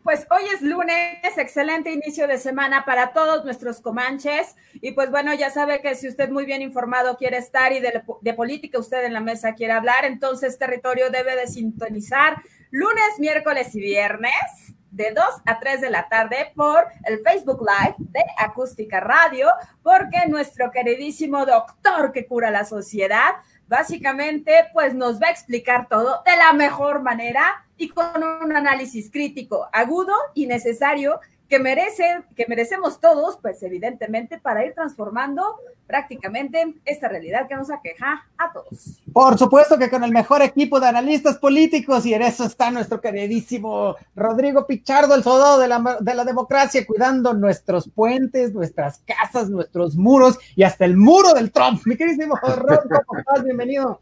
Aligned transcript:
Pues 0.03 0.27
hoy 0.29 0.43
es 0.53 0.61
lunes, 0.61 1.37
excelente 1.37 1.89
inicio 1.89 2.27
de 2.27 2.37
semana 2.37 2.83
para 2.83 3.13
todos 3.13 3.45
nuestros 3.45 3.79
comanches. 3.79 4.57
Y 4.73 4.91
pues 4.91 5.09
bueno, 5.09 5.33
ya 5.33 5.49
sabe 5.49 5.79
que 5.79 5.95
si 5.95 6.09
usted 6.09 6.29
muy 6.29 6.45
bien 6.45 6.61
informado 6.61 7.15
quiere 7.15 7.37
estar 7.37 7.71
y 7.71 7.79
de, 7.79 8.33
política 8.33 8.79
usted 8.79 9.05
en 9.05 9.13
la 9.13 9.21
mesa 9.21 9.53
quiere 9.53 9.71
hablar, 9.71 10.03
entonces 10.03 10.57
territorio 10.57 11.09
debe 11.09 11.37
de 11.37 11.47
sintonizar 11.47 12.41
lunes, 12.69 13.17
miércoles 13.17 13.73
y 13.75 13.79
viernes 13.79 14.75
de 14.91 15.11
2 15.11 15.25
a 15.45 15.59
3 15.59 15.79
de 15.79 15.89
la 15.89 16.09
tarde 16.09 16.51
por 16.53 16.85
el 17.05 17.21
Facebook 17.21 17.61
Live 17.61 17.95
de 17.97 18.23
Acústica 18.37 18.99
Radio, 18.99 19.47
porque 19.81 20.27
nuestro 20.27 20.69
queridísimo 20.69 21.45
doctor 21.45 22.11
que 22.11 22.27
cura 22.27 22.51
la 22.51 22.65
sociedad, 22.65 23.35
básicamente 23.73 24.67
pues 24.71 24.93
nos 24.93 25.19
va 25.19 25.29
a 25.29 25.31
explicar 25.31 25.87
todo 25.89 26.21
de 26.27 26.37
la 26.37 26.53
mejor 26.53 27.01
manera 27.01 27.65
y 27.75 27.89
con 27.89 28.23
un 28.23 28.55
análisis 28.55 29.09
crítico, 29.09 29.67
agudo 29.73 30.13
y 30.35 30.45
necesario 30.45 31.19
que 31.53 31.59
merecen, 31.59 32.25
que 32.35 32.47
merecemos 32.49 32.99
todos, 32.99 33.37
pues 33.39 33.61
evidentemente, 33.61 34.39
para 34.39 34.65
ir 34.65 34.73
transformando 34.73 35.43
prácticamente 35.85 36.73
esta 36.83 37.07
realidad 37.07 37.47
que 37.47 37.53
nos 37.53 37.69
aqueja 37.69 38.25
a 38.39 38.51
todos. 38.51 38.99
Por 39.13 39.37
supuesto 39.37 39.77
que 39.77 39.87
con 39.87 40.03
el 40.03 40.11
mejor 40.11 40.41
equipo 40.41 40.79
de 40.79 40.87
analistas 40.87 41.37
políticos, 41.37 42.07
y 42.07 42.15
en 42.15 42.23
eso 42.23 42.45
está 42.45 42.71
nuestro 42.71 42.99
queridísimo 42.99 43.95
Rodrigo 44.15 44.65
Pichardo, 44.65 45.13
el 45.13 45.21
soldado 45.21 45.59
de 45.59 45.67
la, 45.67 45.97
de 45.99 46.15
la 46.15 46.25
democracia, 46.25 46.87
cuidando 46.87 47.35
nuestros 47.35 47.87
puentes, 47.87 48.51
nuestras 48.51 49.03
casas, 49.05 49.51
nuestros 49.51 49.95
muros 49.95 50.39
y 50.55 50.63
hasta 50.63 50.85
el 50.85 50.97
muro 50.97 51.35
del 51.35 51.51
Trump. 51.51 51.83
Mi 51.85 51.95
queridísimo 51.95 52.35
Rodrigo. 52.35 52.99
Bienvenido. 53.43 54.01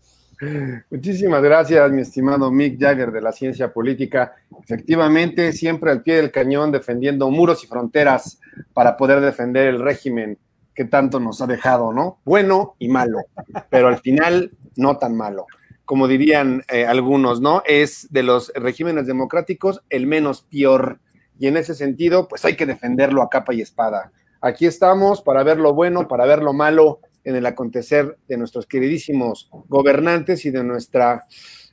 Muchísimas 0.90 1.44
gracias, 1.44 1.92
mi 1.92 2.02
estimado 2.02 2.52
Mick 2.52 2.80
Jagger 2.80 3.12
de 3.12 3.22
la 3.22 3.32
ciencia 3.32 3.72
política. 3.72 4.34
Efectivamente, 4.64 5.52
siempre 5.52 5.92
al 5.92 6.02
pie 6.02 6.16
del 6.16 6.32
cañón 6.32 6.72
defendiendo 6.72 7.30
muros 7.30 7.64
y 7.64 7.68
fronteras 7.68 8.40
para 8.74 8.98
poder 8.98 9.22
defender 9.22 9.68
el 9.68 9.80
régimen 9.80 10.40
que 10.74 10.86
tanto 10.86 11.20
nos 11.20 11.42
ha 11.42 11.48
dejado, 11.48 11.94
¿no? 11.94 12.20
Bueno 12.26 12.76
y 12.80 12.88
malo, 12.88 13.20
pero 13.70 13.88
al 13.88 14.00
final 14.00 14.52
no 14.76 14.98
tan 14.98 15.16
malo. 15.16 15.46
Como 15.86 16.08
dirían 16.08 16.64
eh, 16.72 16.86
algunos, 16.88 17.40
¿no? 17.40 17.62
Es 17.66 18.08
de 18.12 18.24
los 18.24 18.52
regímenes 18.56 19.06
democráticos 19.06 19.84
el 19.90 20.08
menos 20.08 20.42
peor. 20.42 21.00
Y 21.38 21.48
en 21.48 21.58
ese 21.58 21.76
sentido, 21.76 22.28
pues 22.28 22.46
hay 22.46 22.56
que 22.56 22.66
defenderlo 22.66 23.22
a 23.22 23.30
capa 23.30 23.54
y 23.54 23.62
espada. 23.62 24.12
Aquí 24.42 24.66
estamos 24.66 25.22
para 25.22 25.44
ver 25.44 25.60
lo 25.60 25.74
bueno, 25.76 26.08
para 26.08 26.26
ver 26.26 26.42
lo 26.42 26.54
malo, 26.54 27.00
en 27.24 27.36
el 27.36 27.46
acontecer 27.46 28.18
de 28.28 28.38
nuestros 28.38 28.66
queridísimos 28.66 29.50
gobernantes 29.68 30.46
y 30.46 30.52
de 30.52 30.64
nuestra 30.64 31.24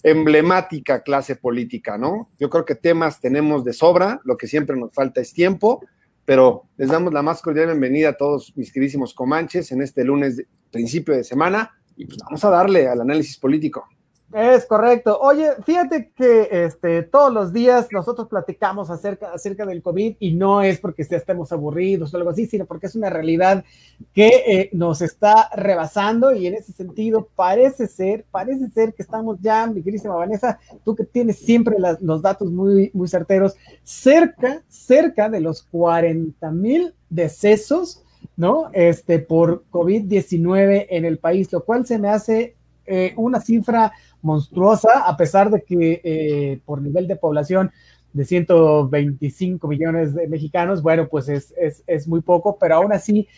emblemática 0.02 1.02
clase 1.02 1.36
política, 1.36 1.98
¿no? 1.98 2.28
Yo 2.38 2.50
creo 2.50 2.64
que 2.64 2.74
temas 2.74 3.20
tenemos 3.20 3.64
de 3.64 3.72
sobra, 3.72 4.20
lo 4.24 4.36
que 4.36 4.46
siempre 4.46 4.76
nos 4.76 4.92
falta 4.92 5.20
es 5.20 5.32
tiempo, 5.32 5.84
pero 6.24 6.64
les 6.76 6.90
damos 6.90 7.12
la 7.12 7.22
más 7.22 7.40
cordial 7.40 7.66
bienvenida 7.68 8.10
a 8.10 8.16
todos 8.16 8.52
mis 8.56 8.72
queridísimos 8.72 9.14
comanches 9.14 9.72
en 9.72 9.82
este 9.82 10.04
lunes, 10.04 10.42
principio 10.70 11.14
de 11.14 11.24
semana, 11.24 11.72
y 11.96 12.06
pues 12.06 12.18
vamos 12.18 12.44
a 12.44 12.50
darle 12.50 12.86
al 12.86 13.00
análisis 13.00 13.38
político. 13.38 13.88
Es 14.32 14.66
correcto. 14.66 15.18
Oye, 15.20 15.52
fíjate 15.64 16.12
que 16.14 16.48
este, 16.50 17.02
todos 17.02 17.32
los 17.32 17.50
días 17.50 17.88
nosotros 17.90 18.28
platicamos 18.28 18.90
acerca, 18.90 19.32
acerca 19.32 19.64
del 19.64 19.82
COVID 19.82 20.16
y 20.18 20.34
no 20.34 20.60
es 20.60 20.78
porque 20.80 21.00
estemos 21.00 21.50
aburridos 21.50 22.12
o 22.12 22.16
algo 22.18 22.28
así, 22.28 22.44
sino 22.44 22.66
porque 22.66 22.88
es 22.88 22.94
una 22.94 23.08
realidad 23.08 23.64
que 24.12 24.28
eh, 24.46 24.70
nos 24.74 25.00
está 25.00 25.48
rebasando 25.56 26.34
y 26.34 26.46
en 26.46 26.56
ese 26.56 26.72
sentido 26.72 27.30
parece 27.36 27.86
ser, 27.86 28.26
parece 28.30 28.68
ser 28.68 28.92
que 28.92 29.02
estamos 29.02 29.38
ya, 29.40 29.66
mi 29.66 29.82
querísima 29.82 30.14
Vanessa, 30.14 30.58
tú 30.84 30.94
que 30.94 31.04
tienes 31.04 31.38
siempre 31.38 31.76
los 32.00 32.20
datos 32.20 32.52
muy, 32.52 32.90
muy 32.92 33.08
certeros, 33.08 33.56
cerca, 33.82 34.62
cerca 34.68 35.30
de 35.30 35.40
los 35.40 35.62
40 35.62 36.50
mil 36.50 36.94
decesos, 37.08 38.04
¿no? 38.36 38.68
Este, 38.74 39.20
por 39.20 39.64
COVID-19 39.70 40.86
en 40.90 41.06
el 41.06 41.18
país, 41.18 41.50
lo 41.50 41.64
cual 41.64 41.86
se 41.86 41.98
me 41.98 42.08
hace 42.08 42.58
eh, 42.90 43.12
una 43.16 43.38
cifra 43.38 43.92
monstruosa, 44.22 45.06
a 45.06 45.16
pesar 45.16 45.50
de 45.50 45.62
que 45.62 46.00
eh, 46.04 46.60
por 46.64 46.82
nivel 46.82 47.06
de 47.06 47.16
población 47.16 47.70
de 48.12 48.24
125 48.24 49.68
millones 49.68 50.14
de 50.14 50.26
mexicanos, 50.28 50.82
bueno, 50.82 51.08
pues 51.08 51.28
es, 51.28 51.54
es, 51.56 51.84
es, 51.86 52.08
muy 52.08 52.20
poco, 52.20 52.58
pero 52.58 52.76
aún 52.76 52.92
así 52.92 53.28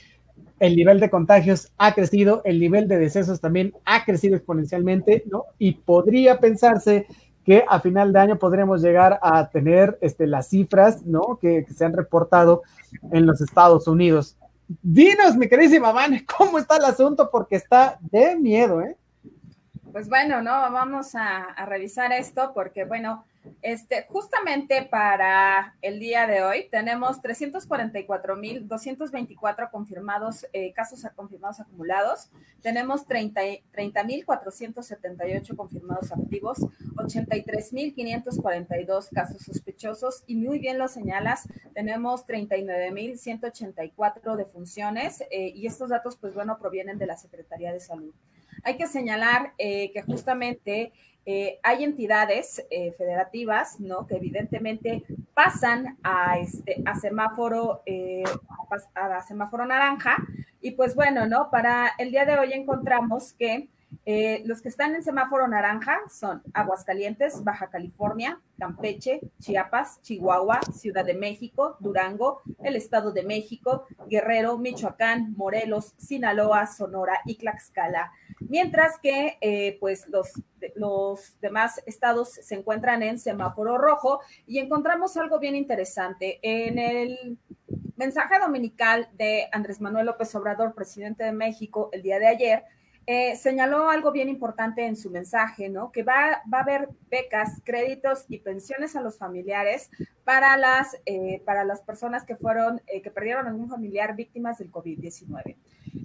el 0.60 0.76
nivel 0.76 1.00
de 1.00 1.10
contagios 1.10 1.72
ha 1.78 1.94
crecido, 1.94 2.42
el 2.44 2.60
nivel 2.60 2.86
de 2.86 2.98
decesos 2.98 3.40
también 3.40 3.74
ha 3.84 4.04
crecido 4.04 4.36
exponencialmente, 4.36 5.24
¿no? 5.26 5.46
Y 5.58 5.72
podría 5.72 6.38
pensarse 6.38 7.06
que 7.44 7.64
a 7.66 7.80
final 7.80 8.12
de 8.12 8.18
año 8.18 8.38
podremos 8.38 8.82
llegar 8.82 9.18
a 9.22 9.48
tener 9.48 9.98
este, 10.02 10.26
las 10.26 10.48
cifras, 10.48 11.04
¿no? 11.04 11.38
Que, 11.40 11.66
se 11.74 11.84
han 11.84 11.94
reportado 11.94 12.62
en 13.12 13.26
los 13.26 13.40
Estados 13.40 13.88
Unidos. 13.88 14.36
Dinos, 14.82 15.36
mi 15.36 15.48
queridísima 15.48 15.92
Van, 15.92 16.24
¿cómo 16.38 16.58
está 16.58 16.76
el 16.76 16.84
asunto? 16.84 17.28
Porque 17.30 17.56
está 17.56 17.98
de 18.12 18.36
miedo, 18.36 18.82
¿eh? 18.82 18.96
Pues 19.92 20.08
bueno, 20.08 20.40
no, 20.40 20.50
vamos 20.50 21.14
a, 21.16 21.52
revisar 21.66 22.12
esto 22.12 22.52
porque, 22.54 22.84
bueno, 22.84 23.24
este, 23.60 24.06
justamente 24.08 24.82
para 24.82 25.74
el 25.82 25.98
día 25.98 26.28
de 26.28 26.44
hoy 26.44 26.68
tenemos 26.70 27.20
344.224 27.20 29.68
confirmados, 29.70 30.46
eh, 30.52 30.72
casos 30.72 31.04
confirmados 31.16 31.58
acumulados, 31.58 32.30
tenemos 32.62 33.04
30.478 33.08 35.56
confirmados 35.56 36.12
activos, 36.12 36.58
83.542 36.94 39.08
casos 39.12 39.42
sospechosos 39.42 40.22
y 40.28 40.36
muy 40.36 40.60
bien 40.60 40.78
lo 40.78 40.86
señalas, 40.86 41.48
tenemos 41.74 42.24
39.184 42.26 44.36
defunciones 44.36 45.24
eh, 45.32 45.52
y 45.54 45.66
estos 45.66 45.90
datos, 45.90 46.16
pues 46.16 46.32
bueno, 46.32 46.58
provienen 46.58 46.96
de 46.98 47.06
la 47.06 47.16
Secretaría 47.16 47.72
de 47.72 47.80
Salud. 47.80 48.14
Hay 48.62 48.76
que 48.76 48.86
señalar 48.86 49.52
eh, 49.58 49.90
que 49.92 50.02
justamente 50.02 50.92
eh, 51.26 51.58
hay 51.62 51.84
entidades 51.84 52.64
eh, 52.70 52.92
federativas, 52.92 53.78
¿no? 53.80 54.06
Que 54.06 54.16
evidentemente 54.16 55.04
pasan 55.34 55.98
a, 56.02 56.38
este, 56.38 56.82
a 56.84 56.94
semáforo, 56.94 57.82
a, 58.94 59.16
a, 59.16 59.22
semáforo 59.22 59.66
naranja. 59.66 60.16
Y 60.60 60.72
pues 60.72 60.94
bueno, 60.94 61.26
¿no? 61.26 61.50
Para 61.50 61.92
el 61.98 62.10
día 62.10 62.24
de 62.24 62.38
hoy 62.38 62.52
encontramos 62.52 63.32
que 63.34 63.68
los 64.44 64.62
que 64.62 64.68
están 64.68 64.94
en 64.94 65.02
semáforo 65.02 65.46
naranja 65.46 65.98
son 66.08 66.42
Aguascalientes, 66.54 67.44
Baja 67.44 67.70
California, 67.70 68.40
Campeche, 68.58 69.20
Chiapas, 69.40 70.00
Chihuahua, 70.02 70.60
Ciudad 70.72 71.04
de 71.04 71.14
México, 71.14 71.76
Durango, 71.80 72.40
el 72.62 72.76
Estado 72.76 73.12
de 73.12 73.24
México, 73.24 73.86
Guerrero, 74.08 74.58
Michoacán, 74.58 75.34
Morelos, 75.36 75.94
Sinaloa, 75.96 76.66
Sonora 76.66 77.20
y 77.24 77.36
Tlaxcala. 77.36 78.10
Mientras 78.48 78.98
que 78.98 79.36
eh, 79.40 79.76
pues 79.80 80.08
los, 80.08 80.32
los 80.74 81.38
demás 81.40 81.82
estados 81.86 82.30
se 82.30 82.54
encuentran 82.54 83.02
en 83.02 83.18
semáforo 83.18 83.78
rojo 83.78 84.20
y 84.46 84.58
encontramos 84.58 85.16
algo 85.16 85.38
bien 85.38 85.54
interesante. 85.54 86.38
En 86.42 86.78
el 86.78 87.38
mensaje 87.96 88.38
dominical 88.38 89.08
de 89.12 89.48
Andrés 89.52 89.80
Manuel 89.80 90.06
López 90.06 90.34
Obrador, 90.34 90.74
presidente 90.74 91.24
de 91.24 91.32
México, 91.32 91.90
el 91.92 92.02
día 92.02 92.18
de 92.18 92.28
ayer, 92.28 92.64
eh, 93.06 93.34
señaló 93.34 93.90
algo 93.90 94.12
bien 94.12 94.28
importante 94.28 94.86
en 94.86 94.94
su 94.94 95.10
mensaje, 95.10 95.68
¿no? 95.68 95.90
Que 95.90 96.02
va, 96.02 96.42
va 96.52 96.58
a 96.58 96.62
haber 96.62 96.88
becas, 97.10 97.60
créditos 97.64 98.24
y 98.28 98.38
pensiones 98.38 98.94
a 98.94 99.00
los 99.00 99.18
familiares 99.18 99.90
para 100.22 100.56
las, 100.56 100.96
eh, 101.06 101.42
para 101.44 101.64
las 101.64 101.80
personas 101.82 102.24
que 102.24 102.36
fueron, 102.36 102.80
eh, 102.86 103.02
que 103.02 103.10
perdieron 103.10 103.46
algún 103.48 103.68
familiar 103.68 104.14
víctimas 104.14 104.58
del 104.58 104.70
COVID-19. 104.70 105.56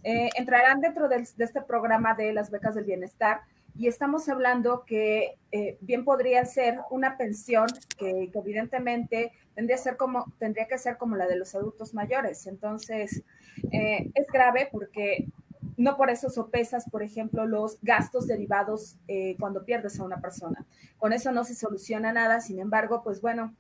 Entrarán 0.04 0.82
dentro 0.82 1.08
de, 1.08 1.28
de, 1.36 1.44
este 1.44 1.62
programa 1.62 2.14
de 2.14 2.34
las 2.34 2.52
becas 2.52 2.76
del 2.76 2.86
bienestar 2.86 3.42
y 3.78 3.88
estamos 3.88 4.30
hablando 4.30 4.86
que 4.86 5.38
eh, 5.52 5.78
bien 5.82 6.06
podría 6.06 6.46
ser 6.46 6.80
una 6.92 7.18
pensión 7.18 7.68
que, 7.98 8.32
evidentemente 8.34 9.34
tendría, 9.54 9.78
ser 9.78 9.98
como, 9.98 10.32
tendría 10.40 10.68
que 10.68 10.78
ser 10.78 10.98
como 10.98 11.18
la 11.18 11.28
de 11.28 11.36
los 11.36 11.56
adultos 11.56 11.94
mayores. 11.94 12.48
Entonces, 12.48 13.24
eh, 13.72 14.12
es 14.14 14.28
grave 14.28 14.70
porque 14.72 15.28
no 15.76 15.98
por 15.98 16.10
eso 16.10 16.30
sopesas, 16.30 16.90
por 16.90 17.04
ejemplo, 17.04 17.46
los 17.46 17.78
gastos 17.82 18.28
derivados 18.28 18.96
eh, 19.10 19.36
cuando 19.40 19.66
pierdes 19.66 20.00
a 20.00 20.06
una 20.06 20.22
persona. 20.22 20.66
Con 20.98 21.12
eso 21.12 21.34
no 21.34 21.44
se 21.44 21.54
soluciona 21.54 22.14
nada, 22.14 22.40
sin 22.40 22.60
embargo, 22.60 23.02
pues 23.04 23.20
bueno, 23.20 23.54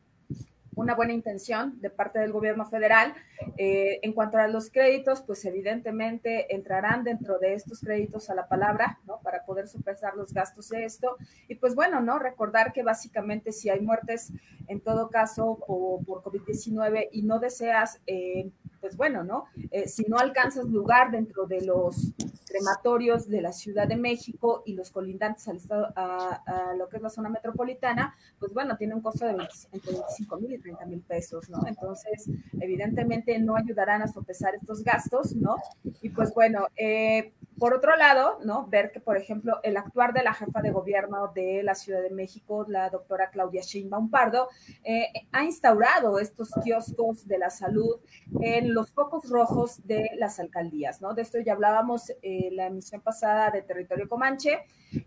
una 0.75 0.95
buena 0.95 1.13
intención 1.13 1.79
de 1.81 1.89
parte 1.89 2.19
del 2.19 2.31
gobierno 2.31 2.65
federal. 2.65 3.13
Eh, 3.57 3.99
en 4.01 4.13
cuanto 4.13 4.37
a 4.37 4.47
los 4.47 4.69
créditos, 4.69 5.21
pues 5.21 5.43
evidentemente 5.45 6.53
entrarán 6.53 7.03
dentro 7.03 7.39
de 7.39 7.53
estos 7.53 7.79
créditos 7.79 8.29
a 8.29 8.35
la 8.35 8.47
palabra, 8.47 8.99
¿no? 9.05 9.19
Para 9.21 9.45
poder 9.45 9.67
superar 9.67 10.15
los 10.15 10.33
gastos 10.33 10.69
de 10.69 10.85
esto. 10.85 11.17
Y 11.47 11.55
pues 11.55 11.75
bueno, 11.75 12.01
¿no? 12.01 12.19
Recordar 12.19 12.73
que 12.73 12.83
básicamente 12.83 13.51
si 13.51 13.69
hay 13.69 13.79
muertes, 13.79 14.31
en 14.67 14.81
todo 14.81 15.09
caso, 15.09 15.59
por, 15.65 16.03
por 16.05 16.23
COVID-19 16.23 17.09
y 17.11 17.23
no 17.23 17.39
deseas... 17.39 18.01
Eh, 18.07 18.49
pues 18.85 18.97
bueno, 18.97 19.23
¿no? 19.23 19.45
Eh, 19.71 19.87
si 19.87 20.03
no 20.03 20.19
alcanzas 20.19 20.65
lugar 20.65 21.09
dentro 21.09 21.47
de 21.47 21.65
los 21.65 22.13
crematorios 22.47 23.27
de 23.27 23.41
la 23.41 23.51
Ciudad 23.51 23.87
de 23.87 23.95
México 23.95 24.61
y 24.63 24.75
los 24.75 24.91
colindantes 24.91 25.47
al 25.47 25.55
estado, 25.55 25.91
a, 25.95 26.75
lo 26.77 26.87
que 26.87 26.97
es 26.97 27.01
la 27.01 27.09
zona 27.09 27.29
metropolitana, 27.29 28.15
pues 28.37 28.53
bueno, 28.53 28.77
tiene 28.77 28.93
un 28.93 29.01
costo 29.01 29.25
de 29.25 29.31
entre 29.31 29.91
25 29.91 30.37
mil 30.37 30.53
y 30.53 30.59
30 30.59 30.85
mil 30.85 31.01
pesos, 31.01 31.49
¿no? 31.49 31.65
Entonces, 31.65 32.29
evidentemente 32.61 33.39
no 33.39 33.55
ayudarán 33.55 34.03
a 34.03 34.07
sopesar 34.07 34.53
estos 34.53 34.83
gastos, 34.83 35.35
¿no? 35.35 35.55
Y 36.03 36.09
pues 36.09 36.31
bueno, 36.35 36.67
eh, 36.75 37.33
por 37.57 37.73
otro 37.73 37.95
lado, 37.95 38.39
¿no? 38.43 38.67
Ver 38.67 38.91
que, 38.91 38.99
por 38.99 39.17
ejemplo, 39.17 39.59
el 39.63 39.77
actuar 39.77 40.13
de 40.13 40.23
la 40.23 40.33
jefa 40.33 40.61
de 40.61 40.71
gobierno 40.71 41.31
de 41.33 41.63
la 41.63 41.75
Ciudad 41.75 42.01
de 42.01 42.09
México, 42.09 42.65
la 42.67 42.89
doctora 42.89 43.29
Claudia 43.29 43.61
Sheinbaum 43.61 44.09
Pardo, 44.09 44.49
eh, 44.83 45.07
ha 45.31 45.43
instaurado 45.43 46.19
estos 46.19 46.49
kioscos 46.63 47.27
de 47.27 47.37
la 47.37 47.49
salud 47.49 47.99
en 48.41 48.73
los 48.73 48.91
focos 48.91 49.29
rojos 49.29 49.85
de 49.85 50.09
las 50.17 50.39
alcaldías, 50.39 51.01
¿no? 51.01 51.13
De 51.13 51.21
esto 51.21 51.39
ya 51.39 51.53
hablábamos 51.53 52.11
eh, 52.21 52.49
la 52.51 52.67
emisión 52.67 53.01
pasada 53.01 53.51
de 53.51 53.61
Territorio 53.61 54.09
Comanche. 54.09 54.63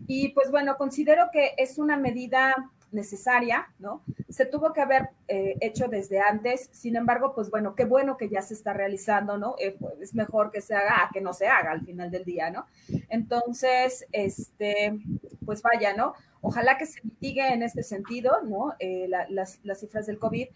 Y 0.07 0.29
pues 0.29 0.51
bueno, 0.51 0.77
considero 0.77 1.29
que 1.31 1.53
es 1.57 1.77
una 1.77 1.97
medida 1.97 2.71
necesaria, 2.91 3.67
¿no? 3.79 4.03
Se 4.29 4.45
tuvo 4.45 4.73
que 4.73 4.81
haber 4.81 5.09
eh, 5.27 5.55
hecho 5.61 5.87
desde 5.87 6.19
antes, 6.19 6.69
sin 6.71 6.95
embargo, 6.95 7.33
pues 7.33 7.49
bueno, 7.49 7.75
qué 7.75 7.85
bueno 7.85 8.17
que 8.17 8.29
ya 8.29 8.41
se 8.41 8.53
está 8.53 8.73
realizando, 8.73 9.37
¿no? 9.37 9.55
Eh, 9.59 9.75
pues, 9.79 9.93
es 10.01 10.15
mejor 10.15 10.51
que 10.51 10.61
se 10.61 10.75
haga 10.75 11.03
a 11.03 11.09
que 11.11 11.21
no 11.21 11.33
se 11.33 11.47
haga 11.47 11.71
al 11.71 11.85
final 11.85 12.11
del 12.11 12.25
día, 12.25 12.49
¿no? 12.49 12.65
Entonces, 13.09 14.05
este, 14.11 14.99
pues 15.45 15.61
vaya, 15.61 15.93
¿no? 15.93 16.13
Ojalá 16.41 16.77
que 16.77 16.85
se 16.85 17.01
mitigue 17.03 17.53
en 17.53 17.63
este 17.63 17.83
sentido, 17.83 18.41
¿no? 18.43 18.73
Eh, 18.79 19.09
las, 19.09 19.59
cifras 19.79 20.07
del 20.07 20.19
COVID. 20.19 20.47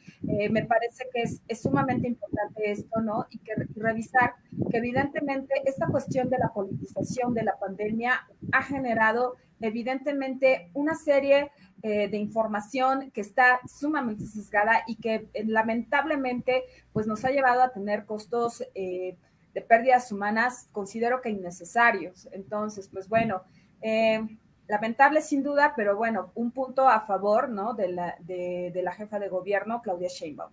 me 0.50 0.63
parece 0.63 1.06
que 1.13 1.24
es, 1.24 1.41
sumamente 1.62 2.07
importante 2.07 2.71
esto, 2.71 3.01
¿no? 3.01 3.27
Y 3.29 3.39
que 3.39 3.53
revisar 3.75 4.36
que 4.71 4.77
evidentemente 4.77 5.53
esta 5.65 5.88
cuestión 5.88 6.29
de 6.29 6.38
la 6.38 6.53
politización 6.53 7.33
de 7.33 7.44
la 7.44 7.59
pandemia 7.59 8.25
ha 8.53 8.63
generado 8.63 9.36
evidentemente 9.63 10.69
una 10.74 10.94
serie 10.94 11.50
eh, 11.81 12.10
de 12.10 12.18
información 12.18 13.12
que 13.12 13.21
está 13.21 13.62
sumamente 13.65 14.25
sesgada 14.25 14.83
y 14.88 14.98
que 14.98 15.30
eh, 15.33 15.45
lamentablemente 15.45 16.65
pues 16.92 17.07
nos 17.07 17.24
ha 17.24 17.30
llevado 17.30 17.63
a 17.63 17.69
tener 17.69 18.06
costos 18.06 18.62
eh, 18.75 19.18
de 19.54 19.62
pérdidas 19.62 20.12
humanas, 20.12 20.68
considero 20.74 21.21
que 21.21 21.30
innecesarios. 21.30 22.27
Entonces, 22.33 22.89
pues 22.92 23.07
bueno, 23.07 23.44
lamentable 24.68 25.21
sin 25.21 25.44
duda, 25.44 25.74
pero 25.75 25.95
bueno, 25.95 26.31
un 26.36 26.51
punto 26.51 26.89
a 26.89 27.01
favor, 27.01 27.50
¿no? 27.50 27.74
De 27.74 27.89
la, 27.89 28.15
de, 28.19 28.81
la 28.83 28.92
jefa 28.92 29.19
de 29.19 29.30
gobierno, 29.30 29.81
Claudia 29.81 30.10
Sheinbaum. 30.10 30.51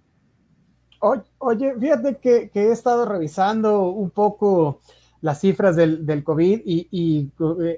Oye, 1.39 1.75
fíjate 1.79 2.19
que, 2.19 2.51
que 2.51 2.65
he 2.65 2.73
estado 2.73 3.07
revisando 3.07 3.89
un 3.89 4.11
poco 4.11 4.81
las 5.23 5.41
cifras 5.41 5.77
del, 5.77 6.07
del 6.07 6.25
COVID 6.25 6.63
y, 6.65 7.31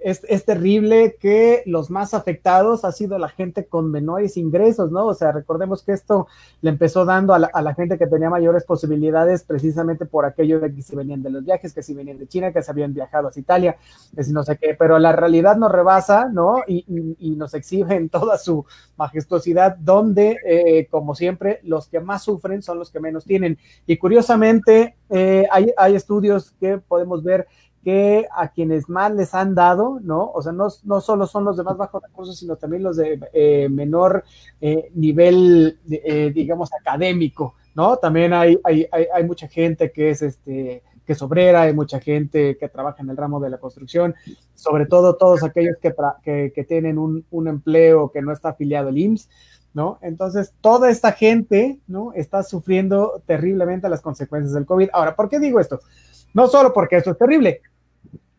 es, 0.04 0.24
es, 0.28 0.44
terrible 0.44 1.16
que 1.18 1.62
los 1.66 1.90
más 1.90 2.14
afectados 2.14 2.84
ha 2.84 2.92
sido 2.92 3.18
la 3.18 3.28
gente 3.28 3.66
con 3.66 3.90
menores 3.90 4.36
ingresos, 4.36 4.92
¿no? 4.92 5.06
O 5.06 5.14
sea, 5.14 5.32
recordemos 5.32 5.82
que 5.82 5.92
esto 5.92 6.28
le 6.60 6.70
empezó 6.70 7.04
dando 7.04 7.34
a 7.34 7.38
la, 7.38 7.50
a 7.52 7.62
la 7.62 7.74
gente 7.74 7.98
que 7.98 8.06
tenía 8.06 8.30
mayores 8.30 8.64
posibilidades 8.64 9.42
precisamente 9.42 10.06
por 10.06 10.24
aquello 10.24 10.60
de 10.60 10.72
que 10.72 10.82
si 10.82 10.94
venían 10.94 11.22
de 11.22 11.30
los 11.30 11.44
viajes, 11.44 11.72
que 11.72 11.82
si 11.82 11.94
venían 11.94 12.18
de 12.18 12.28
China, 12.28 12.52
que 12.52 12.62
se 12.62 12.70
habían 12.70 12.94
viajado 12.94 13.28
a 13.28 13.32
Italia, 13.38 13.76
si 14.18 14.32
no 14.32 14.42
sé 14.44 14.56
qué, 14.56 14.74
pero 14.78 14.98
la 14.98 15.12
realidad 15.12 15.56
nos 15.56 15.72
rebasa, 15.72 16.28
¿no? 16.28 16.62
Y, 16.66 16.84
y, 17.18 17.30
nos 17.32 17.54
exhibe 17.54 17.96
en 17.96 18.08
toda 18.08 18.38
su 18.38 18.64
majestuosidad, 18.96 19.76
donde, 19.76 20.38
eh, 20.46 20.86
como 20.90 21.14
siempre, 21.14 21.60
los 21.64 21.88
que 21.88 22.00
más 22.00 22.22
sufren 22.22 22.62
son 22.62 22.78
los 22.78 22.90
que 22.90 23.00
menos 23.00 23.24
tienen. 23.24 23.58
Y 23.86 23.96
curiosamente, 23.96 24.96
eh, 25.12 25.46
hay, 25.50 25.72
hay 25.76 25.94
estudios 25.94 26.52
que 26.58 26.78
podemos 26.78 27.22
ver 27.22 27.46
que 27.82 28.28
a 28.34 28.48
quienes 28.48 28.88
más 28.88 29.12
les 29.12 29.34
han 29.34 29.54
dado, 29.54 29.98
¿no? 30.02 30.30
O 30.32 30.40
sea, 30.40 30.52
no, 30.52 30.70
solo 30.70 31.26
son 31.26 31.44
los 31.44 31.56
de 31.56 31.64
más 31.64 31.76
bajos 31.76 32.02
recursos, 32.02 32.38
sino 32.38 32.56
también 32.56 32.82
los 32.82 32.96
de 32.96 33.18
eh, 33.32 33.68
menor 33.68 34.24
eh, 34.60 34.90
nivel, 34.94 35.80
eh, 35.90 36.30
digamos, 36.32 36.70
académico, 36.72 37.54
¿no? 37.74 37.96
También 37.96 38.32
hay, 38.32 38.58
hay, 38.62 38.86
hay, 38.92 39.24
mucha 39.24 39.48
gente 39.48 39.90
que 39.90 40.10
es 40.10 40.22
este 40.22 40.82
que 41.04 41.14
es 41.14 41.22
obrera, 41.22 41.62
hay 41.62 41.74
mucha 41.74 41.98
gente 41.98 42.56
que 42.56 42.68
trabaja 42.68 43.02
en 43.02 43.10
el 43.10 43.16
ramo 43.16 43.40
de 43.40 43.50
la 43.50 43.58
construcción, 43.58 44.14
sobre 44.54 44.86
todo 44.86 45.16
todos 45.16 45.42
aquellos 45.42 45.76
que, 45.82 45.92
que, 46.22 46.52
que 46.54 46.64
tienen 46.64 46.96
un, 46.96 47.26
un, 47.32 47.48
empleo 47.48 48.12
que 48.12 48.22
no 48.22 48.30
está 48.30 48.50
afiliado 48.50 48.88
al 48.88 48.96
IMSS, 48.96 49.28
¿no? 49.74 49.98
Entonces, 50.02 50.52
toda 50.60 50.90
esta 50.90 51.12
gente, 51.12 51.78
¿no? 51.86 52.12
Está 52.14 52.42
sufriendo 52.42 53.22
terriblemente 53.26 53.88
las 53.88 54.00
consecuencias 54.00 54.52
del 54.54 54.66
COVID. 54.66 54.90
Ahora, 54.92 55.16
¿por 55.16 55.28
qué 55.28 55.38
digo 55.38 55.60
esto? 55.60 55.80
No 56.34 56.48
solo 56.48 56.72
porque 56.72 56.96
esto 56.96 57.10
es 57.10 57.18
terrible, 57.18 57.60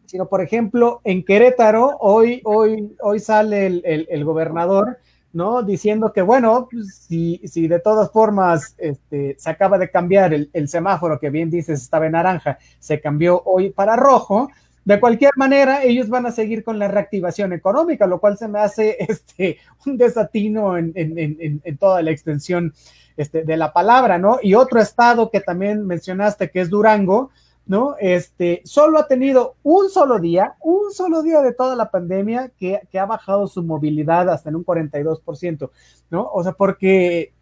sino 0.06 0.28
por 0.28 0.42
ejemplo 0.42 1.02
en 1.04 1.26
Querétaro, 1.26 1.98
hoy, 2.00 2.42
hoy, 2.44 2.96
hoy 3.02 3.20
sale 3.20 3.66
el, 3.66 4.24
gobernador, 4.24 5.00
¿no? 5.32 5.64
Diciendo 5.64 6.14
que 6.14 6.22
bueno, 6.22 6.68
pues, 6.70 7.06
si, 7.08 7.42
si 7.46 7.68
de 7.68 7.80
todas 7.80 8.12
formas 8.12 8.76
este, 8.78 9.36
se 9.40 9.50
acaba 9.50 9.80
de 9.80 9.90
cambiar 9.90 10.34
el, 10.34 10.68
semáforo, 10.68 11.20
que 11.20 11.32
bien 11.32 11.50
dices 11.50 11.82
estaba 11.82 12.06
en 12.06 12.12
naranja, 12.12 12.60
se 12.78 13.02
cambió 13.02 13.42
hoy 13.46 13.72
para 13.72 13.96
rojo, 13.96 14.50
de 14.86 15.00
cualquier 15.00 15.32
manera, 15.36 15.84
ellos 15.84 16.10
van 16.10 16.26
a 16.26 16.32
seguir 16.32 16.64
con 16.64 16.78
la 16.78 16.88
reactivación 16.88 17.54
económica, 17.54 18.06
lo 18.06 18.20
cual 18.20 18.38
se 18.38 18.48
me 18.48 18.60
hace 18.60 18.98
este, 19.08 19.58
un 19.86 19.98
desatino 19.98 20.78
en, 20.78 20.92
en, 20.96 21.62
en, 21.64 21.78
toda 21.78 22.02
la 22.02 22.12
extensión 22.12 22.74
este, 23.18 23.44
de 23.44 23.58
la 23.58 23.72
palabra, 23.72 24.18
¿no? 24.18 24.40
Y 24.42 24.56
otro 24.56 24.80
estado 24.80 25.30
que 25.30 25.40
también 25.40 25.86
mencionaste, 25.86 26.50
que 26.50 26.62
es 26.62 26.70
Durango, 26.70 27.32
¿no? 27.66 27.96
Este, 28.00 28.62
solo 28.66 29.00
ha 29.00 29.08
tenido 29.08 29.56
un 29.64 29.90
solo 29.90 30.20
día, 30.20 30.56
un 30.62 30.92
solo 30.92 31.22
día 31.24 31.42
de 31.42 31.54
toda 31.54 31.76
la 31.76 31.90
pandemia 31.90 32.52
que, 32.60 32.82
ha 33.00 33.06
bajado 33.06 33.48
su 33.48 33.64
movilidad 33.64 34.30
hasta 34.30 34.50
en 34.50 34.58
un 34.58 34.66
42%, 34.66 35.70
¿no? 36.10 36.30
O 36.34 36.44
sea, 36.44 36.54
porque 36.54 37.33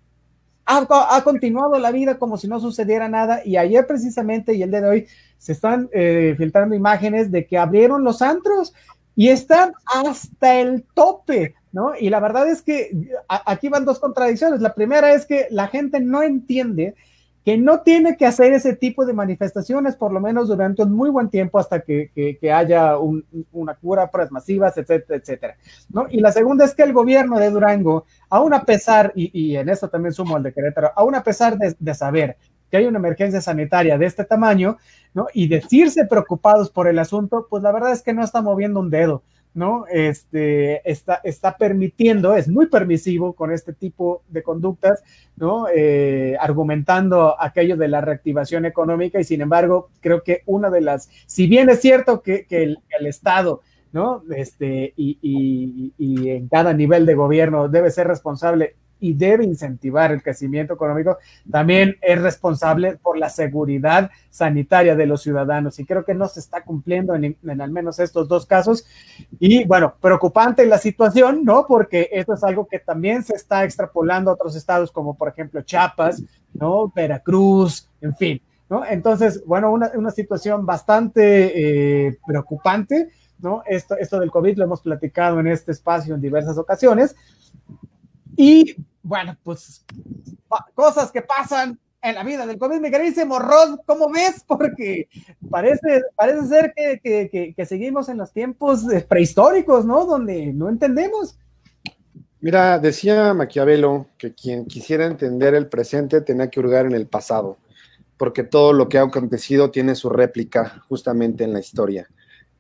ha, 0.66 1.22
continuado 1.24 1.78
la 1.80 1.92
vida 1.92 2.18
como 2.18 2.38
si 2.38 2.48
no 2.48 2.60
sucediera 2.60 3.08
nada 3.10 3.42
y 3.46 3.58
ayer 3.58 3.86
precisamente 3.86 4.54
y 4.54 4.64
el 4.64 4.72
día 4.72 4.82
de 4.82 4.90
hoy 4.90 5.08
se 5.38 5.52
están 5.54 5.90
eh, 5.92 6.36
filtrando 6.38 6.76
imágenes 6.76 7.32
de 7.32 7.46
que 7.46 7.58
abrieron 7.58 8.04
los 8.04 8.22
antros 8.22 8.74
y 9.16 9.30
están 9.30 9.74
hasta 9.86 10.60
el 10.60 10.84
tope, 10.94 11.56
¿no? 11.72 11.94
Y 12.00 12.10
la 12.10 12.20
verdad 12.20 12.48
es 12.48 12.62
que 12.62 12.92
aquí 13.28 13.68
van 13.68 13.86
dos 13.86 14.00
contradicciones. 14.00 14.62
La 14.62 14.74
primera 14.74 15.14
es 15.14 15.26
que 15.26 15.48
la 15.52 15.68
gente 15.68 16.00
no 16.00 16.24
entiende 16.24 16.96
que 17.44 17.58
no 17.58 17.82
tiene 17.82 18.18
que 18.18 18.26
hacer 18.26 18.54
ese 18.54 18.76
tipo 18.76 19.06
de 19.06 19.14
manifestaciones, 19.14 19.96
por 19.96 20.14
lo 20.14 20.20
menos 20.20 20.48
durante 20.48 20.84
un 20.84 20.92
muy 20.92 21.10
buen 21.10 21.30
tiempo, 21.30 21.58
hasta 21.58 21.82
que, 21.82 22.12
haya 22.54 22.98
una 23.52 23.74
cura, 23.76 24.12
pruebas 24.12 24.32
masivas, 24.32 24.78
etcétera, 24.78 25.20
etcétera. 25.20 25.58
¿no? 25.90 26.06
Y 26.10 26.20
la 26.20 26.32
segunda 26.32 26.66
es 26.66 26.76
que 26.76 26.84
el 26.84 26.94
gobierno 26.94 27.40
de 27.40 27.50
Durango, 27.50 28.06
aún 28.30 28.54
a 28.54 28.64
pesar, 28.64 29.12
y, 29.16 29.56
en 29.56 29.70
eso 29.70 29.90
también 29.90 30.14
sumo 30.14 30.36
al 30.36 30.44
de 30.44 30.54
Querétaro, 30.54 30.92
aún 30.96 31.16
a 31.16 31.24
pesar 31.24 31.58
de, 31.58 31.76
de, 31.80 31.94
saber 31.96 32.38
que 32.70 32.78
hay 32.78 32.86
una 32.86 33.00
emergencia 33.00 33.42
sanitaria 33.42 33.98
de 33.98 34.06
este 34.06 34.24
tamaño, 34.24 34.78
¿no? 35.14 35.28
Y 35.34 35.48
decirse 35.48 36.06
preocupados 36.06 36.70
por 36.70 36.88
el 36.88 37.00
asunto, 37.00 37.48
pues 37.50 37.64
la 37.64 37.72
verdad 37.72 37.92
es 37.92 38.04
que 38.04 38.14
no 38.14 38.24
está 38.24 38.42
moviendo 38.42 38.80
un 38.80 38.90
dedo. 38.90 39.24
¿No? 39.54 39.86
Este, 39.92 40.90
está, 40.90 41.20
está 41.24 41.58
permitiendo, 41.58 42.36
es 42.36 42.48
muy 42.48 42.68
permisivo 42.68 43.34
con 43.34 43.52
este 43.52 43.74
tipo 43.74 44.24
de 44.30 44.44
conductas, 44.44 45.04
¿no? 45.36 45.68
Eh, 45.74 46.38
argumentando 46.40 47.36
aquello 47.40 47.76
de 47.76 47.88
la 47.88 48.02
reactivación 48.02 48.66
económica 48.66 49.20
y 49.20 49.24
sin 49.24 49.42
embargo, 49.42 49.90
creo 50.00 50.24
que 50.24 50.44
una 50.46 50.70
de 50.70 50.82
las, 50.82 51.10
si 51.26 51.48
bien 51.48 51.70
es 51.70 51.82
cierto 51.82 52.22
que, 52.22 52.46
el, 52.50 52.78
Estado, 53.02 53.62
¿no? 53.92 54.24
Este, 54.34 54.94
y, 54.96 55.18
y, 55.98 56.30
en 56.30 56.48
cada 56.48 56.74
nivel 56.74 57.06
de 57.06 57.16
gobierno 57.16 57.68
debe 57.68 57.92
ser 57.92 58.08
responsable 58.08 58.76
y 59.02 59.14
debe 59.16 59.44
incentivar 59.44 60.12
el 60.12 60.22
crecimiento 60.24 60.76
económico, 60.76 61.18
también 61.52 61.98
es 62.02 62.22
responsable 62.22 62.98
por 62.98 63.18
la 63.18 63.30
seguridad 63.30 64.12
sanitaria 64.30 64.96
de 64.96 65.08
los 65.08 65.24
ciudadanos. 65.24 65.80
Y 65.80 65.86
creo 65.86 66.06
que 66.06 66.14
no 66.14 66.28
se 66.28 66.40
está 66.40 66.64
cumpliendo 66.64 67.16
en, 67.16 67.36
en 67.44 67.62
al 67.62 67.72
menos 67.72 68.00
estos 68.00 68.28
dos 68.28 68.46
casos. 68.46 68.86
Y 69.40 69.66
bueno, 69.66 69.96
preocupante 70.00 70.66
la 70.66 70.78
situación, 70.78 71.44
¿no? 71.44 71.66
Porque 71.68 72.10
esto 72.12 72.36
es 72.36 72.44
algo 72.44 72.68
que 72.68 72.80
también 72.80 73.24
se 73.24 73.36
está 73.36 73.66
extrapolando 73.66 74.30
a 74.30 74.36
otros 74.36 74.56
estados 74.56 74.92
como 74.92 75.18
por 75.18 75.30
ejemplo 75.30 75.64
Chiapas, 75.64 76.24
¿no? 76.54 76.92
Veracruz, 76.96 77.90
en 78.00 78.16
fin. 78.16 78.42
¿No? 78.70 78.86
Entonces, 78.86 79.44
bueno, 79.46 79.70
una, 79.70 79.92
una 79.96 80.12
situación 80.12 80.66
bastante 80.66 82.06
eh, 82.08 82.18
preocupante, 82.26 83.10
¿no? 83.40 83.64
Esto, 83.66 83.98
esto 83.98 84.18
del 84.18 84.32
COVID 84.32 84.58
lo 84.58 84.64
hemos 84.64 84.82
platicado 84.82 85.42
en 85.42 85.48
este 85.48 85.74
espacio 85.74 86.16
en 86.16 86.22
diversas 86.22 86.58
ocasiones. 86.58 87.16
Y 88.38 88.78
bueno, 89.04 89.38
pues 89.44 89.86
cosas 90.76 91.12
que 91.12 91.22
pasan 91.22 91.80
en 92.02 92.16
la 92.16 92.24
vida 92.24 92.46
del 92.46 92.58
COVID. 92.58 92.80
Mi 92.80 92.92
queridísimo 92.92 93.40
Rod, 93.40 93.80
¿cómo 93.86 94.12
ves? 94.12 94.44
Porque 94.48 95.08
parece, 95.50 96.02
parece 96.16 96.48
ser 96.48 96.74
que, 96.76 97.00
que, 97.04 97.30
que, 97.30 97.54
que 97.54 97.66
seguimos 97.66 98.10
en 98.10 98.18
los 98.18 98.32
tiempos 98.32 98.86
prehistóricos, 99.08 99.86
¿no? 99.86 100.06
Donde 100.06 100.54
no 100.54 100.70
entendemos. 100.70 101.38
Mira, 102.40 102.80
decía 102.80 103.36
Maquiavelo 103.36 104.08
que 104.18 104.34
quien 104.34 104.66
quisiera 104.66 105.06
entender 105.06 105.54
el 105.54 105.68
presente 105.68 106.22
tenía 106.22 106.50
que 106.50 106.60
hurgar 106.60 106.88
en 106.88 106.94
el 106.94 107.06
pasado, 107.06 107.58
porque 108.18 108.44
todo 108.44 108.74
lo 108.74 108.90
que 108.90 108.98
ha 108.98 109.04
acontecido 109.04 109.70
tiene 109.70 109.94
su 109.94 110.10
réplica 110.10 110.84
justamente 110.90 111.44
en 111.44 111.54
la 111.54 111.60
historia. 111.60 112.10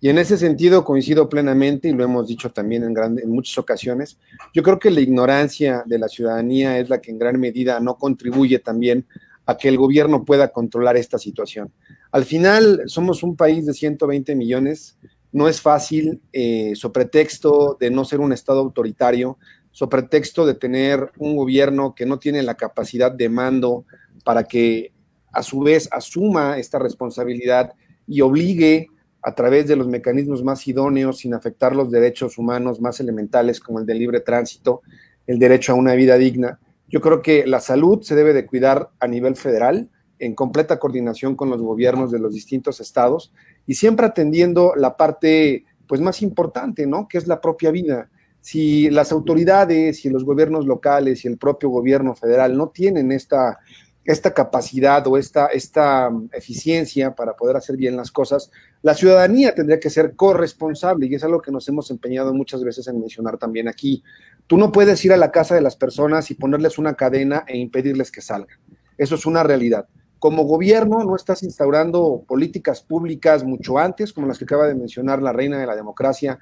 Y 0.03 0.09
en 0.09 0.17
ese 0.17 0.35
sentido 0.35 0.83
coincido 0.83 1.29
plenamente, 1.29 1.87
y 1.87 1.91
lo 1.91 2.03
hemos 2.03 2.27
dicho 2.27 2.49
también 2.49 2.83
en, 2.83 3.29
muchas 3.29 3.55
ocasiones, 3.59 4.17
yo 4.51 4.63
creo 4.63 4.79
que 4.79 4.89
la 4.89 4.99
ignorancia 4.99 5.83
de 5.85 5.99
la 5.99 6.07
ciudadanía 6.07 6.79
es 6.79 6.89
la 6.89 6.99
que 6.99 7.11
en 7.11 7.19
gran 7.19 7.39
medida 7.39 7.79
no 7.79 7.97
contribuye 7.97 8.57
también 8.57 9.05
a 9.45 9.57
que 9.57 9.67
el 9.67 9.77
gobierno 9.77 10.25
pueda 10.25 10.51
controlar 10.51 10.97
esta 10.97 11.19
situación. 11.19 11.71
Al 12.11 12.25
final, 12.25 12.81
somos 12.87 13.21
un 13.21 13.35
país 13.35 13.67
de 13.67 13.75
120 13.75 14.35
millones, 14.35 14.97
no 15.31 15.47
es 15.47 15.61
fácil, 15.61 16.19
eh, 16.33 16.73
sobre 16.75 17.05
pretexto 17.05 17.77
de 17.79 17.91
no 17.91 18.03
ser 18.03 18.21
un 18.21 18.33
Estado 18.33 18.59
autoritario, 18.59 19.37
sobre 19.69 20.01
pretexto 20.01 20.47
de 20.47 20.55
tener 20.55 21.11
un 21.19 21.35
gobierno 21.35 21.93
que 21.93 22.07
no 22.07 22.17
tiene 22.17 22.41
la 22.41 22.55
capacidad 22.55 23.11
de 23.11 23.29
mando 23.29 23.85
para 24.25 24.45
que 24.45 24.93
a 25.31 25.43
su 25.43 25.59
vez 25.59 25.87
asuma 25.91 26.57
esta 26.57 26.79
responsabilidad 26.79 27.73
y 28.07 28.21
obligue 28.21 28.89
a 29.21 29.35
través 29.35 29.67
de 29.67 29.75
los 29.75 29.87
mecanismos 29.87 30.43
más 30.43 30.67
idóneos, 30.67 31.19
sin 31.19 31.33
afectar 31.33 31.75
los 31.75 31.91
derechos 31.91 32.37
humanos 32.37 32.81
más 32.81 32.99
elementales 32.99 33.59
como 33.59 33.79
el 33.79 33.85
del 33.85 33.99
libre 33.99 34.19
tránsito, 34.21 34.81
el 35.27 35.39
derecho 35.39 35.73
a 35.73 35.75
una 35.75 35.93
vida 35.93 36.17
digna. 36.17 36.59
Yo 36.87 37.01
creo 37.01 37.21
que 37.21 37.45
la 37.45 37.59
salud 37.59 38.01
se 38.01 38.15
debe 38.15 38.33
de 38.33 38.45
cuidar 38.45 38.89
a 38.99 39.07
nivel 39.07 39.35
federal, 39.35 39.89
en 40.19 40.35
completa 40.35 40.79
coordinación 40.79 41.35
con 41.35 41.49
los 41.49 41.61
gobiernos 41.61 42.11
de 42.11 42.19
los 42.19 42.33
distintos 42.33 42.79
estados 42.79 43.33
y 43.65 43.73
siempre 43.73 44.05
atendiendo 44.05 44.73
la 44.75 44.95
parte 44.95 45.65
pues 45.87 45.99
más 45.99 46.21
importante, 46.21 46.85
¿no? 46.85 47.07
Que 47.07 47.17
es 47.17 47.27
la 47.27 47.41
propia 47.41 47.71
vida 47.71 48.09
si 48.41 48.89
las 48.89 49.11
autoridades 49.11 50.03
y 50.03 50.09
los 50.09 50.25
gobiernos 50.25 50.65
locales 50.65 51.23
y 51.23 51.27
el 51.27 51.37
propio 51.37 51.69
gobierno 51.69 52.15
federal 52.15 52.57
no 52.57 52.69
tienen 52.69 53.11
esta, 53.11 53.59
esta 54.03 54.33
capacidad 54.33 55.05
o 55.07 55.17
esta, 55.17 55.45
esta 55.47 56.09
um, 56.09 56.27
eficiencia 56.33 57.15
para 57.15 57.35
poder 57.35 57.55
hacer 57.55 57.77
bien 57.77 57.95
las 57.95 58.11
cosas, 58.11 58.51
la 58.81 58.95
ciudadanía 58.95 59.53
tendría 59.53 59.79
que 59.79 59.89
ser 59.89 60.15
corresponsable 60.15 61.05
y 61.05 61.15
es 61.15 61.23
algo 61.23 61.41
que 61.41 61.51
nos 61.51 61.67
hemos 61.67 61.91
empeñado 61.91 62.33
muchas 62.33 62.63
veces 62.63 62.87
en 62.87 62.99
mencionar 62.99 63.37
también 63.37 63.67
aquí. 63.67 64.03
Tú 64.47 64.57
no 64.57 64.71
puedes 64.71 65.03
ir 65.05 65.13
a 65.13 65.17
la 65.17 65.31
casa 65.31 65.53
de 65.53 65.61
las 65.61 65.75
personas 65.75 66.31
y 66.31 66.35
ponerles 66.35 66.77
una 66.77 66.95
cadena 66.95 67.43
e 67.47 67.57
impedirles 67.57 68.11
que 68.11 68.21
salgan. 68.21 68.57
Eso 68.97 69.15
es 69.15 69.25
una 69.25 69.43
realidad. 69.43 69.87
Como 70.17 70.43
gobierno 70.43 71.03
no 71.03 71.15
estás 71.15 71.43
instaurando 71.43 72.23
políticas 72.27 72.81
públicas 72.81 73.43
mucho 73.43 73.77
antes, 73.77 74.13
como 74.13 74.27
las 74.27 74.37
que 74.37 74.45
acaba 74.45 74.67
de 74.67 74.75
mencionar 74.75 75.21
la 75.21 75.33
reina 75.33 75.59
de 75.59 75.67
la 75.67 75.75
democracia, 75.75 76.39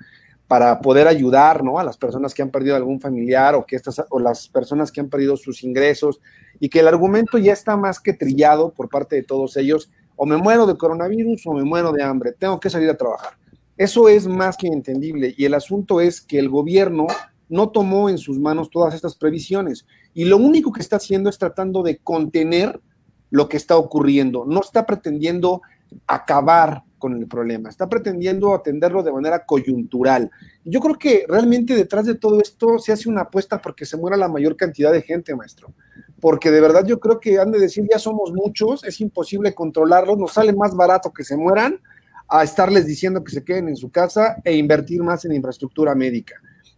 para 0.48 0.82
poder 0.82 1.08
ayudar 1.08 1.64
¿no? 1.64 1.78
a 1.78 1.84
las 1.84 1.96
personas 1.98 2.34
que 2.34 2.42
han 2.42 2.50
perdido 2.50 2.76
algún 2.76 3.00
familiar 3.00 3.54
o, 3.54 3.66
que 3.66 3.76
estas, 3.76 4.04
o 4.10 4.20
las 4.20 4.48
personas 4.48 4.92
que 4.92 5.00
han 5.00 5.10
perdido 5.10 5.38
sus 5.38 5.64
ingresos 5.64 6.20
y 6.60 6.70
que 6.70 6.80
el 6.80 6.88
argumento 6.88 7.38
ya 7.38 7.54
está 7.54 7.78
más 7.78 8.00
que 8.00 8.14
trillado 8.14 8.74
por 8.74 8.90
parte 8.90 9.16
de 9.16 9.24
todos 9.24 9.56
ellos, 9.58 9.92
o 10.22 10.26
me 10.26 10.36
muero 10.36 10.66
de 10.66 10.76
coronavirus 10.76 11.48
o 11.48 11.54
me 11.54 11.64
muero 11.64 11.94
de 11.94 12.04
hambre, 12.04 12.34
tengo 12.38 12.60
que 12.60 12.70
salir 12.70 12.90
a 12.90 12.98
trabajar. 12.98 13.38
Eso 13.78 14.10
es 14.10 14.28
más 14.28 14.58
que 14.58 14.68
entendible 14.68 15.34
y 15.38 15.46
el 15.46 15.54
asunto 15.54 16.02
es 16.02 16.20
que 16.20 16.38
el 16.38 16.50
gobierno 16.50 17.08
no 17.48 17.70
tomó 17.70 18.10
en 18.10 18.18
sus 18.18 18.38
manos 18.38 18.70
todas 18.70 18.94
estas 18.94 19.16
previsiones 19.16 19.86
y 20.14 20.26
lo 20.26 20.36
único 20.36 20.74
que 20.74 20.82
está 20.82 20.98
haciendo 20.98 21.30
es 21.30 21.38
tratando 21.38 21.84
de 21.84 22.00
contener 22.00 22.82
lo 23.30 23.48
que 23.48 23.56
está 23.56 23.78
ocurriendo, 23.78 24.44
no 24.46 24.60
está 24.60 24.86
pretendiendo 24.86 25.62
acabar 26.06 26.84
con 26.98 27.14
el 27.16 27.26
problema, 27.26 27.70
está 27.70 27.88
pretendiendo 27.88 28.54
atenderlo 28.54 29.04
de 29.04 29.14
manera 29.14 29.46
coyuntural. 29.46 30.30
Yo 30.66 30.82
creo 30.82 30.96
que 30.96 31.24
realmente 31.30 31.76
detrás 31.76 32.06
de 32.06 32.16
todo 32.16 32.42
esto 32.42 32.78
se 32.78 32.92
hace 32.92 33.08
una 33.08 33.22
apuesta 33.22 33.62
porque 33.62 33.86
se 33.86 33.96
muera 33.96 34.18
la 34.18 34.28
mayor 34.28 34.58
cantidad 34.58 34.92
de 34.92 35.02
gente, 35.02 35.34
maestro. 35.34 35.74
Porque 36.20 36.52
de 36.52 36.62
verdad 36.62 36.86
yo 36.86 37.00
creo 37.00 37.20
que 37.20 37.40
han 37.40 37.52
de 37.52 37.60
decir, 37.60 37.88
ya 37.90 38.00
somos 38.00 38.34
muchos, 38.34 38.84
es 38.84 39.00
imposible 39.02 39.54
controlarlos, 39.54 40.18
nos 40.18 40.34
sale 40.34 40.54
más 40.54 40.76
barato 40.76 41.12
que 41.12 41.24
se 41.24 41.38
mueran 41.38 41.80
a 42.28 42.44
estarles 42.44 42.86
diciendo 42.86 43.24
que 43.24 43.32
se 43.32 43.44
queden 43.44 43.70
en 43.70 43.76
su 43.76 43.90
casa 43.90 44.38
e 44.44 44.56
invertir 44.56 45.02
más 45.02 45.26
en 45.26 45.34
infraestructura 45.34 45.96
médica. 45.96 46.36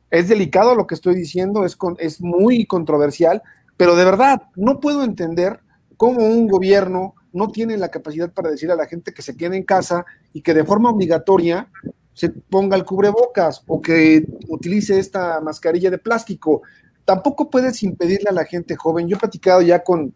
Es 0.10 0.28
delicado 0.28 0.76
lo 0.76 0.88
que 0.88 0.96
estoy 0.96 1.16
diciendo, 1.16 1.66
es, 1.66 1.76
con, 1.76 1.96
es 2.00 2.22
muy 2.22 2.66
controversial, 2.66 3.42
pero 3.78 3.96
de 3.96 4.06
verdad 4.06 4.44
no 4.56 4.80
puedo 4.80 5.04
entender 5.04 5.60
cómo 5.98 6.26
un 6.26 6.48
gobierno 6.48 7.16
no 7.34 7.50
tiene 7.50 7.78
la 7.78 7.90
capacidad 7.90 8.32
para 8.32 8.50
decir 8.50 8.72
a 8.72 8.76
la 8.76 8.88
gente 8.88 9.14
que 9.14 9.22
se 9.22 9.36
quede 9.36 9.58
en 9.58 9.64
casa 9.64 10.06
y 10.34 10.42
que 10.42 10.54
de 10.54 10.66
forma 10.66 10.90
obligatoria 10.90 11.70
se 12.14 12.30
ponga 12.30 12.76
el 12.76 12.86
cubrebocas 12.86 13.64
o 13.68 13.82
que 13.82 14.26
utilice 14.50 15.00
esta 15.00 15.40
mascarilla 15.42 15.90
de 15.90 15.98
plástico. 15.98 16.62
Tampoco 17.06 17.50
puedes 17.50 17.84
impedirle 17.84 18.30
a 18.30 18.34
la 18.34 18.46
gente 18.46 18.76
joven. 18.76 19.08
Yo 19.08 19.18
he 19.18 19.20
platicado 19.20 19.62
ya 19.62 19.84
con 19.84 20.14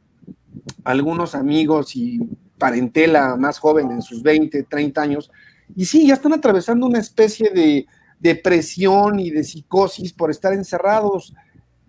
algunos 0.83 1.35
amigos 1.35 1.95
y 1.95 2.19
parentela 2.57 3.35
más 3.35 3.59
joven 3.59 3.91
en 3.91 4.01
sus 4.01 4.23
20, 4.23 4.63
30 4.63 5.01
años, 5.01 5.31
y 5.73 5.85
sí, 5.85 6.07
ya 6.07 6.15
están 6.15 6.33
atravesando 6.33 6.85
una 6.85 6.99
especie 6.99 7.49
de 7.49 7.87
depresión 8.19 9.19
y 9.19 9.31
de 9.31 9.43
psicosis 9.43 10.13
por 10.13 10.29
estar 10.29 10.53
encerrados. 10.53 11.33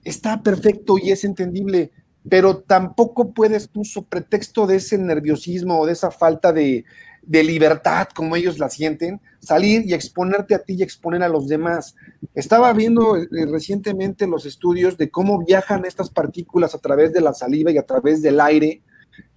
Está 0.04 0.42
perfecto 0.42 0.96
y 0.98 1.10
es 1.10 1.24
entendible, 1.24 1.90
pero 2.28 2.59
tampoco 2.59 3.33
puedes 3.33 3.68
tú, 3.71 3.85
sobre 3.85 4.09
pretexto 4.09 4.66
de 4.66 4.76
ese 4.76 4.99
nerviosismo 4.99 5.80
o 5.80 5.87
de 5.87 5.92
esa 5.92 6.11
falta 6.11 6.52
de, 6.52 6.85
libertad, 7.28 8.09
como 8.14 8.37
ellos 8.37 8.59
la 8.59 8.71
sienten, 8.71 9.21
salir 9.40 9.85
y 9.85 9.95
exponerte 9.95 10.54
a 10.54 10.61
ti 10.61 10.75
y 10.75 10.83
exponer 10.83 11.23
a 11.23 11.28
los 11.28 11.49
demás. 11.49 11.97
Estaba 12.35 12.73
viendo 12.73 13.16
eh, 13.16 13.26
recientemente 13.50 14.26
los 14.26 14.47
estudios 14.47 14.97
de 14.97 15.11
cómo 15.11 15.45
viajan 15.45 15.85
estas 15.85 16.09
partículas 16.11 16.75
a 16.75 16.78
través 16.78 17.12
de 17.12 17.21
la 17.21 17.35
saliva 17.35 17.73
y 17.73 17.78
a 17.78 17.87
través 17.87 18.23
del 18.23 18.40
aire, 18.40 18.83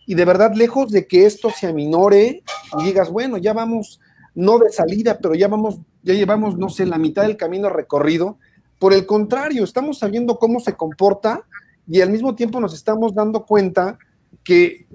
y 0.10 0.16
de 0.16 0.26
verdad, 0.26 0.54
lejos 0.56 0.92
de 0.92 1.06
que 1.06 1.28
esto 1.28 1.52
se 1.52 1.68
aminore 1.68 2.42
y 2.80 2.84
digas, 2.84 3.12
bueno, 3.12 3.38
ya 3.38 3.54
vamos, 3.54 4.00
no 4.34 4.58
de 4.58 4.72
salida, 4.72 5.20
pero 5.22 5.36
ya 5.36 5.48
vamos, 5.48 5.80
ya 6.02 6.16
llevamos, 6.16 6.58
no 6.58 6.70
sé, 6.70 6.88
la 6.88 6.98
mitad 6.98 7.22
del 7.22 7.38
camino 7.38 7.70
recorrido. 7.70 8.40
Por 8.80 8.94
el 8.94 9.06
contrario, 9.06 9.64
estamos 9.64 10.00
sabiendo 10.00 10.40
cómo 10.40 10.62
se 10.62 10.74
comporta 10.74 11.44
y 11.90 12.02
al 12.02 12.12
mismo 12.12 12.36
tiempo 12.36 12.60
nos 12.60 12.74
estamos 12.74 13.16
dando 13.16 13.46
cuenta 13.46 13.98
que 14.44 14.88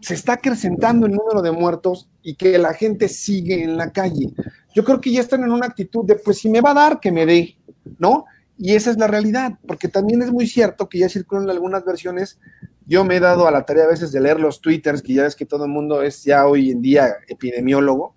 se 0.00 0.14
está 0.14 0.34
acrecentando 0.34 1.06
el 1.06 1.12
número 1.12 1.42
de 1.42 1.52
muertos 1.52 2.08
y 2.22 2.34
que 2.34 2.58
la 2.58 2.74
gente 2.74 3.08
sigue 3.08 3.62
en 3.62 3.76
la 3.76 3.92
calle. 3.92 4.32
Yo 4.74 4.84
creo 4.84 5.00
que 5.00 5.12
ya 5.12 5.20
están 5.20 5.44
en 5.44 5.52
una 5.52 5.66
actitud 5.66 6.04
de, 6.04 6.16
pues 6.16 6.38
si 6.38 6.50
me 6.50 6.60
va 6.60 6.72
a 6.72 6.74
dar, 6.74 7.00
que 7.00 7.12
me 7.12 7.24
dé, 7.24 7.56
¿no? 7.98 8.24
Y 8.58 8.74
esa 8.74 8.90
es 8.90 8.98
la 8.98 9.06
realidad, 9.06 9.58
porque 9.66 9.88
también 9.88 10.22
es 10.22 10.32
muy 10.32 10.46
cierto 10.46 10.88
que 10.88 10.98
ya 10.98 11.08
circulan 11.08 11.48
algunas 11.48 11.84
versiones. 11.84 12.38
Yo 12.84 13.04
me 13.04 13.16
he 13.16 13.20
dado 13.20 13.46
a 13.46 13.50
la 13.50 13.64
tarea 13.64 13.84
a 13.84 13.88
veces 13.88 14.10
de 14.10 14.20
leer 14.20 14.40
los 14.40 14.60
twitters, 14.60 15.02
que 15.02 15.14
ya 15.14 15.22
ves 15.22 15.36
que 15.36 15.46
todo 15.46 15.64
el 15.64 15.70
mundo 15.70 16.02
es 16.02 16.24
ya 16.24 16.46
hoy 16.46 16.70
en 16.70 16.82
día 16.82 17.14
epidemiólogo. 17.28 18.14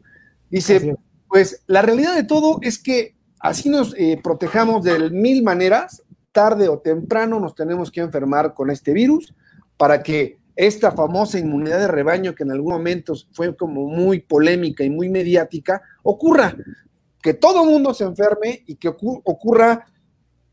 Dice, 0.50 0.96
pues 1.28 1.64
la 1.68 1.82
realidad 1.82 2.16
de 2.16 2.24
todo 2.24 2.60
es 2.62 2.78
que 2.80 3.16
así 3.40 3.70
nos 3.70 3.94
eh, 3.98 4.20
protejamos 4.24 4.84
de 4.84 5.10
mil 5.12 5.44
maneras, 5.44 6.04
tarde 6.34 6.68
o 6.68 6.80
temprano 6.80 7.40
nos 7.40 7.56
tenemos 7.56 7.90
que 7.90 8.02
enfermar 8.02 8.54
con 8.54 8.70
este 8.70 8.92
virus 8.92 9.34
para 9.78 10.04
que 10.04 10.40
esta 10.56 10.92
famosa 10.92 11.40
inmunidad 11.40 11.80
de 11.80 11.88
rebaño 11.88 12.36
que 12.36 12.44
en 12.44 12.52
algún 12.52 12.74
momento 12.74 13.14
fue 13.32 13.56
como 13.56 13.88
muy 13.88 14.20
polémica 14.20 14.84
y 14.84 14.90
muy 14.90 15.10
mediática, 15.10 15.82
ocurra, 16.04 16.56
que 17.22 17.34
todo 17.34 17.66
mundo 17.66 17.94
se 17.94 18.04
enferme 18.04 18.64
y 18.68 18.76
que 18.76 18.90
ocurra 18.90 19.86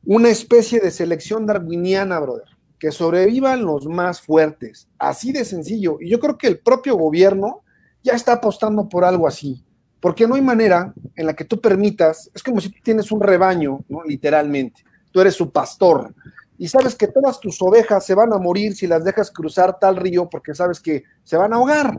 una 0.05 0.29
especie 0.29 0.81
de 0.81 0.91
selección 0.91 1.45
darwiniana, 1.45 2.19
brother, 2.21 2.47
que 2.79 2.93
sobrevivan 2.93 3.65
los 3.65 3.87
más 3.87 4.23
fuertes, 4.23 4.89
así 4.99 5.33
de 5.33 5.45
sencillo. 5.45 5.99
Y 6.01 6.09
yo 6.09 6.21
creo 6.21 6.39
que 6.39 6.47
el 6.47 6.61
propio 6.61 6.97
gobierno 6.97 7.63
ya 8.03 8.15
está 8.15 8.35
apostando 8.35 8.89
por 8.89 9.05
algo 9.05 9.27
así, 9.27 9.63
porque 10.01 10.27
no 10.27 10.37
hay 10.37 10.43
manera 10.43 10.95
en 11.15 11.27
la 11.27 11.35
que 11.35 11.45
tú 11.45 11.61
permitas, 11.61 12.31
es 12.35 12.43
como 12.43 12.61
si 12.61 12.71
tú 12.71 12.79
tienes 12.83 13.13
un 13.13 13.21
rebaño, 13.21 13.81
¿no? 13.89 14.03
Literalmente, 14.05 14.83
tú 15.11 15.21
eres 15.21 15.35
su 15.35 15.51
pastor 15.51 16.15
y 16.61 16.69
sabes 16.69 16.95
que 16.95 17.09
todas 17.09 17.41
tus 17.41 17.61
ovejas 17.63 18.05
se 18.05 18.15
van 18.15 18.35
a 18.35 18.39
morir 18.39 18.75
si 18.75 18.87
las 18.87 19.03
dejas 19.03 19.31
cruzar 19.31 19.79
tal 19.79 19.97
río 19.97 20.29
porque 20.29 20.55
sabes 20.55 20.79
que 20.79 21.05
se 21.25 21.39
van 21.39 21.55
a 21.55 21.57
ahogar. 21.57 21.99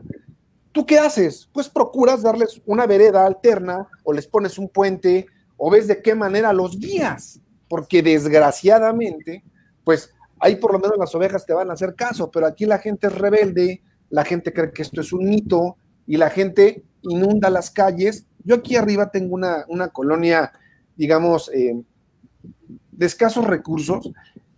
¿Tú 0.71 0.85
qué 0.85 0.99
haces? 0.99 1.49
Pues 1.51 1.67
procuras 1.67 2.21
darles 2.21 2.61
una 2.67 2.85
vereda 2.85 3.25
alterna 3.25 3.87
o 4.03 4.13
les 4.13 4.27
pones 4.27 4.59
un 4.59 4.69
puente 4.69 5.25
o 5.57 5.71
ves 5.71 5.87
de 5.87 6.01
qué 6.03 6.13
manera 6.13 6.53
los 6.53 6.77
guías, 6.77 7.39
porque 7.67 8.03
desgraciadamente, 8.03 9.43
pues 9.83 10.13
ahí 10.39 10.57
por 10.57 10.73
lo 10.73 10.79
menos 10.79 10.97
las 10.97 11.15
ovejas 11.15 11.43
te 11.43 11.53
van 11.53 11.71
a 11.71 11.73
hacer 11.73 11.95
caso, 11.95 12.29
pero 12.29 12.45
aquí 12.45 12.67
la 12.67 12.77
gente 12.77 13.07
es 13.07 13.15
rebelde, 13.15 13.81
la 14.11 14.23
gente 14.23 14.53
cree 14.53 14.71
que 14.71 14.83
esto 14.83 15.01
es 15.01 15.11
un 15.11 15.27
mito 15.27 15.75
y 16.05 16.17
la 16.17 16.29
gente 16.29 16.83
inunda 17.01 17.49
las 17.49 17.71
calles. 17.71 18.27
Yo 18.43 18.55
aquí 18.55 18.75
arriba 18.75 19.09
tengo 19.09 19.33
una, 19.33 19.65
una 19.69 19.87
colonia, 19.89 20.51
digamos, 20.95 21.49
eh, 21.51 21.81
de 22.91 23.05
escasos 23.05 23.45
recursos, 23.45 24.11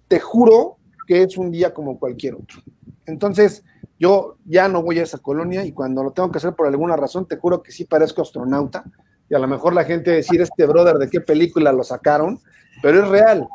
te 0.07 0.19
juro 0.19 0.77
que 1.07 1.23
es 1.23 1.37
un 1.37 1.51
día 1.51 1.73
como 1.73 1.99
cualquier 1.99 2.35
otro. 2.35 2.61
Entonces, 3.05 3.63
yo 3.99 4.37
ya 4.45 4.67
no 4.67 4.81
voy 4.81 4.99
a 4.99 5.03
esa 5.03 5.17
colonia 5.17 5.65
y 5.65 5.71
cuando 5.71 6.03
lo 6.03 6.11
tengo 6.11 6.31
que 6.31 6.37
hacer 6.37 6.53
por 6.53 6.67
alguna 6.67 6.95
razón, 6.95 7.27
te 7.27 7.37
juro 7.37 7.61
que 7.61 7.71
sí 7.71 7.85
parezco 7.85 8.21
astronauta. 8.21 8.83
Y 9.29 9.35
a 9.35 9.39
lo 9.39 9.47
mejor 9.47 9.73
la 9.73 9.85
gente 9.85 10.11
decir, 10.11 10.41
este 10.41 10.65
brother, 10.65 10.97
¿de 10.97 11.09
qué 11.09 11.21
película 11.21 11.71
lo 11.71 11.83
sacaron? 11.83 12.39
Pero 12.81 13.03
es 13.03 13.09
real. 13.09 13.47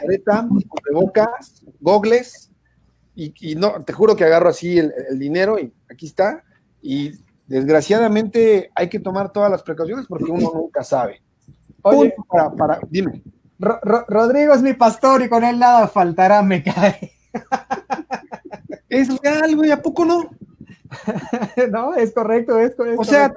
Careta, 0.00 0.48
bocas, 0.92 1.64
gogles, 1.80 2.52
y, 3.14 3.34
y, 3.40 3.54
no, 3.54 3.82
te 3.84 3.92
juro 3.92 4.16
que 4.16 4.24
agarro 4.24 4.48
así 4.48 4.78
el, 4.78 4.92
el, 5.10 5.18
dinero 5.18 5.58
y 5.58 5.72
aquí 5.90 6.06
está. 6.06 6.42
Y 6.80 7.12
desgraciadamente 7.46 8.70
hay 8.74 8.88
que 8.88 8.98
tomar 8.98 9.32
todas 9.32 9.50
las 9.50 9.62
precauciones 9.62 10.06
porque 10.06 10.30
uno 10.30 10.50
nunca 10.54 10.82
sabe. 10.82 11.20
Oye, 11.82 12.14
para, 12.28 12.50
para, 12.50 12.80
dime. 12.88 13.22
Ro 13.62 13.78
Ro 13.82 14.04
Rodrigo 14.08 14.52
es 14.54 14.60
mi 14.60 14.72
pastor 14.74 15.22
y 15.22 15.28
con 15.28 15.44
él 15.44 15.58
nada 15.58 15.86
faltará, 15.86 16.42
me 16.42 16.62
cae. 16.64 17.12
Es 18.88 19.08
real, 19.20 19.54
güey, 19.56 19.70
¿a 19.70 19.80
poco 19.80 20.04
no? 20.04 20.30
no, 21.70 21.94
es 21.94 22.12
correcto, 22.12 22.58
es, 22.58 22.72
es 22.72 22.74
O 22.74 22.76
correcto. 22.76 23.04
sea, 23.04 23.32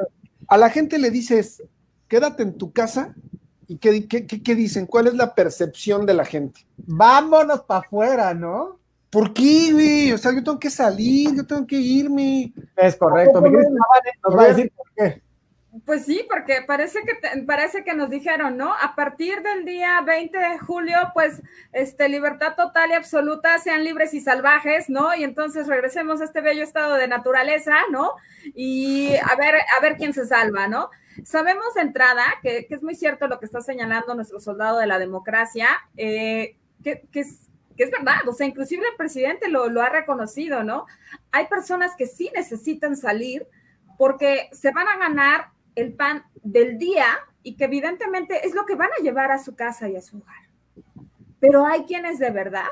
a 0.48 0.58
la 0.58 0.70
gente 0.70 0.98
le 0.98 1.12
dices, 1.12 1.64
quédate 2.08 2.44
en 2.44 2.58
tu 2.58 2.74
casa, 2.74 3.14
¿y 3.68 3.78
qué, 3.78 4.08
qué, 4.08 4.26
qué, 4.26 4.42
qué 4.42 4.56
dicen? 4.56 4.88
¿Cuál 4.88 5.08
es 5.08 5.14
la 5.14 5.36
percepción 5.36 6.06
de 6.06 6.16
la 6.16 6.26
gente? 6.26 6.66
Vámonos 6.78 7.62
para 7.62 7.82
afuera, 7.82 8.34
¿no? 8.34 8.80
¿Por 9.10 9.32
qué, 9.32 9.72
güey? 9.72 10.12
O 10.12 10.18
sea, 10.18 10.34
yo 10.34 10.44
tengo 10.44 10.60
que 10.60 10.70
salir, 10.70 11.36
yo 11.36 11.46
tengo 11.46 11.66
que 11.66 11.78
irme. 11.78 12.52
Es 12.76 12.98
correcto. 12.98 13.42
Mi 13.42 13.50
querida 13.50 13.70
Vane 13.70 14.12
nos 14.28 14.38
va 14.38 14.44
a 14.44 14.48
decir 14.48 14.74
por 14.76 14.88
qué. 14.94 15.22
Pues 15.84 16.06
sí, 16.06 16.26
porque 16.30 16.62
parece 16.66 17.00
que 17.04 17.16
te, 17.16 17.42
parece 17.44 17.84
que 17.84 17.96
nos 17.96 18.10
dijeron, 18.10 18.56
¿no? 18.56 18.74
A 18.74 18.96
partir 18.96 19.42
del 19.42 19.66
día 19.66 20.00
20 20.02 20.38
de 20.38 20.60
julio, 20.60 20.96
pues, 21.14 21.42
este, 21.74 22.08
libertad 22.08 22.56
total 22.56 22.92
y 22.92 22.94
absoluta, 22.94 23.58
sean 23.58 23.84
libres 23.84 24.14
y 24.14 24.22
salvajes, 24.22 24.90
¿no? 24.90 25.14
Y 25.16 25.24
entonces 25.24 25.68
regresemos 25.68 26.22
a 26.22 26.26
este 26.26 26.40
bello 26.40 26.64
estado 26.64 26.96
de 26.96 27.08
naturaleza, 27.08 27.76
¿no? 27.92 28.12
Y 28.54 29.16
a 29.16 29.36
ver, 29.36 29.56
a 29.78 29.82
ver 29.82 29.98
quién 29.98 30.14
se 30.14 30.26
salva, 30.26 30.68
¿no? 30.68 30.92
Sabemos 31.24 31.74
de 31.74 31.82
entrada 31.82 32.24
que, 32.42 32.68
que 32.68 32.76
es 32.76 32.84
muy 32.84 32.96
cierto 32.96 33.28
lo 33.28 33.40
que 33.40 33.46
está 33.46 33.60
señalando 33.60 34.16
nuestro 34.16 34.40
soldado 34.40 34.80
de 34.80 34.88
la 34.88 35.00
democracia, 35.00 35.68
eh, 35.98 36.56
que, 36.84 37.06
que 37.12 37.22
es 37.22 37.42
que 37.76 37.84
es 37.84 37.92
verdad, 37.92 38.26
o 38.26 38.32
sea, 38.32 38.48
inclusive 38.48 38.88
el 38.88 38.96
presidente 38.96 39.50
lo, 39.50 39.68
lo, 39.68 39.82
ha 39.82 39.90
reconocido, 39.90 40.64
¿no? 40.64 40.86
Hay 41.34 41.48
personas 41.48 41.92
que 41.98 42.08
sí 42.08 42.32
necesitan 42.34 42.96
salir 42.96 43.46
porque 43.98 44.48
se 44.54 44.72
van 44.72 44.88
a 44.88 44.98
ganar 44.98 45.50
el 45.76 45.94
pan 45.94 46.24
del 46.44 46.78
día 46.78 47.06
y 47.44 47.56
que 47.56 47.66
evidentemente 47.66 48.46
es 48.46 48.56
lo 48.56 48.66
que 48.66 48.76
van 48.76 48.90
a 48.98 49.04
llevar 49.04 49.32
a 49.32 49.38
su 49.38 49.56
casa 49.56 49.88
y 49.88 49.96
a 49.96 50.02
su 50.02 50.18
hogar. 50.18 50.50
Pero 51.40 51.66
hay 51.66 51.84
quienes 51.84 52.18
de 52.18 52.32
verdad 52.32 52.70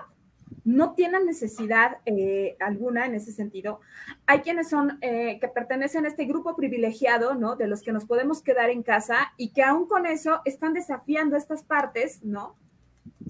no 0.66 0.94
tienen 0.94 1.26
necesidad 1.26 1.98
eh, 2.06 2.56
alguna 2.60 3.06
en 3.06 3.16
ese 3.16 3.32
sentido. 3.32 3.82
Hay 4.26 4.40
quienes 4.40 4.70
son, 4.70 4.98
eh, 5.02 5.38
que 5.40 5.48
pertenecen 5.48 6.06
a 6.06 6.08
este 6.08 6.26
grupo 6.26 6.56
privilegiado, 6.56 7.36
¿no? 7.36 7.56
De 7.56 7.68
los 7.68 7.82
que 7.82 7.92
nos 7.92 8.06
podemos 8.06 8.42
quedar 8.42 8.70
en 8.70 8.84
casa 8.84 9.34
y 9.38 9.52
que 9.52 9.64
aún 9.64 9.88
con 9.88 10.06
eso 10.06 10.42
están 10.46 10.74
desafiando 10.74 11.36
estas 11.36 11.64
partes, 11.64 12.24
¿no? 12.24 12.56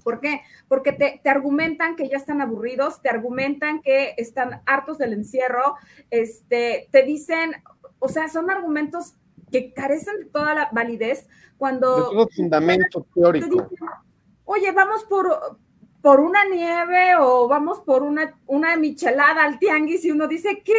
¿Por 0.02 0.20
qué? 0.20 0.42
Porque 0.68 0.92
te, 0.92 1.20
te, 1.22 1.30
argumentan 1.30 1.96
que 1.96 2.08
ya 2.08 2.16
están 2.16 2.40
aburridos, 2.40 3.00
te 3.00 3.08
argumentan 3.08 3.80
que 3.80 4.14
están 4.16 4.60
hartos 4.66 4.98
del 4.98 5.12
encierro, 5.12 5.76
este, 6.10 6.88
te 6.90 7.02
dicen, 7.02 7.52
o 7.98 8.08
sea, 8.08 8.28
son 8.28 8.50
argumentos 8.50 9.14
que 9.54 9.72
carecen 9.72 10.18
de 10.18 10.24
toda 10.24 10.52
la 10.52 10.68
validez 10.72 11.28
cuando... 11.56 11.94
De 11.96 12.02
todo 12.02 12.28
fundamento 12.34 13.06
teórico. 13.14 13.46
Dicen, 13.46 13.88
Oye, 14.46 14.72
vamos 14.72 15.04
por, 15.04 15.58
por 16.02 16.18
una 16.18 16.44
nieve 16.44 17.14
o 17.20 17.46
vamos 17.46 17.80
por 17.82 18.02
una, 18.02 18.36
una 18.48 18.76
michelada 18.76 19.44
al 19.44 19.60
tianguis 19.60 20.04
y 20.04 20.10
uno 20.10 20.26
dice, 20.26 20.60
¿qué? 20.64 20.72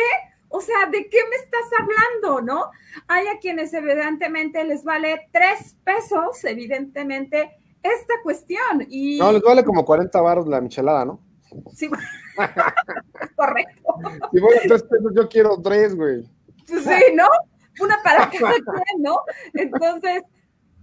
O 0.50 0.60
sea, 0.60 0.88
¿de 0.91 1.08
qué 1.10 1.19
me 1.30 1.36
estás 1.38 1.62
hablando, 1.80 2.41
no? 2.41 2.69
Hay 3.08 3.28
a 3.28 3.39
quienes 3.39 3.73
evidentemente 3.73 4.62
les 4.65 4.84
vale 4.84 5.30
tres 5.32 5.78
pesos, 5.86 6.43
evidentemente, 6.43 7.52
esta 7.82 8.15
cuestión. 8.23 8.86
Y... 8.89 9.19
No, 9.19 9.32
les 9.32 9.41
vale 9.41 9.63
como 9.63 9.86
40 9.86 10.19
baros 10.19 10.47
la 10.47 10.60
michelada, 10.60 11.06
¿no? 11.06 11.21
Sí, 11.73 11.89
correcto. 13.38 13.95
Y 14.34 14.41
bueno, 14.41 14.60
entonces 14.63 14.89
yo 15.15 15.30
quiero 15.30 15.62
tres, 15.62 15.95
güey. 15.95 16.26
Sí, 16.65 17.13
¿no? 17.15 17.30
Una 17.80 18.02
para 18.04 18.30
cada 18.30 18.54
quien, 18.54 19.02
¿no? 19.02 19.20
Entonces, 19.54 20.24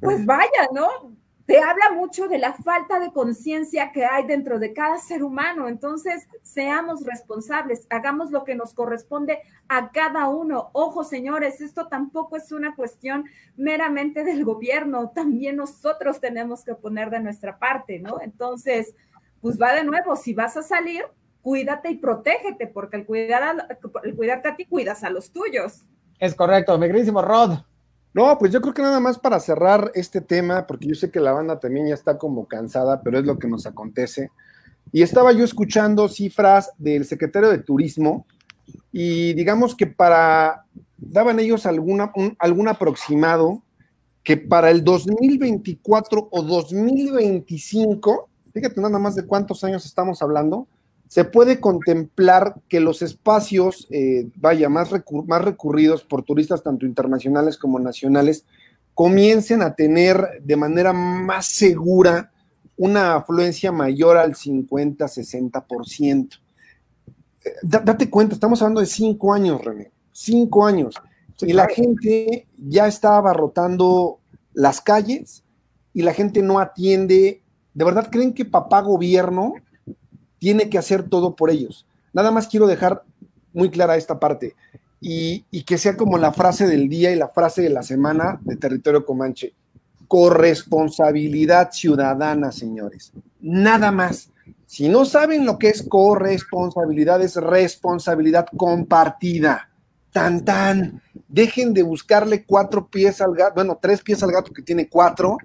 pues 0.01 0.25
vaya, 0.27 0.69
¿no? 0.73 1.17
Te 1.47 1.59
habla 1.59 1.91
mucho 1.95 2.29
de 2.29 2.39
la 2.39 2.53
falta 2.53 3.01
de 3.01 3.13
conciencia 3.13 3.91
que 3.93 4.05
hay 4.05 4.27
dentro 4.27 4.59
de 4.59 4.73
cada 4.73 4.99
ser 4.99 5.25
humano. 5.25 5.69
Entonces, 5.69 6.29
seamos 6.43 7.05
responsables, 7.05 7.87
hagamos 7.91 8.31
lo 8.31 8.45
que 8.45 8.55
nos 8.55 8.75
corresponde 8.75 9.41
a 9.69 9.91
cada 9.91 10.29
uno. 10.29 10.71
Ojo, 10.73 11.03
señores, 11.03 11.61
esto 11.61 11.89
tampoco 11.89 12.37
es 12.37 12.53
una 12.53 12.77
cuestión 12.77 13.25
meramente 13.57 14.25
del 14.25 14.45
gobierno, 14.45 15.11
también 15.11 15.57
nosotros 15.57 16.21
tenemos 16.21 16.65
que 16.65 16.75
poner 16.75 17.11
de 17.11 17.21
nuestra 17.21 17.59
parte, 17.59 17.99
¿no? 17.99 18.21
Entonces, 18.21 18.95
pues 19.41 19.61
va 19.61 19.75
de 19.75 19.85
nuevo, 19.85 20.15
si 20.15 20.35
vas 20.35 20.57
a 20.57 20.63
salir, 20.63 21.05
cuídate 21.43 21.91
y 21.91 21.99
protégete, 21.99 22.69
porque 22.69 22.97
el, 22.97 23.05
cuidar 23.05 23.43
a, 23.43 23.79
el 24.05 24.15
cuidarte 24.15 24.49
a 24.49 24.57
ti, 24.57 24.65
cuidas 24.65 25.03
a 25.03 25.11
los 25.11 25.33
tuyos. 25.33 25.85
Es 26.23 26.37
correcto, 26.37 26.79
mi 26.79 26.87
queridísimo 26.87 27.21
Rod. 27.21 27.59
No, 28.15 28.39
pues 28.39 28.53
yo 28.53 28.61
creo 28.61 28.73
que 28.73 28.81
nada 28.81 29.01
más 29.01 29.19
para 29.19 29.41
cerrar 29.41 29.91
este 29.93 30.21
tema, 30.21 30.69
porque 30.69 30.87
yo 30.87 30.95
sé 30.95 31.11
que 31.11 31.19
la 31.19 31.33
banda 31.33 31.59
también 31.59 31.89
ya 31.89 31.95
está 31.95 32.17
como 32.17 32.47
cansada, 32.47 33.03
pero 33.03 33.19
es 33.19 33.25
lo 33.25 33.41
que 33.41 33.49
nos 33.49 33.67
acontece. 33.67 34.31
Y 34.93 35.03
estaba 35.03 35.33
yo 35.33 35.43
escuchando 35.45 36.09
cifras 36.09 36.71
del 36.79 37.07
secretario 37.07 37.51
de 37.51 37.59
Turismo 37.59 38.25
y 38.93 39.33
digamos 39.33 39.75
que 39.75 39.89
para, 39.89 40.65
daban 40.97 41.41
ellos 41.41 41.67
alguna, 41.67 42.13
un, 42.15 42.37
algún 42.39 42.69
aproximado 42.69 43.61
que 44.23 44.37
para 44.37 44.71
el 44.71 44.85
2024 44.85 46.29
o 46.31 46.43
2025, 46.45 48.29
fíjate 48.55 48.81
nada 48.81 49.01
más 49.01 49.17
de 49.17 49.27
cuántos 49.27 49.65
años 49.65 49.85
estamos 49.85 50.23
hablando, 50.23 50.69
se 51.12 51.25
puede 51.27 51.61
contemplar 51.61 52.57
que 52.70 52.81
los 52.81 53.03
espacios, 53.03 53.87
eh, 53.90 54.31
vaya, 54.37 54.70
más, 54.70 54.90
recur 54.90 55.29
más, 55.29 55.44
recurridos 55.44 56.05
por 56.05 56.22
turistas 56.22 56.62
tanto 56.62 56.87
internacionales 56.87 57.59
como 57.59 57.79
nacionales, 57.79 58.46
comiencen 58.94 59.61
a 59.61 59.75
tener 59.75 60.40
de 60.42 60.57
manera 60.57 60.94
más 60.94 61.44
segura 61.44 62.33
una 62.79 63.16
afluencia 63.16 63.72
mayor 63.72 64.16
al 64.16 64.35
50-60%. 64.35 66.40
Eh, 67.44 67.51
date 67.62 68.09
cuenta, 68.09 68.33
estamos 68.33 68.62
hablando 68.62 68.81
de 68.81 68.87
cinco 68.87 69.35
años, 69.35 69.62
René, 69.62 69.90
cinco 70.12 70.64
años. 70.64 70.94
Sí, 71.37 71.51
y 71.51 71.53
la 71.53 71.68
gente 71.68 72.46
ya 72.57 72.87
está 72.87 73.18
abarrotando 73.18 74.18
las 74.55 74.81
calles 74.81 75.44
y 75.92 76.01
la 76.01 76.14
gente 76.14 76.40
no 76.40 76.59
atiende. 76.59 77.42
¿De 77.75 77.85
verdad 77.85 78.09
creen 78.11 78.33
que 78.33 78.46
papá 78.46 78.81
gobierno 78.81 79.57
tiene 80.43 80.69
que 80.69 80.77
hacer 80.77 81.05
todo 81.05 81.37
por 81.37 81.51
ellos. 81.51 81.87
Nada 82.13 82.33
más 82.33 82.49
quiero 82.49 82.67
dejar 82.67 83.05
muy 83.53 83.71
clara 83.71 83.97
esta 83.97 84.19
parte 84.19 84.57
y, 85.01 85.45
que 85.63 85.79
sea 85.79 85.97
como 85.97 86.19
la 86.19 86.33
frase 86.33 86.67
del 86.67 86.89
día 86.89 87.13
y 87.13 87.17
la 87.17 87.29
frase 87.29 87.63
de 87.63 87.71
la 87.71 87.85
semana 87.85 88.41
de 88.43 88.57
Territorio 88.57 89.07
Comanche. 89.07 89.55
Corresponsabilidad 90.09 91.71
ciudadana, 91.71 92.51
señores. 92.51 93.13
Nada 93.41 93.93
más. 93.93 94.31
Si 94.67 94.89
no 94.89 95.05
saben 95.05 95.47
lo 95.47 95.61
que 95.61 95.69
es 95.69 95.85
corresponsabilidad, 95.85 97.23
es 97.23 97.37
responsabilidad 97.37 98.47
compartida. 98.57 99.71
Tan, 100.11 100.45
tan. 100.45 101.01
Dejen 101.29 101.73
de 101.73 101.85
buscarle 101.85 102.45
cuatro 102.45 102.89
pies 102.89 103.21
al 103.21 103.37
gato, 103.37 103.55
bueno, 103.55 103.79
tres 103.81 104.03
pies 104.03 104.21
al 104.25 104.33
gato 104.33 104.53
que 104.53 104.63
tiene 104.63 104.89
cuatro, 104.89 105.37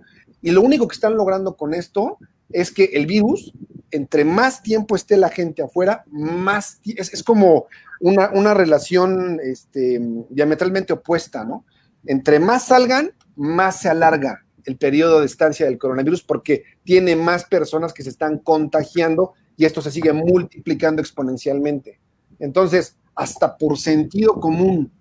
y 0.42 0.50
lo 0.50 0.62
único 0.62 0.88
que 0.88 0.96
están 0.96 1.16
logrando 1.16 1.56
con 1.56 1.76
esto 1.76 2.18
es 2.50 2.72
que 2.72 2.86
el 2.94 3.06
virus 3.06 3.54
entre 3.92 4.26
más 4.26 4.62
tiempo 4.64 4.96
esté 4.96 5.18
la 5.18 5.30
gente 5.30 5.62
afuera, 5.62 6.04
más 6.12 6.80
es, 6.84 7.24
como 7.24 7.68
una, 8.00 8.30
una 8.32 8.54
relación 8.54 9.40
este, 9.44 10.00
diametralmente 10.30 10.94
opuesta, 10.94 11.46
¿no? 11.46 11.66
Entre 12.06 12.40
más 12.40 12.68
salgan, 12.68 13.12
más 13.36 13.82
se 13.82 13.90
alarga 13.90 14.46
el 14.66 14.78
periodo 14.78 15.22
de 15.22 15.26
estancia 15.26 15.66
del 15.66 15.78
coronavirus 15.78 16.24
porque 16.24 16.64
tiene 16.84 17.16
más 17.16 17.46
personas 17.46 17.94
que 17.94 18.04
se 18.04 18.10
están 18.10 18.40
contagiando 18.40 19.34
y 19.56 19.66
esto 19.66 19.82
se 19.82 19.92
sigue 19.92 20.12
multiplicando 20.12 21.02
exponencialmente. 21.02 22.00
Entonces, 22.40 22.98
hasta 23.16 23.58
por 23.58 23.78
sentido 23.78 24.40
común, 24.40 24.92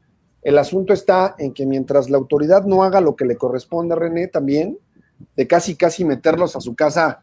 el 0.42 0.58
asunto 0.58 0.92
está 0.92 1.34
en 1.38 1.52
que 1.52 1.66
mientras 1.66 2.08
la 2.08 2.16
autoridad 2.16 2.64
no 2.64 2.84
haga 2.84 3.00
lo 3.00 3.16
que 3.16 3.24
le 3.24 3.36
corresponde 3.36 3.94
a 3.94 3.98
René 3.98 4.28
también, 4.28 4.78
de 5.34 5.46
casi 5.46 5.74
casi 5.74 6.04
meterlos 6.04 6.54
a 6.54 6.60
su 6.60 6.76
casa 6.76 7.22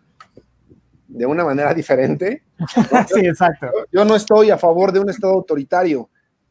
de 1.14 1.26
una 1.26 1.46
manera 1.46 1.74
diferente. 1.74 2.44
sí, 3.14 3.26
exacto. 3.26 3.68
Yo 3.92 4.04
no 4.04 4.16
estoy 4.16 4.50
a 4.50 4.58
favor 4.58 4.92
de 4.92 5.00
un 5.00 5.10
Estado 5.10 5.34
autoritario, 5.34 6.10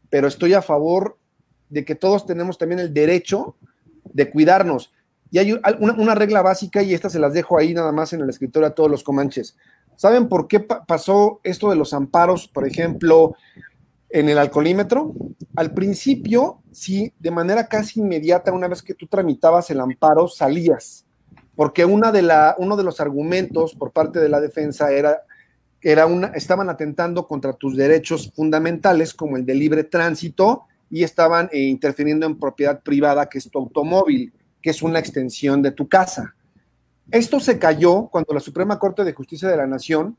pero 0.08 0.28
estoy 0.28 0.54
a 0.54 0.62
favor 0.62 1.18
de 1.68 1.84
que 1.84 1.94
todos 1.94 2.26
tenemos 2.26 2.58
también 2.58 2.80
el 2.80 2.94
derecho 2.94 3.56
de 4.04 4.30
cuidarnos. 4.30 4.92
Y 5.30 5.38
hay 5.38 5.52
una, 5.52 5.92
una 5.94 6.14
regla 6.14 6.42
básica, 6.42 6.82
y 6.82 6.94
esta 6.94 7.10
se 7.10 7.18
las 7.18 7.32
dejo 7.32 7.58
ahí 7.58 7.74
nada 7.74 7.90
más 7.90 8.12
en 8.12 8.20
el 8.20 8.30
escritorio 8.30 8.68
a 8.68 8.74
todos 8.74 8.90
los 8.90 9.02
comanches. 9.02 9.56
¿Saben 9.96 10.28
por 10.28 10.48
qué 10.48 10.60
pasó 10.60 11.40
esto 11.42 11.70
de 11.70 11.76
los 11.76 11.92
amparos, 11.92 12.48
por 12.48 12.66
ejemplo, 12.66 13.34
en 14.10 14.28
el 14.28 14.38
alcoholímetro? 14.38 15.14
Al 15.56 15.72
principio, 15.72 16.62
sí, 16.70 17.12
de 17.18 17.30
manera 17.30 17.66
casi 17.66 18.00
inmediata, 18.00 18.52
una 18.52 18.68
vez 18.68 18.82
que 18.82 18.94
tú 18.94 19.06
tramitabas 19.06 19.70
el 19.70 19.80
amparo, 19.80 20.28
salías, 20.28 21.01
porque 21.54 21.84
una 21.84 22.12
de 22.12 22.22
la, 22.22 22.54
uno 22.58 22.76
de 22.76 22.84
los 22.84 23.00
argumentos 23.00 23.74
por 23.74 23.92
parte 23.92 24.20
de 24.20 24.28
la 24.28 24.40
defensa 24.40 24.90
era 24.90 25.22
era 25.82 26.06
una, 26.06 26.28
estaban 26.28 26.70
atentando 26.70 27.26
contra 27.26 27.52
tus 27.54 27.76
derechos 27.76 28.32
fundamentales 28.34 29.12
como 29.12 29.36
el 29.36 29.44
de 29.44 29.54
libre 29.54 29.84
tránsito 29.84 30.62
y 30.88 31.02
estaban 31.02 31.48
eh, 31.52 31.60
interfiriendo 31.62 32.24
en 32.24 32.38
propiedad 32.38 32.80
privada, 32.82 33.26
que 33.26 33.38
es 33.38 33.50
tu 33.50 33.58
automóvil, 33.58 34.32
que 34.60 34.70
es 34.70 34.82
una 34.82 35.00
extensión 35.00 35.60
de 35.60 35.72
tu 35.72 35.88
casa. 35.88 36.34
Esto 37.10 37.40
se 37.40 37.58
cayó 37.58 38.06
cuando 38.06 38.32
la 38.32 38.40
Suprema 38.40 38.78
Corte 38.78 39.02
de 39.02 39.12
Justicia 39.12 39.48
de 39.48 39.56
la 39.56 39.66
Nación 39.66 40.16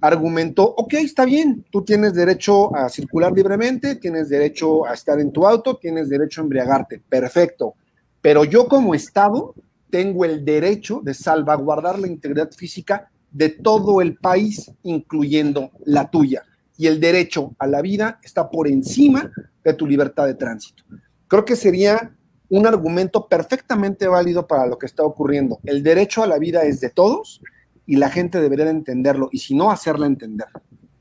argumentó, 0.00 0.62
ok, 0.64 0.94
está 0.94 1.24
bien, 1.24 1.66
tú 1.70 1.82
tienes 1.82 2.14
derecho 2.14 2.74
a 2.74 2.88
circular 2.88 3.32
libremente, 3.32 3.96
tienes 3.96 4.28
derecho 4.28 4.86
a 4.86 4.94
estar 4.94 5.18
en 5.20 5.32
tu 5.32 5.46
auto, 5.46 5.76
tienes 5.76 6.08
derecho 6.08 6.40
a 6.40 6.44
embriagarte, 6.44 7.02
perfecto, 7.06 7.74
pero 8.22 8.44
yo 8.44 8.66
como 8.66 8.94
Estado 8.94 9.54
tengo 9.90 10.24
el 10.24 10.44
derecho 10.44 11.00
de 11.02 11.14
salvaguardar 11.14 11.98
la 11.98 12.06
integridad 12.06 12.50
física 12.52 13.10
de 13.30 13.48
todo 13.50 14.00
el 14.00 14.16
país, 14.16 14.70
incluyendo 14.82 15.70
la 15.84 16.10
tuya. 16.10 16.42
Y 16.76 16.86
el 16.86 17.00
derecho 17.00 17.54
a 17.58 17.66
la 17.66 17.82
vida 17.82 18.18
está 18.22 18.50
por 18.50 18.66
encima 18.66 19.30
de 19.62 19.74
tu 19.74 19.86
libertad 19.86 20.26
de 20.26 20.34
tránsito. 20.34 20.82
Creo 21.28 21.44
que 21.44 21.56
sería 21.56 22.16
un 22.48 22.66
argumento 22.66 23.28
perfectamente 23.28 24.08
válido 24.08 24.46
para 24.46 24.66
lo 24.66 24.78
que 24.78 24.86
está 24.86 25.04
ocurriendo. 25.04 25.60
El 25.64 25.82
derecho 25.82 26.22
a 26.22 26.26
la 26.26 26.38
vida 26.38 26.62
es 26.62 26.80
de 26.80 26.90
todos 26.90 27.40
y 27.86 27.96
la 27.96 28.08
gente 28.08 28.40
debería 28.40 28.68
entenderlo 28.68 29.28
y 29.30 29.38
si 29.38 29.54
no, 29.54 29.70
hacerla 29.70 30.06
entender. 30.06 30.48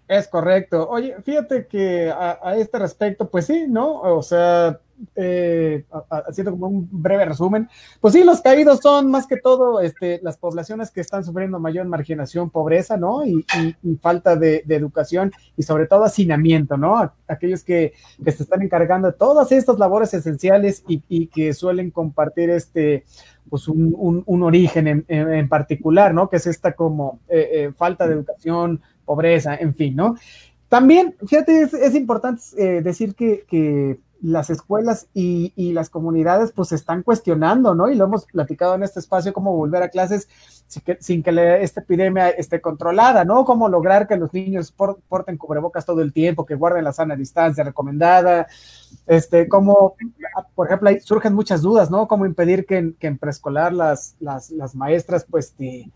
Es 0.07 0.27
correcto. 0.27 0.87
Oye, 0.89 1.15
fíjate 1.23 1.67
que 1.67 2.09
a, 2.09 2.39
a 2.41 2.57
este 2.57 2.79
respecto, 2.79 3.29
pues 3.29 3.45
sí, 3.45 3.65
¿no? 3.67 4.01
O 4.01 4.21
sea, 4.21 4.79
eh, 5.15 5.85
haciendo 6.27 6.51
como 6.51 6.67
un 6.67 6.89
breve 6.91 7.25
resumen, 7.25 7.69
pues 8.01 8.13
sí, 8.13 8.23
los 8.23 8.41
caídos 8.41 8.79
son 8.81 9.09
más 9.09 9.27
que 9.27 9.37
todo 9.37 9.79
este, 9.81 10.19
las 10.23 10.37
poblaciones 10.37 10.91
que 10.91 11.01
están 11.01 11.23
sufriendo 11.23 11.59
mayor 11.59 11.85
marginación, 11.87 12.49
pobreza, 12.49 12.97
¿no? 12.97 13.25
Y, 13.25 13.45
falta 14.01 14.35
de, 14.35 14.63
educación 14.67 15.31
y 15.57 15.63
sobre 15.63 15.87
todo 15.87 16.03
hacinamiento, 16.03 16.77
¿no? 16.77 17.11
Aquellos 17.27 17.63
que, 17.63 17.93
se 18.23 18.43
están 18.43 18.61
encargando 18.61 19.07
de 19.09 19.17
todas 19.17 19.51
estas 19.51 19.79
labores 19.79 20.13
esenciales 20.13 20.83
y, 20.87 21.27
que 21.27 21.53
suelen 21.53 21.91
compartir 21.91 22.49
este, 22.49 23.05
pues 23.49 23.67
un, 23.67 24.23
origen 24.27 25.05
en, 25.07 25.49
particular, 25.49 26.13
¿no? 26.13 26.29
Que 26.29 26.37
es 26.37 26.47
esta 26.47 26.73
como 26.73 27.19
eh, 27.27 27.49
eh, 27.53 27.71
falta 27.75 28.07
de 28.07 28.13
educación, 28.13 28.81
pobreza, 29.05 29.55
en 29.55 29.73
fin, 29.73 29.95
¿no? 29.95 30.15
También, 30.67 31.15
fíjate, 31.25 31.63
es, 31.63 31.95
importante 31.95 32.81
decir 32.81 33.15
que 33.15 33.99
las 34.21 34.49
escuelas 34.49 35.07
y, 35.13 35.53
y, 35.55 35.73
las 35.73 35.89
comunidades 35.89 36.51
pues 36.51 36.71
están 36.71 37.03
cuestionando, 37.03 37.73
¿no? 37.73 37.89
Y 37.89 37.95
lo 37.95 38.05
hemos 38.05 38.25
platicado 38.25 38.75
en 38.75 38.83
este 38.83 38.99
espacio, 38.99 39.33
cómo 39.33 39.55
volver 39.55 39.83
a 39.83 39.89
clases 39.89 40.27
sin 40.67 40.81
que, 40.83 40.97
sin 40.99 41.23
que 41.23 41.63
esta 41.63 41.81
epidemia 41.81 42.29
esté 42.29 42.59
controlada, 42.59 43.23
¿no? 43.23 43.45
Cómo 43.45 43.69
lograr 43.69 44.07
que 44.07 44.17
los 44.17 44.33
niños 44.33 44.71
porten 44.71 45.37
cubrebocas 45.37 45.85
todo 45.85 46.01
el 46.01 46.11
tiempo, 46.11 46.45
que 46.45 46.55
guarden 46.55 46.83
la 46.83 46.93
sana 46.93 47.15
distancia 47.15 47.63
recomendada, 47.63 48.47
este, 49.07 49.47
cómo, 49.47 49.95
por 50.53 50.67
ejemplo, 50.67 50.89
ahí 50.89 50.99
surgen 50.99 51.33
muchas 51.33 51.61
dudas, 51.61 51.89
¿no? 51.89 52.07
Cómo 52.07 52.25
impedir 52.25 52.65
que, 52.65 52.93
en 52.99 53.17
preescolar 53.17 53.73
las, 53.73 54.15
las, 54.19 54.51
las 54.51 54.75
maestras 54.75 55.25
pues 55.29 55.53
te, 55.53 55.89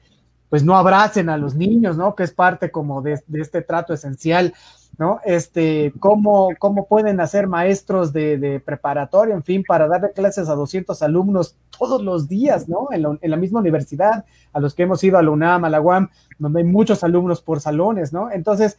pues 0.49 0.63
no 0.63 0.75
abracen 0.77 1.29
a 1.29 1.37
los 1.37 1.55
niños, 1.55 1.97
¿no? 1.97 2.15
Que 2.15 2.23
es 2.23 2.31
parte 2.33 2.71
como 2.71 3.01
de 3.01 3.21
este 3.33 3.61
trato 3.61 3.93
esencial. 3.93 4.53
¿No? 4.97 5.19
Este, 5.25 5.93
cómo, 5.99 6.49
cómo 6.59 6.87
pueden 6.87 7.19
hacer 7.19 7.47
maestros 7.47 8.13
de, 8.13 8.37
de, 8.37 8.59
preparatoria, 8.59 9.33
en 9.33 9.43
fin, 9.43 9.63
para 9.67 9.87
darle 9.87 10.11
clases 10.11 10.49
a 10.49 10.55
200 10.55 11.01
alumnos 11.01 11.55
todos 11.77 12.01
los 12.01 12.27
días, 12.27 12.69
¿no? 12.69 12.89
En, 12.91 13.19
en, 13.21 13.31
la 13.31 13.37
misma 13.37 13.59
universidad, 13.59 14.25
a 14.51 14.59
los 14.59 14.75
que 14.75 14.83
hemos 14.83 15.03
ido 15.03 15.17
a 15.17 15.23
la 15.23 15.31
UNAM, 15.31 15.65
a 15.65 15.69
la 15.69 15.81
UAM, 15.81 16.09
donde 16.37 16.59
hay 16.59 16.65
muchos 16.65 17.03
alumnos 17.03 17.41
por 17.41 17.59
salones, 17.59 18.13
¿no? 18.13 18.31
Entonces, 18.31 18.77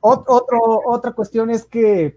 otro, 0.00 0.80
otra 0.86 1.12
cuestión 1.12 1.50
es 1.50 1.64
que 1.64 2.16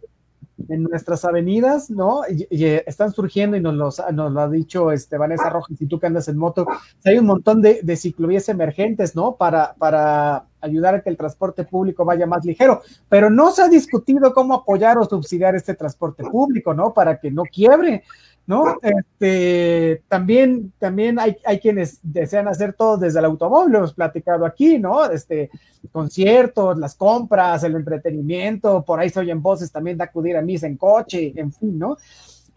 en 0.70 0.84
nuestras 0.84 1.26
avenidas, 1.26 1.90
¿no? 1.90 2.22
Y 2.30 2.66
están 2.66 3.12
surgiendo, 3.12 3.58
y 3.58 3.62
nos, 3.62 3.76
los, 3.76 4.02
nos, 4.14 4.32
lo 4.32 4.42
ha 4.42 4.50
dicho 4.50 4.92
este, 4.92 5.18
Vanessa 5.18 5.50
Rojas, 5.50 5.80
y 5.80 5.86
tú 5.86 6.00
que 6.00 6.08
andas 6.08 6.28
en 6.28 6.38
moto, 6.38 6.66
hay 7.04 7.18
un 7.18 7.26
montón 7.26 7.62
de, 7.62 7.82
de 7.84 7.96
ciclovías 7.96 8.50
emergentes, 8.50 9.16
¿no? 9.16 9.36
Para, 9.36 9.74
para 9.76 10.46
ayudar 10.62 10.96
a 10.96 11.02
que 11.02 11.10
el 11.10 11.18
transporte 11.18 11.64
público 11.64 12.04
vaya 12.06 12.26
más 12.26 12.44
ligero, 12.44 12.82
pero 13.08 13.30
no 13.30 13.52
se 13.52 13.62
ha 13.62 13.70
discutido 13.70 14.34
cómo 14.34 14.56
apoyar 14.56 14.98
o 14.98 15.06
subsidiar 15.06 15.56
este 15.56 15.76
transporte 15.76 16.24
público, 16.24 16.74
¿no? 16.74 16.94
Para 16.94 17.20
que 17.20 17.32
no 17.32 17.44
quiebre, 17.44 18.04
¿no? 18.48 18.78
Este, 18.82 20.04
también, 20.08 20.72
también 20.78 21.20
hay, 21.20 21.38
hay 21.46 21.60
quienes 21.60 22.00
desean 22.04 22.48
hacer 22.48 22.74
todo 22.74 22.98
desde 22.98 23.20
el 23.20 23.26
automóvil, 23.26 23.76
hemos 23.76 23.94
platicado 23.94 24.46
aquí, 24.46 24.78
¿no? 24.78 25.06
Este, 25.06 25.50
conciertos, 25.92 26.78
las 26.78 26.96
compras, 26.96 27.64
el 27.64 27.76
entretenimiento, 27.76 28.84
por 28.84 29.00
ahí 29.00 29.10
se 29.10 29.20
oyen 29.20 29.42
voces 29.42 29.72
también 29.72 29.98
de 29.98 30.04
acudir 30.04 30.38
a 30.38 30.42
misa 30.42 30.68
en 30.68 30.78
coche, 30.78 31.34
en 31.36 31.52
fin, 31.52 31.80
¿no? 31.80 31.98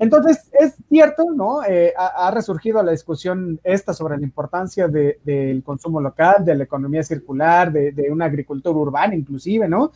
Entonces, 0.01 0.49
es 0.53 0.75
cierto, 0.89 1.25
¿no? 1.35 1.65
Eh, 1.65 1.93
ha, 1.97 2.31
resurgido 2.31 2.81
la 2.85 2.93
discusión 2.93 3.59
esta 3.65 3.93
sobre 3.93 4.17
la 4.17 4.23
importancia 4.23 4.87
de, 4.87 5.19
del 5.25 5.65
consumo 5.65 6.01
local, 6.01 6.45
de 6.45 6.55
la 6.55 6.65
economía 6.65 7.03
circular, 7.03 7.73
de, 7.73 7.91
de, 7.91 8.09
una 8.09 8.27
agricultura 8.27 8.79
urbana 8.79 9.17
inclusive, 9.17 9.69
¿no? 9.69 9.91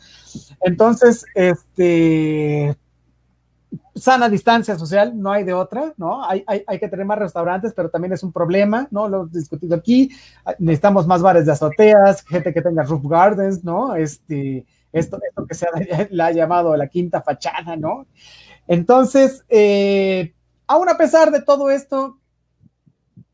Entonces, 0.59 1.25
este, 1.33 2.75
sana 3.95 4.29
distancia 4.29 4.77
social, 4.77 5.13
no 5.19 5.31
hay 5.31 5.43
de 5.43 5.53
otra, 5.53 5.93
¿no? 5.97 6.23
Hay, 6.25 6.43
hay, 6.47 6.63
hay, 6.67 6.79
que 6.79 6.87
tener 6.87 7.05
más 7.05 7.19
restaurantes, 7.19 7.73
pero 7.73 7.89
también 7.89 8.13
es 8.13 8.23
un 8.23 8.31
problema, 8.31 8.87
¿no? 8.91 9.07
Lo 9.07 9.17
hemos 9.17 9.31
discutido 9.31 9.75
aquí, 9.75 10.11
necesitamos 10.59 11.07
más 11.07 11.21
bares 11.21 11.45
de 11.45 11.51
azoteas, 11.51 12.23
gente 12.23 12.53
que 12.53 12.61
tenga 12.61 12.83
roof 12.83 13.03
gardens, 13.07 13.63
¿no? 13.63 13.95
Este, 13.95 14.65
esto, 14.91 15.19
esto 15.27 15.45
que 15.45 15.55
se 15.55 15.67
ha, 15.67 15.71
la 16.11 16.31
llamado 16.31 16.75
la 16.75 16.87
quinta 16.87 17.21
fachada, 17.21 17.75
¿no? 17.75 18.07
Entonces, 18.67 19.43
eh, 19.49 20.33
aún 20.67 20.89
a 20.89 20.97
pesar 20.97 21.31
de 21.31 21.41
todo 21.41 21.69
esto, 21.69 22.19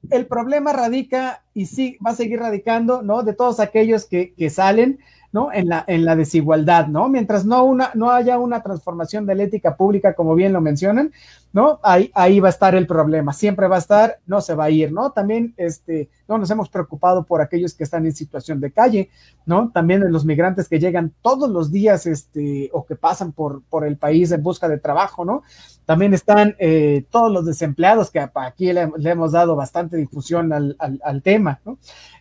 el 0.10 0.26
problema 0.26 0.74
radica 0.74 1.44
y 1.54 1.68
sí 1.68 1.98
va 2.06 2.12
a 2.12 2.16
seguir 2.16 2.40
radicando, 2.40 3.02
¿no? 3.02 3.24
De 3.24 3.34
todos 3.34 3.60
aquellos 3.60 4.06
que, 4.06 4.34
que 4.34 4.50
salen, 4.50 5.00
¿no? 5.32 5.52
En 5.54 5.70
la, 5.70 5.84
en 5.88 6.06
la 6.06 6.16
desigualdad, 6.16 6.88
¿no? 6.88 7.08
Mientras 7.08 7.46
no, 7.46 7.64
una, 7.64 7.92
no 7.94 8.10
haya 8.12 8.40
una 8.40 8.64
transformación 8.64 9.26
de 9.26 9.36
la 9.36 9.44
ética 9.44 9.76
pública, 9.76 10.14
como 10.14 10.34
bien 10.36 10.54
lo 10.54 10.62
mencionan, 10.62 11.12
¿no? 11.54 11.80
Ahí, 11.84 12.12
ahí 12.14 12.40
va 12.40 12.48
a 12.48 12.52
estar 12.52 12.76
el 12.76 12.88
problema, 12.88 13.34
siempre 13.34 13.68
va 13.68 13.76
a 13.76 13.80
estar, 13.80 14.20
no 14.26 14.42
se 14.42 14.56
va 14.56 14.66
a 14.66 14.70
ir, 14.70 14.92
¿no? 14.92 15.12
También, 15.12 15.54
este, 15.58 16.10
no 16.28 16.38
nos 16.38 16.50
hemos 16.50 16.70
preocupado 16.70 17.26
por 17.26 17.42
aquellos 17.42 17.74
que 17.74 17.84
están 17.84 18.06
en 18.06 18.14
situación 18.14 18.60
de 18.60 18.72
calle, 18.72 19.10
¿no? 19.46 19.72
También 19.72 20.12
los 20.12 20.26
migrantes 20.26 20.68
que 20.68 20.80
llegan 20.80 21.14
todos 21.22 21.50
los 21.50 21.72
días, 21.72 22.06
este, 22.06 22.70
o 22.74 22.86
que 22.86 22.96
pasan 22.96 23.32
por, 23.32 23.62
por 23.64 23.86
el 23.86 23.98
país 23.98 24.32
en 24.32 24.42
busca 24.42 24.68
de 24.68 24.80
trabajo, 24.80 25.26
¿no? 25.26 25.44
También 25.90 26.14
están 26.14 26.56
eh, 26.60 27.04
todos 27.10 27.32
los 27.32 27.48
desempleados, 27.48 28.12
que 28.12 28.20
aquí 28.20 28.72
le, 28.72 28.92
hemos 29.06 29.32
dado 29.32 29.56
bastante 29.56 29.98
difusión 29.98 30.54
al, 30.54 30.78
al, 30.78 31.22
tema. 31.24 31.62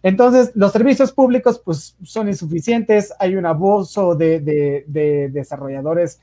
Entonces, 0.02 0.52
los 0.54 0.72
servicios 0.72 1.12
públicos, 1.12 1.60
pues, 1.62 1.94
son 2.02 2.28
insuficientes, 2.28 3.12
hay 3.18 3.36
un 3.36 3.44
abuso 3.44 4.14
de, 4.14 4.40
de, 4.40 4.84
de 4.86 5.28
desarrolladores 5.28 6.18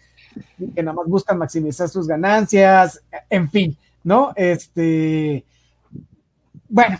que 0.73 0.81
nada 0.81 0.95
más 0.95 1.05
buscan 1.05 1.37
maximizar 1.37 1.87
sus 1.87 2.07
ganancias, 2.07 3.03
en 3.29 3.47
fin, 3.51 3.77
¿no? 4.03 4.33
Este, 4.35 5.45
bueno, 6.67 6.99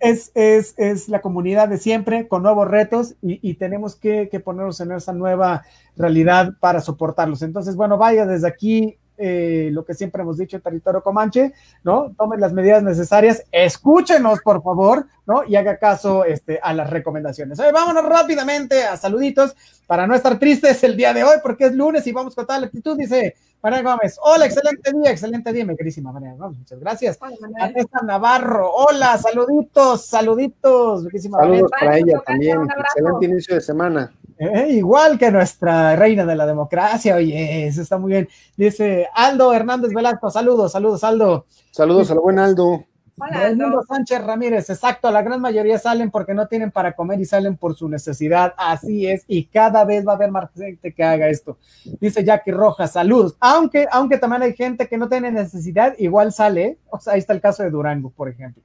es, 0.00 0.32
es, 0.34 0.74
es, 0.76 1.08
la 1.08 1.20
comunidad 1.20 1.68
de 1.68 1.78
siempre 1.78 2.28
con 2.28 2.42
nuevos 2.42 2.68
retos 2.68 3.14
y, 3.22 3.38
y 3.48 3.54
tenemos 3.54 3.96
que, 3.96 4.28
que, 4.30 4.40
ponernos 4.40 4.80
en 4.80 4.92
esa 4.92 5.12
nueva 5.12 5.62
realidad 5.96 6.54
para 6.60 6.80
soportarlos. 6.80 7.42
Entonces, 7.42 7.76
bueno, 7.76 7.98
vaya 7.98 8.26
desde 8.26 8.48
aquí 8.48 8.98
eh, 9.22 9.68
lo 9.70 9.84
que 9.84 9.92
siempre 9.92 10.22
hemos 10.22 10.38
dicho 10.38 10.56
en 10.56 10.62
territorio 10.62 11.02
comanche, 11.02 11.52
¿no? 11.84 12.14
Tomen 12.16 12.40
las 12.40 12.54
medidas 12.54 12.82
necesarias, 12.82 13.44
escúchenos, 13.52 14.40
por 14.40 14.62
favor, 14.62 15.08
¿no? 15.26 15.44
Y 15.44 15.56
haga 15.56 15.76
caso 15.76 16.24
este, 16.24 16.58
a 16.62 16.72
las 16.72 16.88
recomendaciones. 16.88 17.58
Vámonos 17.58 18.06
rápidamente 18.06 18.82
a 18.82 18.96
saluditos 18.96 19.54
para 19.86 20.06
no 20.06 20.14
estar 20.14 20.38
tristes 20.38 20.82
el 20.84 20.96
día 20.96 21.12
de 21.12 21.22
hoy, 21.22 21.36
porque 21.42 21.66
es 21.66 21.74
lunes 21.74 22.06
y 22.06 22.12
vamos 22.12 22.34
con 22.34 22.46
toda 22.46 22.60
la 22.60 22.66
actitud, 22.68 22.96
dice 22.96 23.34
María 23.62 23.82
Gómez. 23.82 24.18
Hola, 24.22 24.46
excelente 24.46 24.90
día, 24.92 25.10
excelente 25.10 25.52
día, 25.52 25.64
mi 25.66 25.76
querísima 25.76 26.12
María 26.12 26.34
Gómez. 26.34 26.58
Muchas 26.58 26.80
gracias. 26.80 27.18
Vanessa 27.18 28.00
Navarro, 28.02 28.70
hola, 28.72 29.18
saluditos, 29.18 30.06
saluditos, 30.06 31.04
Saludos 31.30 31.70
para 31.78 31.98
ella 31.98 32.20
también. 32.26 32.62
Excelente 32.62 33.26
inicio 33.26 33.54
de 33.54 33.60
semana. 33.60 34.12
Eh, 34.38 34.68
igual 34.70 35.18
que 35.18 35.30
nuestra 35.30 35.94
reina 35.96 36.24
de 36.24 36.34
la 36.34 36.46
democracia, 36.46 37.16
oye, 37.16 37.66
eso 37.66 37.82
está 37.82 37.98
muy 37.98 38.12
bien. 38.12 38.28
Dice 38.56 39.06
Aldo 39.14 39.52
Hernández 39.52 39.92
Velasco, 39.92 40.30
saludos, 40.30 40.72
saludos, 40.72 41.04
Aldo. 41.04 41.44
Saludos 41.70 42.10
al 42.10 42.20
buen 42.20 42.38
Aldo. 42.38 42.86
Hola, 43.20 43.82
Sánchez 43.86 44.24
Ramírez, 44.24 44.70
exacto, 44.70 45.10
la 45.10 45.22
gran 45.22 45.40
mayoría 45.40 45.78
salen 45.78 46.10
porque 46.10 46.32
no 46.32 46.48
tienen 46.48 46.70
para 46.70 46.92
comer 46.92 47.20
y 47.20 47.24
salen 47.24 47.56
por 47.56 47.74
su 47.74 47.88
necesidad, 47.88 48.54
así 48.56 49.06
es, 49.06 49.24
y 49.28 49.44
cada 49.44 49.84
vez 49.84 50.06
va 50.06 50.12
a 50.12 50.14
haber 50.16 50.30
más 50.30 50.50
gente 50.54 50.92
que 50.92 51.04
haga 51.04 51.28
esto. 51.28 51.58
Dice 52.00 52.24
Jackie 52.24 52.52
Rojas, 52.52 52.92
saludos, 52.92 53.36
aunque, 53.40 53.86
aunque 53.90 54.18
también 54.18 54.42
hay 54.42 54.54
gente 54.54 54.88
que 54.88 54.96
no 54.96 55.08
tiene 55.08 55.30
necesidad, 55.30 55.94
igual 55.98 56.32
sale, 56.32 56.78
o 56.88 56.98
sea, 56.98 57.12
ahí 57.12 57.18
está 57.18 57.32
el 57.32 57.40
caso 57.40 57.62
de 57.62 57.70
Durango, 57.70 58.10
por 58.10 58.28
ejemplo. 58.28 58.62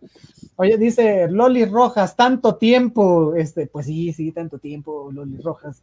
Oye, 0.55 0.77
dice 0.77 1.27
Loli 1.29 1.65
Rojas, 1.65 2.15
tanto 2.15 2.55
tiempo, 2.55 3.35
este, 3.35 3.67
pues 3.67 3.87
sí, 3.87 4.13
sí, 4.13 4.31
tanto 4.31 4.57
tiempo, 4.57 5.11
Loli 5.11 5.37
Rojas. 5.37 5.81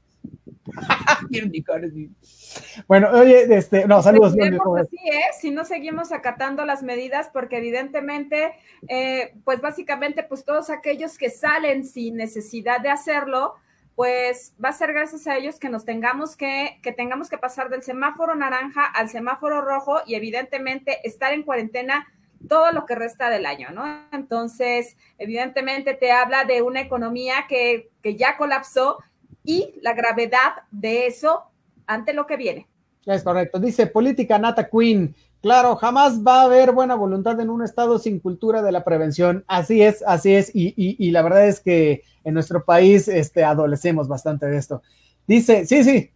bueno, 2.89 3.11
oye, 3.13 3.57
este, 3.57 3.87
no, 3.87 4.03
saludos. 4.03 4.35
Loli 4.37 4.57
Rojas. 4.57 4.87
Así 4.87 5.09
es, 5.09 5.41
si 5.41 5.51
no 5.51 5.65
seguimos 5.65 6.13
acatando 6.13 6.65
las 6.65 6.83
medidas, 6.83 7.31
porque 7.33 7.59
evidentemente, 7.59 8.53
eh, 8.89 9.35
pues 9.45 9.61
básicamente, 9.61 10.23
pues 10.23 10.45
todos 10.45 10.71
aquellos 10.71 11.19
que 11.19 11.31
salen 11.31 11.85
sin 11.85 12.17
necesidad 12.17 12.81
de 12.81 12.91
hacerlo, 12.91 13.55
pues 13.95 14.55
va 14.63 14.71
a 14.71 14.73
ser 14.73 14.93
gracias 14.93 15.27
a 15.27 15.37
ellos 15.37 15.59
que 15.59 15.69
nos 15.69 15.85
tengamos 15.85 16.37
que, 16.37 16.79
que 16.83 16.93
tengamos 16.93 17.29
que 17.29 17.39
pasar 17.39 17.69
del 17.69 17.83
semáforo 17.83 18.35
naranja 18.35 18.87
al 18.87 19.11
semáforo 19.11 19.61
rojo 19.61 20.01
y 20.07 20.15
evidentemente 20.15 21.07
estar 21.07 21.33
en 21.33 21.43
cuarentena 21.43 22.07
todo 22.49 22.73
lo 22.73 22.87
que 22.87 22.95
resta 22.95 23.31
del 23.31 23.47
año, 23.47 23.71
¿no? 23.71 23.85
Entonces, 24.13 24.97
evidentemente 25.19 25.95
te 25.95 26.11
habla 26.11 26.45
de 26.45 26.63
una 26.63 26.81
economía 26.81 27.47
que, 27.49 27.91
que 28.03 28.17
ya 28.17 28.37
colapsó 28.37 28.99
y 29.45 29.75
la 29.81 29.95
gravedad 29.95 30.63
de 30.71 31.07
eso 31.07 31.45
ante 31.87 32.13
lo 32.13 32.27
que 32.27 32.37
viene. 32.37 32.69
Es 33.07 33.25
correcto. 33.25 33.59
Dice 33.59 33.87
política 33.87 34.39
Nata 34.39 34.69
Queen. 34.69 35.15
Claro, 35.41 35.75
jamás 35.75 36.23
va 36.25 36.43
a 36.43 36.45
haber 36.45 36.71
buena 36.71 36.95
voluntad 36.95 37.41
en 37.41 37.51
un 37.51 37.65
estado 37.65 37.99
sin 37.99 38.21
cultura 38.21 38.63
de 38.63 38.71
la 38.71 38.85
prevención. 38.85 39.45
Así 39.49 39.83
es, 39.83 40.05
así 40.07 40.35
es. 40.35 40.55
Y, 40.55 40.69
y, 40.77 40.97
y 41.05 41.11
la 41.11 41.23
verdad 41.23 41.49
es 41.49 41.59
que 41.59 42.03
en 42.23 42.35
nuestro 42.35 42.65
país 42.65 43.09
este, 43.09 43.43
adolecemos 43.43 44.07
bastante 44.07 44.47
de 44.47 44.57
esto. 44.57 44.83
Dice, 45.27 45.67
sí, 45.67 45.83
sí. 45.83 46.13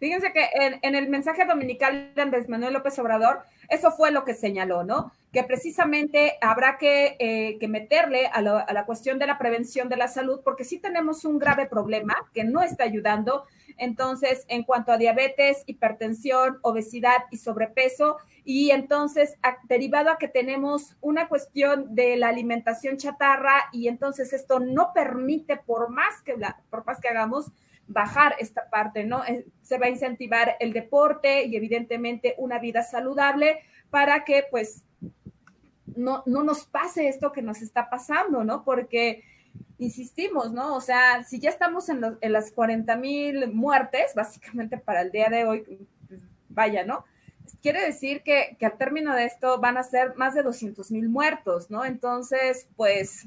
Fíjense 0.00 0.32
que 0.32 0.48
en, 0.54 0.80
en 0.82 0.94
el 0.96 1.08
mensaje 1.08 1.44
dominical 1.44 2.12
de 2.16 2.22
Andrés 2.22 2.48
Manuel 2.48 2.72
López 2.72 2.98
Obrador, 2.98 3.42
eso 3.68 3.92
fue 3.92 4.10
lo 4.10 4.24
que 4.24 4.34
señaló, 4.34 4.82
¿no? 4.82 5.12
Que 5.32 5.44
precisamente 5.44 6.38
habrá 6.40 6.76
que, 6.78 7.16
eh, 7.18 7.68
meterle 7.68 8.26
a, 8.26 8.42
la 8.42 8.84
cuestión 8.86 9.18
de 9.18 9.26
la 9.26 9.38
prevención 9.38 9.88
de 9.88 9.96
la 9.96 10.08
salud, 10.08 10.40
porque 10.44 10.64
sí 10.64 10.78
tenemos 10.78 11.24
un 11.24 11.38
grave 11.38 11.66
problema 11.66 12.16
que 12.34 12.44
no 12.44 12.62
está 12.62 12.84
ayudando. 12.84 13.44
Entonces, 13.76 14.44
en 14.48 14.64
cuanto 14.64 14.92
a 14.92 14.98
diabetes, 14.98 15.62
hipertensión, 15.66 16.58
obesidad 16.62 17.24
y 17.30 17.36
sobrepeso, 17.36 18.16
y 18.44 18.70
entonces, 18.70 19.36
derivado 19.68 20.10
a 20.10 20.18
que 20.18 20.28
tenemos 20.28 20.96
una 21.00 21.28
cuestión 21.28 21.94
de 21.94 22.16
la 22.16 22.28
alimentación 22.28 22.96
chatarra, 22.96 23.68
y 23.72 23.88
entonces 23.88 24.32
esto 24.32 24.58
no 24.58 24.92
permite, 24.92 25.56
por 25.56 25.90
más 25.90 26.20
que, 26.22 26.34
por 26.70 26.84
más 26.84 27.00
que 27.00 27.08
hagamos, 27.08 27.52
bajar 27.90 28.36
esta 28.38 28.70
parte, 28.70 29.04
¿no? 29.04 29.24
Eh, 29.24 29.44
se 29.62 29.78
va 29.78 29.86
a 29.86 29.90
incentivar 29.90 30.56
el 30.60 30.72
deporte 30.72 31.44
y 31.44 31.56
evidentemente 31.56 32.34
una 32.38 32.58
vida 32.58 32.82
saludable 32.82 33.60
para 33.90 34.24
que 34.24 34.44
pues 34.48 34.84
no, 35.96 36.22
no 36.26 36.42
nos 36.42 36.64
pase 36.64 37.08
esto 37.08 37.32
que 37.32 37.42
nos 37.42 37.62
está 37.62 37.90
pasando, 37.90 38.44
¿no? 38.44 38.64
Porque 38.64 39.24
insistimos, 39.78 40.52
¿no? 40.52 40.76
O 40.76 40.80
sea, 40.80 41.24
si 41.24 41.38
ya 41.40 41.50
estamos 41.50 41.88
en, 41.88 42.18
en 42.20 42.32
las 42.32 42.52
40 42.52 42.96
mil 42.96 43.52
muertes, 43.52 44.14
básicamente 44.14 44.78
para 44.78 45.02
el 45.02 45.10
día 45.10 45.28
de 45.28 45.44
hoy, 45.44 45.88
pues, 46.08 46.20
vaya, 46.48 46.84
¿no? 46.84 47.04
Quiere 47.62 47.84
decir 47.84 48.22
que, 48.22 48.56
que 48.58 48.66
al 48.66 48.76
término 48.76 49.14
de 49.14 49.24
esto 49.24 49.58
van 49.58 49.76
a 49.76 49.82
ser 49.82 50.14
más 50.16 50.34
de 50.34 50.42
200 50.42 50.90
mil 50.92 51.08
muertos, 51.08 51.70
¿no? 51.70 51.84
Entonces, 51.84 52.68
pues 52.76 53.26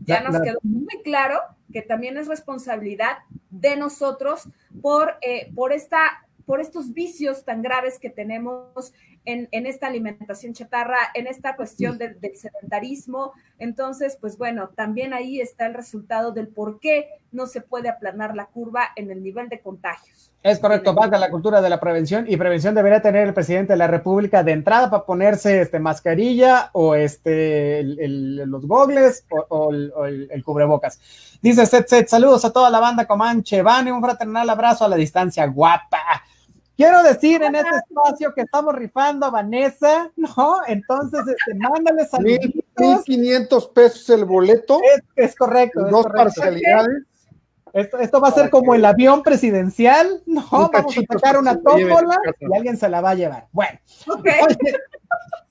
ya 0.00 0.20
nos 0.20 0.40
quedó 0.42 0.58
muy 0.62 1.02
claro 1.02 1.40
que 1.72 1.82
también 1.82 2.16
es 2.18 2.28
responsabilidad 2.28 3.18
de 3.50 3.76
nosotros 3.76 4.48
por, 4.82 5.16
eh, 5.22 5.50
por, 5.54 5.72
esta, 5.72 6.26
por 6.46 6.60
estos 6.60 6.92
vicios 6.92 7.44
tan 7.44 7.62
graves 7.62 7.98
que 7.98 8.10
tenemos 8.10 8.92
en, 9.26 9.66
esta 9.66 9.86
alimentación 9.86 10.52
chatarra, 10.52 10.98
en 11.14 11.26
esta 11.26 11.56
cuestión 11.56 11.98
del, 11.98 12.18
sedentarismo. 12.34 13.32
Entonces, 13.58 14.18
pues 14.20 14.36
bueno, 14.36 14.68
también 14.74 15.14
ahí 15.14 15.40
está 15.40 15.66
el 15.66 15.74
resultado 15.74 16.32
del 16.32 16.48
por 16.48 16.80
qué 16.80 17.08
no 17.32 17.46
se 17.46 17.60
puede 17.60 17.88
aplanar 17.88 18.34
la 18.36 18.46
curva 18.46 18.88
en 18.96 19.10
el 19.10 19.22
nivel 19.22 19.48
de 19.48 19.60
contagios. 19.60 20.32
Es 20.42 20.58
correcto, 20.58 20.94
falta 20.94 21.18
la 21.18 21.30
cultura 21.30 21.62
de 21.62 21.70
la 21.70 21.80
prevención 21.80 22.26
y 22.28 22.36
prevención 22.36 22.74
debería 22.74 23.00
tener 23.00 23.26
el 23.26 23.32
presidente 23.32 23.72
de 23.72 23.78
la 23.78 23.86
República 23.86 24.42
de 24.42 24.52
entrada 24.52 24.90
para 24.90 25.06
ponerse 25.06 25.62
este 25.62 25.80
mascarilla 25.80 26.68
o 26.74 26.94
este 26.94 27.82
los 27.82 28.66
gogles 28.66 29.24
o, 29.48 29.72
el, 29.72 30.44
cubrebocas. 30.44 31.00
Dice 31.40 31.64
Set 31.64 31.88
Set, 31.88 32.08
saludos 32.08 32.44
a 32.44 32.52
toda 32.52 32.68
la 32.68 32.78
banda 32.78 33.06
Comanche, 33.06 33.62
Vane, 33.62 33.90
un 33.90 34.02
fraternal 34.02 34.50
abrazo 34.50 34.84
a 34.84 34.88
la 34.88 34.96
distancia, 34.96 35.46
guapa. 35.46 36.22
Quiero 36.76 37.02
decir 37.04 37.42
en 37.42 37.54
este 37.54 37.76
espacio 37.76 38.34
que 38.34 38.40
estamos 38.42 38.74
rifando 38.74 39.26
a 39.26 39.30
Vanessa, 39.30 40.10
¿no? 40.16 40.58
Entonces, 40.66 41.20
este, 41.28 41.54
mándale 41.54 42.04
saludos. 42.10 42.40
1500 42.76 43.68
pesos 43.68 44.10
el 44.10 44.24
boleto. 44.24 44.80
Es, 45.14 45.36
correcto. 45.36 45.84
Dos 45.88 46.06
parcialidades. 46.06 47.04
Esto, 47.72 48.20
va 48.20 48.28
a 48.28 48.32
ser 48.32 48.50
como 48.50 48.74
el 48.76 48.84
avión 48.84 49.24
presidencial, 49.24 50.22
¿no? 50.26 50.70
Vamos 50.72 50.96
a 50.96 51.12
sacar 51.12 51.38
una 51.38 51.60
tómbola 51.60 52.18
y 52.38 52.56
alguien 52.56 52.76
se 52.76 52.88
la 52.88 53.00
va 53.00 53.10
a 53.10 53.14
llevar. 53.14 53.48
Bueno. 53.50 53.80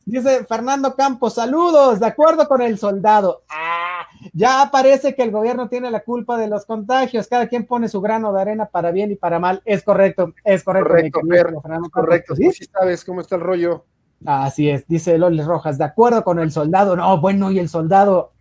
Dice 0.05 0.45
Fernando 0.45 0.95
Campos, 0.95 1.35
saludos, 1.35 1.99
de 1.99 2.07
acuerdo 2.07 2.47
con 2.47 2.61
el 2.61 2.77
soldado. 2.77 3.43
Ah, 3.49 4.05
ya 4.33 4.69
parece 4.71 5.15
que 5.15 5.23
el 5.23 5.31
gobierno 5.31 5.69
tiene 5.69 5.91
la 5.91 6.01
culpa 6.01 6.37
de 6.37 6.47
los 6.47 6.65
contagios. 6.65 7.27
Cada 7.27 7.47
quien 7.47 7.65
pone 7.65 7.89
su 7.89 8.01
grano 8.01 8.33
de 8.33 8.41
arena 8.41 8.65
para 8.65 8.91
bien 8.91 9.11
y 9.11 9.15
para 9.15 9.39
mal. 9.39 9.61
Es 9.65 9.83
correcto, 9.83 10.33
es 10.43 10.63
correcto. 10.63 11.21
Correcto, 11.21 11.61
Fernando 11.61 11.89
correcto. 11.89 12.35
¿Sí? 12.35 12.51
sí 12.51 12.65
sabes 12.65 13.03
cómo 13.03 13.21
está 13.21 13.35
el 13.35 13.41
rollo. 13.41 13.85
Así 14.25 14.69
es, 14.69 14.87
dice 14.87 15.17
Loles 15.17 15.45
Rojas, 15.45 15.77
de 15.77 15.83
acuerdo 15.83 16.23
con 16.23 16.39
el 16.39 16.51
soldado. 16.51 16.95
No, 16.95 17.19
bueno, 17.19 17.51
y 17.51 17.59
el 17.59 17.67
soldado 17.69 18.31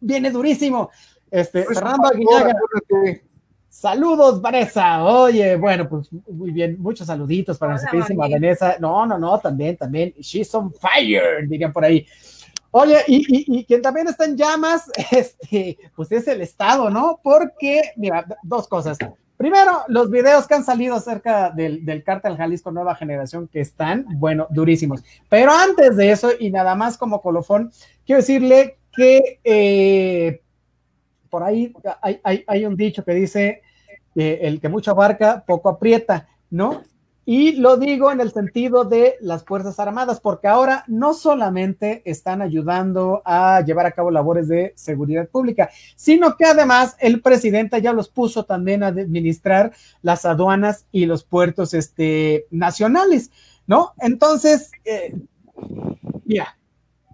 viene 0.00 0.30
durísimo. 0.30 0.90
Este, 1.30 1.62
pues, 1.62 1.78
Fernando 1.78 2.08
Aguilaga. 2.08 2.54
Saludos, 3.72 4.42
Vanessa. 4.42 5.02
Oye, 5.02 5.56
bueno, 5.56 5.88
pues 5.88 6.10
muy 6.28 6.50
bien, 6.50 6.76
muchos 6.78 7.06
saluditos 7.06 7.56
para 7.56 7.72
nuestra 7.72 7.90
queridísima 7.90 8.28
Vanessa. 8.28 8.76
No, 8.78 9.06
no, 9.06 9.16
no, 9.16 9.38
también, 9.38 9.78
también. 9.78 10.12
She's 10.20 10.54
on 10.54 10.74
fire, 10.74 11.48
dirían 11.48 11.72
por 11.72 11.82
ahí. 11.82 12.06
Oye, 12.70 12.98
y, 13.08 13.58
y, 13.58 13.64
quien 13.64 13.80
también 13.80 14.08
está 14.08 14.26
en 14.26 14.36
llamas, 14.36 14.90
este, 15.10 15.78
pues 15.96 16.12
es 16.12 16.28
el 16.28 16.42
Estado, 16.42 16.90
¿no? 16.90 17.18
Porque, 17.22 17.80
mira, 17.96 18.26
dos 18.42 18.68
cosas. 18.68 18.98
Primero, 19.38 19.84
los 19.88 20.10
videos 20.10 20.46
que 20.46 20.52
han 20.52 20.64
salido 20.64 20.96
acerca 20.96 21.48
del, 21.48 21.82
del 21.86 22.04
cártel 22.04 22.36
Jalisco 22.36 22.72
Nueva 22.72 22.94
Generación 22.94 23.48
que 23.48 23.62
están, 23.62 24.04
bueno, 24.16 24.48
durísimos. 24.50 25.02
Pero 25.30 25.50
antes 25.50 25.96
de 25.96 26.10
eso, 26.10 26.28
y 26.38 26.50
nada 26.50 26.74
más 26.74 26.98
como 26.98 27.22
colofón, 27.22 27.72
quiero 28.04 28.20
decirle 28.20 28.76
que 28.94 29.40
eh, 29.42 30.42
por 31.32 31.42
ahí 31.42 31.72
hay, 32.46 32.66
un 32.66 32.76
dicho 32.76 33.04
que 33.04 33.14
dice, 33.14 33.62
el 34.14 34.60
que 34.60 34.68
mucho 34.68 34.90
abarca, 34.90 35.44
poco 35.46 35.70
aprieta, 35.70 36.28
¿no? 36.50 36.82
Y 37.24 37.52
lo 37.52 37.78
digo 37.78 38.12
en 38.12 38.20
el 38.20 38.32
sentido 38.32 38.84
de 38.84 39.14
las 39.22 39.42
Fuerzas 39.42 39.80
Armadas, 39.80 40.20
porque 40.20 40.46
ahora 40.46 40.84
no 40.88 41.14
solamente 41.14 42.02
están 42.04 42.42
ayudando 42.42 43.22
a 43.24 43.62
llevar 43.62 43.86
a 43.86 43.92
cabo 43.92 44.10
labores 44.10 44.46
de 44.46 44.74
seguridad 44.76 45.26
pública, 45.26 45.70
sino 45.96 46.36
que 46.36 46.44
además 46.44 46.96
el 47.00 47.22
presidente 47.22 47.80
ya 47.80 47.94
los 47.94 48.10
puso 48.10 48.44
también 48.44 48.82
a 48.82 48.88
administrar 48.88 49.72
las 50.02 50.26
aduanas 50.26 50.84
y 50.92 51.06
los 51.06 51.24
puertos 51.24 51.72
este, 51.72 52.46
nacionales, 52.50 53.30
¿no? 53.66 53.94
Entonces, 54.00 54.70
eh, 54.84 55.16
mira, 56.26 56.58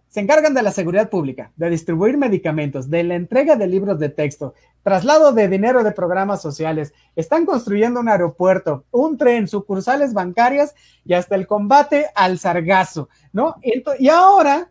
se 0.09 0.21
encargan 0.21 0.55
de 0.55 0.63
la 0.63 0.71
seguridad 0.71 1.11
pública, 1.11 1.53
de 1.57 1.71
distribuir 1.71 2.17
medicamentos, 2.17 2.89
de 2.89 3.05
la 3.05 3.15
entrega 3.15 3.57
de 3.57 3.67
libros 3.67 3.99
de 3.99 4.09
texto, 4.09 4.55
traslado 4.83 5.33
de 5.33 5.49
dinero 5.49 5.85
de 5.85 5.93
programas 5.93 6.41
sociales, 6.41 6.95
están 7.15 7.45
construyendo 7.45 8.01
un 8.01 8.09
aeropuerto, 8.09 8.85
un 8.91 9.19
tren, 9.19 9.49
sucursales 9.49 10.15
bancarias 10.15 10.75
y 11.05 11.13
hasta 11.13 11.35
el 11.35 11.47
combate 11.47 12.07
al 12.15 12.39
sargazo, 12.39 13.09
¿no? 13.33 13.57
Y 13.99 14.09
ahora 14.09 14.71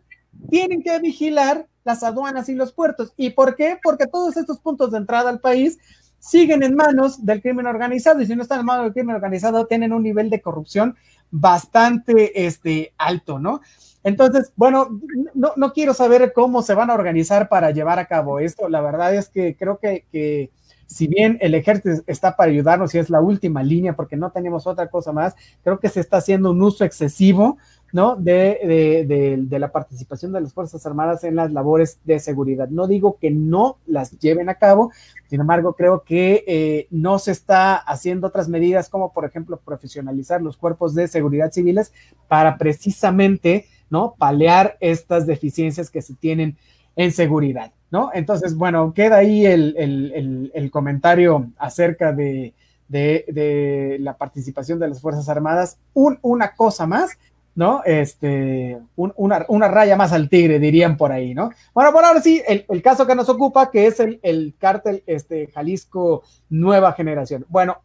tienen 0.50 0.82
que 0.82 0.98
vigilar 0.98 1.66
las 1.84 2.02
aduanas 2.02 2.48
y 2.48 2.54
los 2.54 2.72
puertos. 2.72 3.12
¿Y 3.16 3.30
por 3.30 3.56
qué? 3.56 3.78
Porque 3.82 4.06
todos 4.06 4.36
estos 4.36 4.58
puntos 4.58 4.90
de 4.90 4.98
entrada 4.98 5.30
al 5.30 5.40
país 5.40 5.78
siguen 6.18 6.62
en 6.62 6.74
manos 6.74 7.24
del 7.24 7.40
crimen 7.40 7.66
organizado 7.66 8.20
y 8.20 8.26
si 8.26 8.34
no 8.34 8.42
están 8.42 8.60
en 8.60 8.66
manos 8.66 8.84
del 8.84 8.92
crimen 8.92 9.14
organizado 9.14 9.66
tienen 9.66 9.92
un 9.92 10.02
nivel 10.02 10.30
de 10.30 10.40
corrupción 10.40 10.96
bastante 11.30 12.46
este, 12.46 12.92
alto, 12.98 13.38
¿no? 13.38 13.60
Entonces, 14.04 14.52
bueno, 14.56 15.00
no, 15.34 15.52
no, 15.56 15.72
quiero 15.72 15.92
saber 15.92 16.32
cómo 16.32 16.62
se 16.62 16.74
van 16.74 16.90
a 16.90 16.94
organizar 16.94 17.48
para 17.48 17.70
llevar 17.70 17.98
a 17.98 18.06
cabo 18.06 18.38
esto. 18.38 18.68
La 18.68 18.80
verdad 18.80 19.14
es 19.14 19.28
que 19.28 19.56
creo 19.56 19.78
que, 19.78 20.04
que 20.12 20.50
si 20.86 21.08
bien 21.08 21.36
el 21.40 21.54
ejército 21.54 22.02
está 22.06 22.36
para 22.36 22.50
ayudarnos 22.50 22.94
y 22.94 22.98
es 22.98 23.10
la 23.10 23.20
última 23.20 23.62
línea 23.62 23.96
porque 23.96 24.16
no 24.16 24.30
tenemos 24.30 24.66
otra 24.66 24.88
cosa 24.88 25.12
más, 25.12 25.34
creo 25.62 25.80
que 25.80 25.88
se 25.88 26.00
está 26.00 26.18
haciendo 26.18 26.52
un 26.52 26.62
uso 26.62 26.84
excesivo 26.84 27.58
¿no? 27.92 28.16
De, 28.16 29.06
de, 29.08 29.36
de, 29.38 29.58
la 29.58 29.72
participación 29.72 30.32
de 30.32 30.40
las 30.40 30.52
Fuerzas 30.52 30.84
Armadas 30.84 31.24
en 31.24 31.36
las 31.36 31.52
labores 31.52 31.98
de 32.04 32.18
seguridad. 32.18 32.68
No 32.68 32.86
digo 32.86 33.18
que 33.18 33.30
no 33.30 33.78
las 33.86 34.18
lleven 34.18 34.48
a 34.48 34.56
cabo, 34.56 34.92
sin 35.28 35.40
embargo, 35.40 35.74
creo 35.74 36.02
que 36.04 36.44
eh, 36.46 36.86
no 36.90 37.18
se 37.18 37.32
está 37.32 37.76
haciendo 37.76 38.26
otras 38.26 38.48
medidas 38.48 38.88
como, 38.88 39.12
por 39.12 39.24
ejemplo, 39.24 39.58
profesionalizar 39.64 40.42
los 40.42 40.56
cuerpos 40.56 40.94
de 40.94 41.08
seguridad 41.08 41.52
civiles 41.52 41.92
para 42.28 42.58
precisamente, 42.58 43.66
¿no? 43.90 44.14
Palear 44.18 44.76
estas 44.80 45.26
deficiencias 45.26 45.90
que 45.90 46.02
se 46.02 46.14
tienen 46.14 46.56
en 46.96 47.12
seguridad, 47.12 47.72
¿no? 47.90 48.10
Entonces, 48.12 48.56
bueno, 48.56 48.92
queda 48.92 49.18
ahí 49.18 49.46
el, 49.46 49.74
el, 49.78 50.50
el, 50.52 50.70
comentario 50.70 51.50
acerca 51.56 52.12
de, 52.12 52.54
de, 52.88 53.96
la 54.00 54.16
participación 54.16 54.80
de 54.80 54.88
las 54.88 55.00
Fuerzas 55.00 55.28
Armadas. 55.28 55.78
Un, 55.94 56.18
una 56.22 56.54
cosa 56.56 56.88
más, 56.88 57.16
¿no? 57.54 57.82
Este, 57.84 58.78
una, 58.96 59.44
una, 59.48 59.68
raya 59.68 59.96
más 59.96 60.12
al 60.12 60.28
tigre, 60.28 60.58
dirían 60.58 60.96
por 60.96 61.12
ahí, 61.12 61.34
¿no? 61.34 61.50
Bueno, 61.72 61.92
por 61.92 62.04
ahora 62.04 62.20
sí, 62.20 62.42
el, 62.48 62.66
el 62.68 62.82
caso 62.82 63.06
que 63.06 63.14
nos 63.14 63.28
ocupa, 63.28 63.70
que 63.70 63.86
es 63.86 64.00
el, 64.00 64.18
el 64.22 64.54
cártel 64.58 65.04
este, 65.06 65.46
Jalisco 65.48 66.24
Nueva 66.48 66.92
Generación. 66.94 67.46
Bueno, 67.48 67.78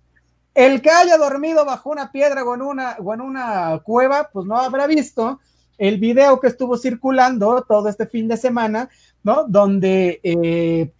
el 0.56 0.82
que 0.82 0.90
haya 0.90 1.18
dormido 1.18 1.66
bajo 1.66 1.90
una 1.90 2.12
piedra 2.12 2.44
o 2.44 2.56
en 2.56 2.62
una, 2.62 2.98
o 3.00 3.14
en 3.14 3.22
una 3.22 3.80
cueva, 3.84 4.30
pues 4.32 4.46
no 4.46 4.58
habrá 4.58 4.88
visto 4.88 5.40
el 5.78 6.00
video 6.00 6.40
que 6.40 6.48
estuvo 6.48 6.78
circulando 6.78 7.64
todo 7.68 7.90
este 7.90 8.06
fin 8.08 8.28
de 8.28 8.38
semana, 8.38 8.90
¿no? 9.24 9.46
Donde 9.48 10.20
eh, 10.24 10.92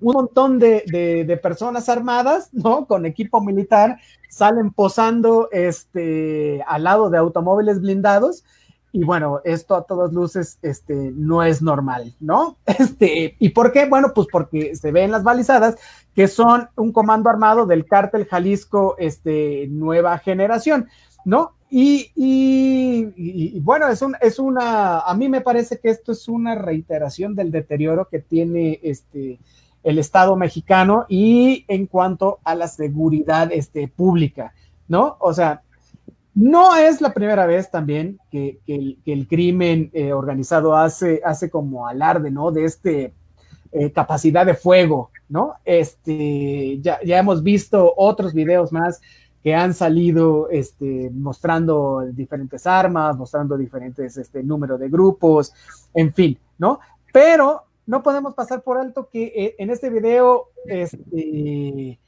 un 0.00 0.12
montón 0.14 0.58
de, 0.58 1.40
personas 1.42 1.88
armadas, 1.88 2.50
¿no? 2.52 2.86
Con 2.86 3.06
equipo 3.06 3.40
militar, 3.40 3.98
salen 4.28 4.70
posando 4.70 5.48
este, 5.52 6.62
al 6.66 6.84
lado 6.84 7.10
de 7.10 7.18
automóviles 7.18 7.80
blindados. 7.80 8.44
Y 8.92 9.02
bueno, 9.02 9.40
esto 9.44 9.74
a 9.74 9.82
todas 9.84 10.12
luces 10.12 10.58
este, 10.62 10.94
no 11.16 11.42
es 11.42 11.62
normal, 11.62 12.14
¿no? 12.20 12.58
Este, 12.66 13.36
¿Y 13.38 13.48
por 13.48 13.72
qué? 13.72 13.86
Bueno, 13.86 14.12
pues 14.14 14.28
porque 14.30 14.76
se 14.76 14.92
ven 14.92 15.10
las 15.10 15.24
balizadas 15.24 15.76
que 16.14 16.28
son 16.28 16.68
un 16.76 16.92
comando 16.92 17.28
armado 17.28 17.66
del 17.66 17.86
cártel 17.86 18.26
Jalisco 18.26 18.94
este, 18.98 19.66
Nueva 19.68 20.18
Generación, 20.18 20.88
¿no? 21.24 21.53
Y, 21.76 22.12
y, 22.14 23.58
bueno, 23.58 23.88
es, 23.88 24.00
un, 24.00 24.14
es 24.20 24.38
una, 24.38 25.00
a 25.00 25.12
mí 25.16 25.28
me 25.28 25.40
parece 25.40 25.80
que 25.80 25.90
esto 25.90 26.12
es 26.12 26.28
una 26.28 26.54
reiteración 26.54 27.34
del 27.34 27.50
deterioro 27.50 28.06
que 28.08 28.20
tiene 28.20 28.78
este, 28.84 29.40
el 29.82 29.98
Estado 29.98 30.36
mexicano 30.36 31.04
y 31.08 31.64
en 31.66 31.88
cuanto 31.88 32.38
a 32.44 32.54
la 32.54 32.68
seguridad 32.68 33.50
este, 33.50 33.88
pública, 33.88 34.54
¿no? 34.86 35.16
O 35.18 35.34
sea, 35.34 35.62
no 36.32 36.76
es 36.76 37.00
la 37.00 37.12
primera 37.12 37.44
vez 37.44 37.72
también 37.72 38.20
que, 38.30 38.60
el, 38.68 39.26
crimen 39.26 39.90
eh, 39.94 40.12
organizado 40.12 40.76
hace, 40.76 41.22
hace 41.24 41.50
como 41.50 41.88
alarde, 41.88 42.30
¿no? 42.30 42.52
De 42.52 42.66
este 42.66 43.14
eh, 43.72 43.90
capacidad 43.90 44.46
de 44.46 44.54
fuego, 44.54 45.10
¿no? 45.28 45.54
Este, 45.64 46.78
ya, 46.80 47.00
ya 47.04 47.18
hemos 47.18 47.42
visto 47.42 47.92
otros 47.96 48.32
videos 48.32 48.70
más 48.70 49.00
que 49.44 49.54
han 49.54 49.74
salido 49.74 50.48
este, 50.48 51.10
mostrando 51.12 52.02
diferentes 52.12 52.66
armas, 52.66 53.14
mostrando 53.14 53.58
diferentes 53.58 54.16
este, 54.16 54.42
número 54.42 54.78
de 54.78 54.88
grupos, 54.88 55.52
en 55.92 56.14
fin, 56.14 56.38
¿no? 56.56 56.80
Pero 57.12 57.64
no 57.84 58.02
podemos 58.02 58.32
pasar 58.32 58.62
por 58.62 58.78
alto 58.78 59.10
que 59.12 59.24
eh, 59.36 59.54
en 59.58 59.68
este 59.68 59.90
video 59.90 60.48
este, 60.64 61.98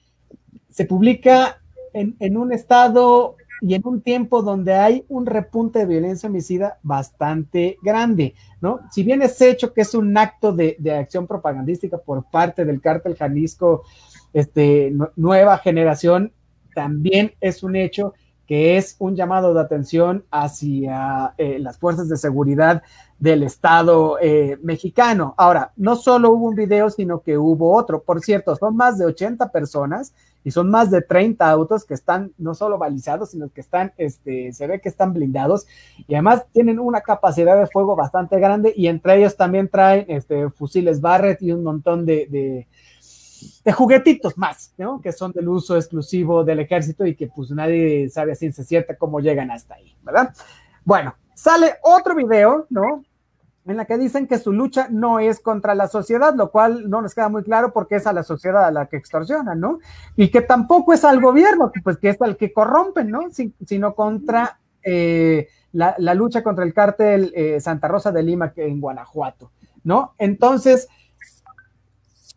se 0.70 0.84
publica 0.86 1.60
en, 1.92 2.36
un 2.38 2.52
estado 2.54 3.36
y 3.60 3.74
en 3.74 3.82
un 3.86 4.00
tiempo 4.00 4.40
donde 4.40 4.72
hay 4.72 5.04
un 5.08 5.26
repunte 5.26 5.80
de 5.80 5.86
violencia 5.86 6.30
homicida 6.30 6.78
bastante 6.82 7.76
grande, 7.82 8.34
¿no? 8.62 8.80
Si 8.90 9.02
bien 9.02 9.20
es 9.20 9.38
hecho 9.42 9.74
que 9.74 9.82
es 9.82 9.94
un 9.94 10.16
acto 10.16 10.52
de, 10.54 10.78
acción 10.98 11.26
propagandística 11.26 11.98
por 11.98 12.30
parte 12.30 12.64
del 12.64 12.80
cártel 12.80 13.14
Jalisco, 13.14 13.82
este, 14.32 14.94
nueva 15.16 15.58
generación, 15.58 16.32
también 16.76 17.32
es 17.40 17.62
un 17.62 17.74
hecho 17.74 18.12
que 18.46 18.76
es 18.76 18.96
un 18.98 19.16
llamado 19.16 19.54
de 19.54 19.60
atención 19.60 20.24
hacia 20.30 21.32
eh, 21.38 21.58
las 21.58 21.78
fuerzas 21.78 22.08
de 22.10 22.18
seguridad 22.18 22.82
del 23.18 23.42
Estado 23.42 24.18
eh, 24.20 24.58
mexicano. 24.62 25.34
Ahora, 25.38 25.72
no 25.76 25.96
solo 25.96 26.30
hubo 26.30 26.48
un 26.48 26.54
video, 26.54 26.90
sino 26.90 27.22
que 27.22 27.38
hubo 27.38 27.74
otro. 27.74 28.02
Por 28.02 28.20
cierto, 28.20 28.54
son 28.54 28.76
más 28.76 28.98
de 28.98 29.06
80 29.06 29.50
personas 29.50 30.12
y 30.44 30.50
son 30.50 30.70
más 30.70 30.90
de 30.90 31.00
30 31.00 31.50
autos 31.50 31.84
que 31.86 31.94
están 31.94 32.32
no 32.36 32.54
solo 32.54 32.76
balizados, 32.76 33.30
sino 33.30 33.48
que 33.48 33.62
están, 33.62 33.92
este, 33.96 34.52
se 34.52 34.66
ve 34.66 34.80
que 34.80 34.90
están 34.90 35.14
blindados 35.14 35.66
y 36.06 36.14
además 36.14 36.44
tienen 36.52 36.78
una 36.78 37.00
capacidad 37.00 37.58
de 37.58 37.66
fuego 37.66 37.96
bastante 37.96 38.38
grande 38.38 38.72
y 38.76 38.86
entre 38.86 39.16
ellos 39.16 39.36
también 39.36 39.68
traen 39.68 40.04
este, 40.08 40.50
fusiles 40.50 41.00
Barrett 41.00 41.42
y 41.42 41.50
un 41.52 41.64
montón 41.64 42.06
de, 42.06 42.28
de, 42.30 42.68
de 43.64 43.72
juguetitos 43.72 44.36
más, 44.38 44.72
¿no? 44.78 45.00
Que 45.00 45.12
son 45.12 45.32
del 45.32 45.48
uso 45.48 45.76
exclusivo 45.76 46.44
del 46.44 46.60
ejército 46.60 47.04
y 47.06 47.14
que 47.14 47.26
pues 47.28 47.50
nadie 47.50 48.08
sabe 48.10 48.32
a 48.32 48.34
ciencia 48.34 48.64
cierta 48.64 48.96
cómo 48.96 49.20
llegan 49.20 49.50
hasta 49.50 49.74
ahí, 49.74 49.96
¿verdad? 50.02 50.34
Bueno, 50.84 51.14
sale 51.34 51.74
otro 51.82 52.14
video, 52.14 52.66
¿no? 52.70 53.04
En 53.66 53.76
la 53.76 53.84
que 53.84 53.98
dicen 53.98 54.28
que 54.28 54.38
su 54.38 54.52
lucha 54.52 54.88
no 54.90 55.18
es 55.18 55.40
contra 55.40 55.74
la 55.74 55.88
sociedad, 55.88 56.34
lo 56.36 56.52
cual 56.52 56.88
no 56.88 57.02
nos 57.02 57.14
queda 57.14 57.28
muy 57.28 57.42
claro 57.42 57.72
porque 57.72 57.96
es 57.96 58.06
a 58.06 58.12
la 58.12 58.22
sociedad 58.22 58.64
a 58.64 58.70
la 58.70 58.86
que 58.86 58.96
extorsionan, 58.96 59.58
¿no? 59.58 59.80
Y 60.14 60.30
que 60.30 60.40
tampoco 60.40 60.92
es 60.92 61.04
al 61.04 61.20
gobierno, 61.20 61.72
pues 61.82 61.98
que 61.98 62.10
es 62.10 62.22
al 62.22 62.36
que 62.36 62.52
corrompen, 62.52 63.10
¿no? 63.10 63.22
sino 63.30 63.94
contra 63.96 64.60
eh, 64.84 65.48
la, 65.72 66.14
lucha 66.14 66.44
contra 66.44 66.64
el 66.64 66.72
cártel 66.72 67.32
eh, 67.34 67.60
Santa 67.60 67.88
Rosa 67.88 68.12
de 68.12 68.22
Lima 68.22 68.52
en 68.56 68.80
Guanajuato, 68.80 69.50
¿no? 69.82 70.14
Entonces, 70.18 70.88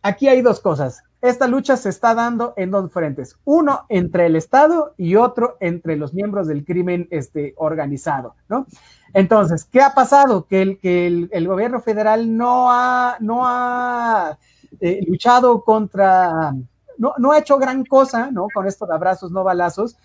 aquí 0.09 0.27
hay 0.27 0.41
dos 0.41 0.59
cosas 0.59 1.03
esta 1.21 1.47
lucha 1.47 1.75
se 1.75 1.89
está 1.89 2.15
dando 2.15 2.53
en 2.55 2.71
dos 2.71 2.91
frentes, 2.93 3.37
uno 3.43 3.81
entre 3.89 4.25
el 4.27 4.37
Estado 4.37 4.93
y 4.95 5.15
otro 5.15 5.57
entre 5.59 5.97
los 5.97 6.13
miembros 6.13 6.47
del 6.47 6.63
crimen 6.63 7.09
este, 7.11 7.53
organizado, 7.57 8.35
¿no? 8.47 8.67
Entonces, 9.13 9.65
¿qué 9.65 9.81
ha 9.81 9.93
pasado? 9.93 10.45
Que 10.45 10.61
el, 10.61 10.79
que 10.79 11.07
el, 11.07 11.47
gobierno 11.47 11.81
federal 11.81 12.37
no 12.37 12.71
ha, 12.71 13.17
no 13.19 13.41
ha 13.43 14.37
eh, 14.79 15.01
luchado 15.07 15.61
contra, 15.65 16.53
no, 16.97 17.13
no, 17.17 17.31
ha 17.33 17.39
hecho 17.39 17.57
gran 17.57 17.83
cosa, 17.83 18.31
¿no? 18.31 18.47
Con 18.53 18.65
esto 18.65 18.85
de 18.85 18.93
abrazos, 18.93 19.29
no 19.29 19.43
balazos, 19.43 19.97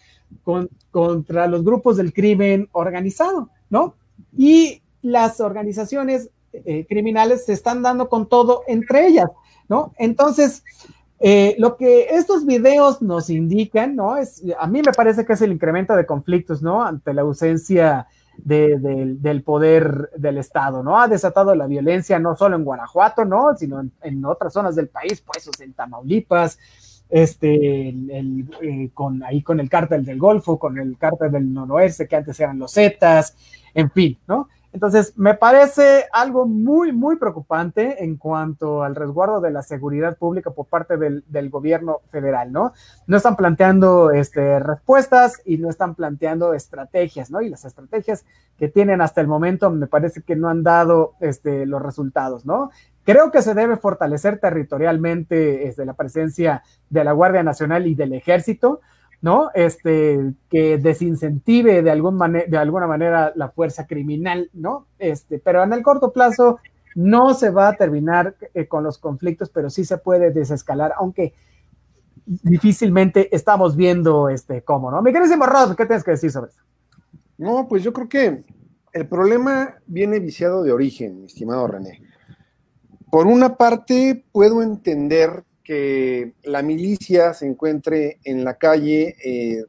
con, 0.42 0.68
contra 0.90 1.46
los 1.46 1.62
grupos 1.62 1.96
del 1.96 2.12
crimen 2.12 2.68
organizado, 2.72 3.50
¿no? 3.70 3.94
Y 4.36 4.82
las 5.00 5.38
organizaciones 5.38 6.30
eh, 6.52 6.86
criminales 6.88 7.44
se 7.44 7.52
están 7.52 7.82
dando 7.82 8.08
con 8.08 8.28
todo 8.28 8.62
entre 8.66 9.06
ellas, 9.06 9.28
¿no? 9.68 9.92
Entonces, 9.98 10.64
eh, 11.20 11.54
lo 11.58 11.76
que 11.76 12.08
estos 12.10 12.44
videos 12.44 13.00
nos 13.00 13.30
indican, 13.30 13.96
¿no? 13.96 14.16
Es, 14.16 14.42
a 14.58 14.66
mí 14.66 14.82
me 14.84 14.92
parece 14.92 15.24
que 15.24 15.32
es 15.32 15.42
el 15.42 15.52
incremento 15.52 15.96
de 15.96 16.06
conflictos, 16.06 16.62
¿no? 16.62 16.84
Ante 16.84 17.14
la 17.14 17.22
ausencia 17.22 18.06
del 18.36 19.42
poder 19.44 20.10
del 20.16 20.38
Estado, 20.38 20.82
¿no? 20.82 21.00
Ha 21.00 21.08
desatado 21.08 21.54
la 21.54 21.66
violencia 21.66 22.18
no 22.18 22.36
solo 22.36 22.56
en 22.56 22.64
Guanajuato, 22.64 23.24
¿no? 23.24 23.56
Sino 23.56 23.82
en, 24.02 24.24
otras 24.24 24.52
zonas 24.52 24.74
del 24.74 24.88
país, 24.88 25.22
pues, 25.22 25.48
en 25.60 25.72
Tamaulipas, 25.72 26.58
este, 27.08 27.88
eh, 27.88 28.90
con, 28.92 29.22
ahí 29.22 29.42
con 29.42 29.60
el 29.60 29.70
cártel 29.70 30.04
del 30.04 30.18
Golfo, 30.18 30.58
con 30.58 30.78
el 30.78 30.98
cártel 30.98 31.30
del 31.30 31.52
Noroeste, 31.54 32.08
que 32.08 32.16
antes 32.16 32.38
eran 32.40 32.58
los 32.58 32.72
Zetas, 32.72 33.36
en 33.72 33.90
fin, 33.90 34.18
¿no? 34.26 34.48
Entonces, 34.74 35.16
me 35.16 35.34
parece 35.34 36.06
algo 36.12 36.46
muy, 36.46 36.90
muy 36.90 37.14
preocupante 37.14 38.02
en 38.02 38.16
cuanto 38.16 38.82
al 38.82 38.96
resguardo 38.96 39.40
de 39.40 39.52
la 39.52 39.62
seguridad 39.62 40.18
pública 40.18 40.50
por 40.50 40.66
parte 40.66 40.96
del, 40.96 41.22
gobierno 41.48 42.00
federal, 42.10 42.50
¿no? 42.50 42.72
No 43.06 43.16
están 43.16 43.36
planteando 43.36 44.10
este, 44.10 44.58
respuestas 44.58 45.40
y 45.44 45.58
no 45.58 45.70
están 45.70 45.94
planteando 45.94 46.54
estrategias, 46.54 47.30
¿no? 47.30 47.40
Y 47.40 47.50
las 47.50 47.64
estrategias 47.64 48.24
que 48.58 48.66
tienen 48.66 49.00
hasta 49.00 49.20
el 49.20 49.28
momento 49.28 49.70
me 49.70 49.86
parece 49.86 50.22
que 50.22 50.34
no 50.34 50.48
han 50.48 50.64
dado 50.64 51.14
este, 51.20 51.66
los 51.66 51.80
resultados, 51.80 52.44
¿no? 52.44 52.72
Creo 53.04 53.30
que 53.30 53.42
se 53.42 53.54
debe 53.54 53.76
fortalecer 53.76 54.40
territorialmente 54.40 55.68
este, 55.68 55.84
la 55.84 55.94
presencia 55.94 56.64
de 56.90 57.04
la 57.04 57.12
Guardia 57.12 57.44
Nacional 57.44 57.86
y 57.86 57.94
del 57.94 58.12
Ejército, 58.12 58.80
¿no? 59.24 59.50
Este, 59.54 60.34
que 60.50 60.76
desincentive 60.76 61.80
de, 61.80 61.90
algún 61.90 62.18
de 62.18 62.58
alguna 62.58 62.86
manera 62.86 63.32
la 63.34 63.48
fuerza 63.48 63.86
criminal, 63.86 64.50
¿no? 64.52 64.86
Este, 64.98 65.38
pero 65.38 65.64
en 65.64 65.72
el 65.72 65.82
corto 65.82 66.12
plazo 66.12 66.58
no 66.94 67.32
se 67.32 67.48
va 67.48 67.68
a 67.68 67.72
terminar 67.72 68.36
eh, 68.52 68.68
con 68.68 68.84
los 68.84 68.98
conflictos, 68.98 69.48
pero 69.48 69.70
sí 69.70 69.86
se 69.86 69.96
puede 69.96 70.30
desescalar, 70.30 70.92
aunque 70.98 71.32
difícilmente 72.26 73.34
estamos 73.34 73.76
viendo 73.76 74.28
este 74.28 74.60
cómo, 74.62 74.90
¿no? 74.90 75.00
Mi 75.00 75.10
querido 75.10 75.34
Rod, 75.36 75.74
¿qué 75.74 75.86
tienes 75.86 76.04
que 76.04 76.10
decir 76.10 76.30
sobre 76.30 76.50
eso? 76.50 76.60
No, 77.38 77.66
pues 77.66 77.82
yo 77.82 77.94
creo 77.94 78.10
que 78.10 78.44
el 78.92 79.08
problema 79.08 79.76
viene 79.86 80.20
viciado 80.20 80.62
de 80.62 80.72
origen, 80.72 81.20
mi 81.20 81.26
estimado 81.28 81.66
René. 81.66 82.02
Por 83.10 83.26
una 83.26 83.56
parte, 83.56 84.22
puedo 84.32 84.62
entender 84.62 85.44
que 85.64 86.34
la 86.44 86.62
milicia 86.62 87.32
se 87.32 87.46
encuentre 87.46 88.18
en 88.24 88.44
la 88.44 88.54
calle 88.58 89.16
eh, 89.24 89.64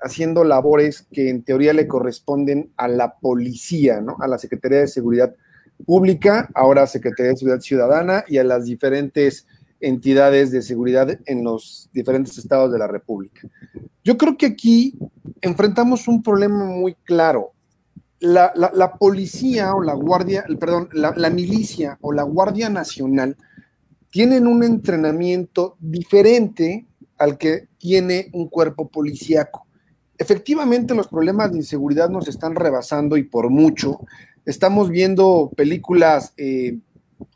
haciendo 0.00 0.44
labores 0.44 1.06
que 1.12 1.28
en 1.28 1.42
teoría 1.42 1.72
le 1.72 1.88
corresponden 1.88 2.70
a 2.76 2.86
la 2.86 3.14
policía, 3.18 4.00
¿no? 4.00 4.16
A 4.20 4.28
la 4.28 4.38
Secretaría 4.38 4.78
de 4.78 4.88
Seguridad 4.88 5.34
Pública, 5.84 6.48
ahora 6.54 6.86
Secretaría 6.86 7.32
de 7.32 7.36
Seguridad 7.36 7.60
Ciudadana 7.60 8.24
y 8.28 8.38
a 8.38 8.44
las 8.44 8.66
diferentes 8.66 9.46
entidades 9.80 10.52
de 10.52 10.62
seguridad 10.62 11.18
en 11.26 11.42
los 11.42 11.90
diferentes 11.92 12.38
estados 12.38 12.70
de 12.72 12.78
la 12.78 12.86
República. 12.86 13.48
Yo 14.04 14.16
creo 14.16 14.36
que 14.36 14.46
aquí 14.46 14.96
enfrentamos 15.40 16.06
un 16.06 16.22
problema 16.22 16.66
muy 16.66 16.94
claro. 17.02 17.52
La, 18.20 18.52
policía 19.00 19.74
o 19.74 19.82
la 19.82 19.94
guardia, 19.94 20.44
perdón, 20.60 20.88
la 20.92 21.30
milicia 21.30 21.98
o 22.00 22.12
la 22.12 22.22
Guardia 22.22 22.70
Nacional 22.70 23.36
tienen 24.12 24.46
un 24.46 24.62
entrenamiento 24.62 25.76
diferente 25.80 26.86
al 27.16 27.38
que 27.38 27.68
tiene 27.78 28.28
un 28.34 28.46
cuerpo 28.46 28.86
policíaco. 28.88 29.66
Efectivamente, 30.18 30.94
los 30.94 31.08
problemas 31.08 31.50
de 31.50 31.56
inseguridad 31.56 32.10
nos 32.10 32.28
están 32.28 32.54
rebasando 32.54 33.16
y 33.16 33.22
por 33.22 33.48
mucho. 33.48 34.00
Estamos 34.44 34.90
viendo 34.90 35.50
películas 35.56 36.34
eh, 36.36 36.78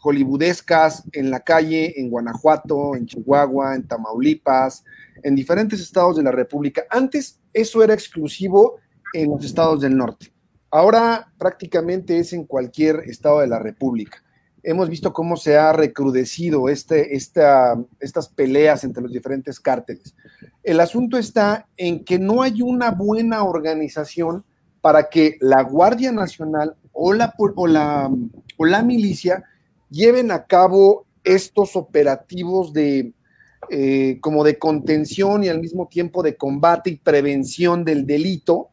hollywoodescas 0.00 1.04
en 1.12 1.30
la 1.30 1.40
calle, 1.40 1.98
en 1.98 2.10
Guanajuato, 2.10 2.94
en 2.94 3.06
Chihuahua, 3.06 3.74
en 3.74 3.88
Tamaulipas, 3.88 4.84
en 5.22 5.34
diferentes 5.34 5.80
estados 5.80 6.16
de 6.16 6.24
la 6.24 6.30
República. 6.30 6.84
Antes 6.90 7.40
eso 7.54 7.82
era 7.82 7.94
exclusivo 7.94 8.80
en 9.14 9.30
los 9.30 9.42
estados 9.46 9.80
del 9.80 9.96
norte. 9.96 10.30
Ahora 10.70 11.32
prácticamente 11.38 12.18
es 12.18 12.34
en 12.34 12.44
cualquier 12.44 12.96
estado 13.06 13.40
de 13.40 13.46
la 13.46 13.58
República 13.58 14.22
hemos 14.66 14.90
visto 14.90 15.12
cómo 15.12 15.36
se 15.36 15.56
ha 15.56 15.72
recrudecido 15.72 16.68
este, 16.68 17.14
estas 17.14 18.28
peleas 18.34 18.82
entre 18.82 19.00
los 19.00 19.12
diferentes 19.12 19.60
cárteles. 19.60 20.16
El 20.64 20.80
asunto 20.80 21.16
está 21.16 21.68
en 21.76 22.04
que 22.04 22.18
no 22.18 22.42
hay 22.42 22.62
una 22.62 22.90
buena 22.90 23.44
organización 23.44 24.44
para 24.80 25.08
que 25.08 25.38
la 25.40 25.62
Guardia 25.62 26.10
Nacional 26.10 26.74
o 26.92 27.12
la, 27.12 27.32
o 27.38 27.66
la, 27.68 28.10
o 28.56 28.64
la 28.64 28.82
milicia 28.82 29.44
lleven 29.88 30.32
a 30.32 30.46
cabo 30.46 31.06
estos 31.22 31.76
operativos 31.76 32.72
de, 32.72 33.12
eh, 33.70 34.18
como 34.20 34.42
de 34.42 34.58
contención 34.58 35.44
y 35.44 35.48
al 35.48 35.60
mismo 35.60 35.86
tiempo 35.86 36.24
de 36.24 36.36
combate 36.36 36.90
y 36.90 36.96
prevención 36.96 37.84
del 37.84 38.04
delito, 38.04 38.70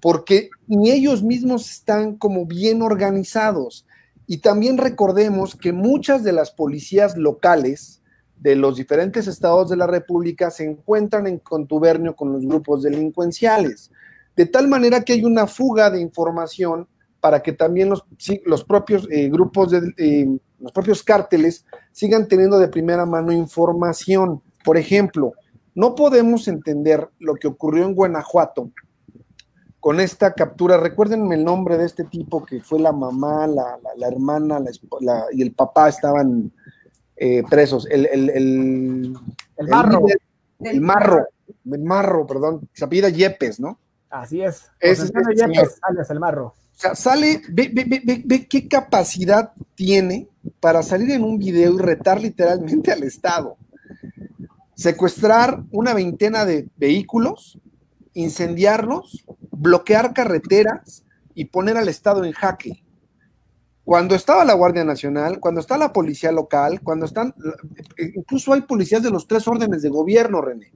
porque 0.00 0.48
ni 0.66 0.90
ellos 0.90 1.22
mismos 1.22 1.70
están 1.70 2.16
como 2.16 2.46
bien 2.46 2.80
organizados. 2.80 3.86
Y 4.26 4.38
también 4.38 4.78
recordemos 4.78 5.54
que 5.54 5.72
muchas 5.72 6.24
de 6.24 6.32
las 6.32 6.50
policías 6.50 7.16
locales 7.16 8.00
de 8.36 8.56
los 8.56 8.76
diferentes 8.76 9.26
estados 9.26 9.70
de 9.70 9.76
la 9.76 9.86
República 9.86 10.50
se 10.50 10.64
encuentran 10.64 11.26
en 11.26 11.38
contubernio 11.38 12.16
con 12.16 12.32
los 12.32 12.44
grupos 12.44 12.82
delincuenciales, 12.82 13.90
de 14.36 14.46
tal 14.46 14.68
manera 14.68 15.02
que 15.02 15.12
hay 15.14 15.24
una 15.24 15.46
fuga 15.46 15.90
de 15.90 16.00
información 16.00 16.88
para 17.20 17.42
que 17.42 17.52
también 17.52 17.88
los, 17.88 18.04
los 18.44 18.64
propios 18.64 19.08
eh, 19.10 19.30
grupos, 19.30 19.70
de, 19.70 19.94
eh, 19.96 20.38
los 20.58 20.72
propios 20.72 21.02
cárteles 21.02 21.64
sigan 21.92 22.28
teniendo 22.28 22.58
de 22.58 22.68
primera 22.68 23.06
mano 23.06 23.32
información. 23.32 24.42
Por 24.62 24.76
ejemplo, 24.76 25.32
no 25.74 25.94
podemos 25.94 26.48
entender 26.48 27.08
lo 27.18 27.34
que 27.36 27.48
ocurrió 27.48 27.84
en 27.86 27.94
Guanajuato 27.94 28.70
con 29.84 30.00
esta 30.00 30.32
captura. 30.32 30.78
Recuérdenme 30.78 31.34
el 31.34 31.44
nombre 31.44 31.76
de 31.76 31.84
este 31.84 32.04
tipo 32.04 32.42
que 32.42 32.62
fue 32.62 32.80
la 32.80 32.90
mamá, 32.90 33.46
la, 33.46 34.08
hermana 34.08 34.58
y 35.30 35.42
el 35.42 35.52
papá 35.52 35.90
estaban 35.90 36.50
eh, 37.16 37.42
presos. 37.50 37.86
El, 37.90 38.06
el, 38.06 38.30
el, 38.30 39.14
el 39.58 39.68
marro. 39.68 40.06
El, 40.60 40.80
marro, 40.80 41.26
el 41.70 41.82
marro, 41.82 42.26
perdón. 42.26 42.66
Se 42.72 42.86
apellida 42.86 43.10
Yepes, 43.10 43.60
¿no? 43.60 43.78
Así 44.08 44.40
es. 44.40 44.70
Es, 44.80 45.00
es 45.00 45.12
Yepes, 45.12 45.78
alias 45.82 46.08
el 46.08 46.18
marro. 46.18 46.46
O 46.46 46.54
sea, 46.72 46.94
sale, 46.94 47.42
ve, 47.50 47.70
ve, 47.70 47.84
ve, 47.84 48.22
ve, 48.24 48.48
qué 48.48 48.66
capacidad 48.66 49.52
tiene 49.74 50.28
para 50.60 50.82
salir 50.82 51.10
en 51.10 51.24
un 51.24 51.36
video 51.36 51.74
y 51.74 51.78
retar 51.78 52.22
literalmente 52.22 52.90
al 52.90 53.02
Estado. 53.02 53.58
Secuestrar 54.76 55.62
una 55.72 55.92
veintena 55.92 56.46
de 56.46 56.70
vehículos, 56.78 57.58
incendiarlos, 58.14 59.24
bloquear 59.50 60.14
carreteras 60.14 61.04
y 61.34 61.46
poner 61.46 61.76
al 61.76 61.88
Estado 61.88 62.24
en 62.24 62.32
jaque. 62.32 62.84
Cuando 63.84 64.14
estaba 64.14 64.44
la 64.44 64.54
Guardia 64.54 64.84
Nacional, 64.84 65.40
cuando 65.40 65.60
está 65.60 65.76
la 65.76 65.92
policía 65.92 66.32
local, 66.32 66.80
cuando 66.82 67.04
están, 67.04 67.34
incluso 67.98 68.54
hay 68.54 68.62
policías 68.62 69.02
de 69.02 69.10
los 69.10 69.26
tres 69.26 69.46
órdenes 69.46 69.82
de 69.82 69.90
gobierno, 69.90 70.40
René, 70.40 70.72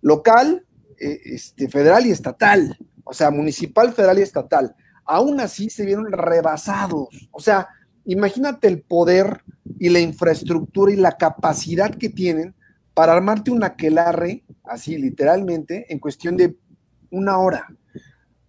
local, 0.00 0.64
eh, 1.00 1.20
este, 1.24 1.68
federal 1.68 2.06
y 2.06 2.12
estatal, 2.12 2.78
o 3.02 3.12
sea, 3.12 3.30
municipal, 3.30 3.92
federal 3.92 4.20
y 4.20 4.22
estatal. 4.22 4.76
Aún 5.04 5.40
así 5.40 5.70
se 5.70 5.84
vieron 5.84 6.10
rebasados. 6.12 7.08
O 7.32 7.40
sea, 7.40 7.68
imagínate 8.04 8.68
el 8.68 8.82
poder 8.82 9.42
y 9.78 9.88
la 9.88 10.00
infraestructura 10.00 10.92
y 10.92 10.96
la 10.96 11.16
capacidad 11.16 11.94
que 11.94 12.08
tienen 12.08 12.54
para 12.94 13.12
armarte 13.12 13.50
un 13.50 13.62
aquelarre, 13.62 14.44
así 14.64 14.96
literalmente, 14.96 15.92
en 15.92 15.98
cuestión 15.98 16.36
de 16.36 16.56
una 17.10 17.38
hora. 17.38 17.66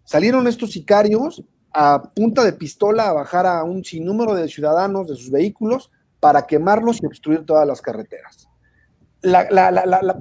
Salieron 0.04 0.48
estos 0.48 0.72
sicarios 0.72 1.44
a 1.74 2.02
punta 2.02 2.44
de 2.44 2.54
pistola 2.54 3.10
a 3.10 3.14
bajar 3.14 3.46
a 3.46 3.64
un 3.64 3.84
sinnúmero 3.84 4.34
de 4.34 4.48
ciudadanos 4.48 5.08
de 5.08 5.16
sus 5.16 5.30
vehículos 5.30 5.92
para 6.20 6.48
quemarlos 6.48 7.02
y 7.02 7.06
obstruir 7.06 7.46
todas 7.46 7.68
las 7.68 7.82
carreteras. 7.82 8.50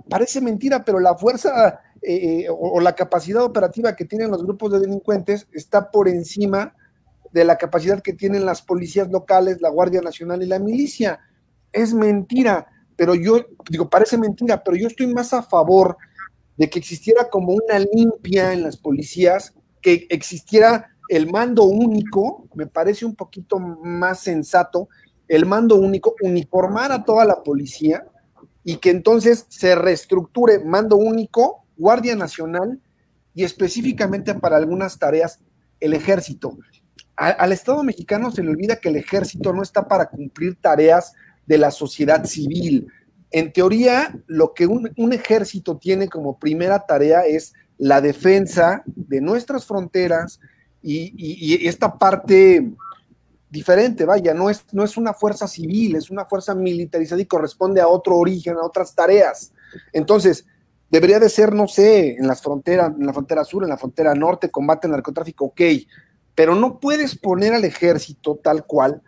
parece 0.09 0.41
mentira, 0.41 0.85
pero 0.85 1.01
la 1.01 1.17
fuerza 1.17 1.81
eh, 2.03 2.45
eh, 2.45 2.47
o, 2.51 2.79
la 2.81 2.95
capacidad 2.95 3.43
operativa 3.43 3.97
que 3.97 4.05
tienen 4.05 4.31
los 4.31 4.43
grupos 4.43 4.73
de 4.73 4.81
delincuentes 4.81 5.49
está 5.53 5.91
por 5.91 6.09
encima 6.09 6.75
de 7.33 7.45
la 7.45 7.57
capacidad 7.57 8.03
que 8.03 8.13
tienen 8.13 8.47
las 8.47 8.63
policías 8.63 9.11
locales, 9.11 9.61
la 9.61 9.71
Guardia 9.71 10.01
Nacional 10.01 10.43
y 10.43 10.47
la 10.47 10.59
milicia. 10.59 11.21
Es 11.73 11.95
mentira, 11.95 12.67
pero 12.97 13.15
yo 13.15 13.47
digo, 13.71 13.89
parece 13.89 14.19
mentira, 14.19 14.63
pero 14.63 14.77
yo 14.77 14.87
estoy 14.87 15.07
más 15.07 15.33
a 15.33 15.43
favor 15.43 15.97
de 16.57 16.71
que 16.71 16.79
existiera 16.79 17.29
como 17.29 17.53
una 17.53 17.79
limpia 17.79 18.53
en 18.53 18.63
las 18.63 18.77
policías, 18.77 19.55
que 19.83 20.07
existiera 20.11 20.97
el 21.09 21.31
mando 21.31 21.65
único, 21.65 22.49
me 22.55 22.67
parece 22.67 23.05
un 23.05 23.15
poquito 23.15 23.59
más 23.59 24.21
sensato, 24.21 24.89
el 25.29 25.47
mando 25.47 25.77
único, 25.77 26.15
uniformar 26.23 26.93
a 26.93 27.05
toda 27.05 27.25
la 27.25 27.43
policía 27.43 28.07
y 28.65 28.77
que 28.79 28.91
entonces 28.91 29.47
se 29.49 29.75
reestructure 29.75 30.59
mando 30.65 30.97
único, 30.97 31.65
Guardia 31.77 32.17
Nacional 32.17 32.81
y 33.35 33.45
específicamente 33.45 34.35
para 34.35 34.57
algunas 34.57 34.99
tareas 34.99 35.41
el 35.79 35.93
ejército. 35.93 36.57
al 37.17 37.53
Estado 37.53 37.83
mexicano 37.83 38.31
se 38.31 38.43
le 38.43 38.51
olvida 38.51 38.77
que 38.77 38.89
el 38.89 38.97
ejército 38.97 39.53
no 39.53 39.63
está 39.63 39.87
para 39.89 40.09
cumplir 40.09 40.57
tareas 40.61 41.13
de 41.47 41.59
la 41.59 41.71
sociedad 41.71 42.25
civil, 42.25 42.89
en 43.37 43.53
teoría, 43.53 44.19
lo 44.29 44.55
que 44.55 44.67
un, 44.67 45.13
ejército 45.13 45.77
tiene 45.77 46.09
como 46.09 46.39
primera 46.39 46.87
tarea 46.87 47.27
es 47.27 47.53
la 47.77 48.01
defensa 48.01 48.83
de 48.87 49.21
nuestras 49.21 49.67
fronteras 49.67 50.41
y, 50.83 51.67
esta 51.69 51.99
parte 51.99 52.67
diferente, 53.51 54.07
vaya, 54.07 54.33
no 54.33 54.49
es, 54.49 54.65
no 54.73 54.85
es 54.85 54.97
una 54.97 55.13
fuerza 55.13 55.47
civil, 55.49 55.97
es 55.97 56.09
una 56.09 56.25
fuerza 56.25 56.55
militarizada 56.55 57.21
y 57.21 57.27
corresponde 57.27 57.83
a 57.83 57.89
otro 57.89 58.17
origen, 58.17 58.57
a 58.57 58.65
otras 58.65 58.95
tareas. 58.95 59.53
Entonces, 59.93 60.47
debería 60.91 61.21
de 61.21 61.29
ser, 61.29 61.53
no 61.53 61.69
sé, 61.69 62.17
en 62.17 62.27
las 62.27 62.41
fronteras, 62.41 62.95
en 62.99 63.05
la 63.05 63.13
frontera 63.13 63.45
sur, 63.45 63.65
en 63.65 63.69
la 63.69 63.77
frontera 63.77 64.15
norte, 64.15 64.51
combate 64.51 64.87
al 64.87 64.93
narcotráfico, 64.93 65.45
ok, 65.45 65.61
pero 66.35 66.55
no 66.55 66.81
puedes 66.81 67.19
poner 67.19 67.53
al 67.53 67.67
ejército 67.67 68.41
tal 68.43 68.65
cual 68.65 69.03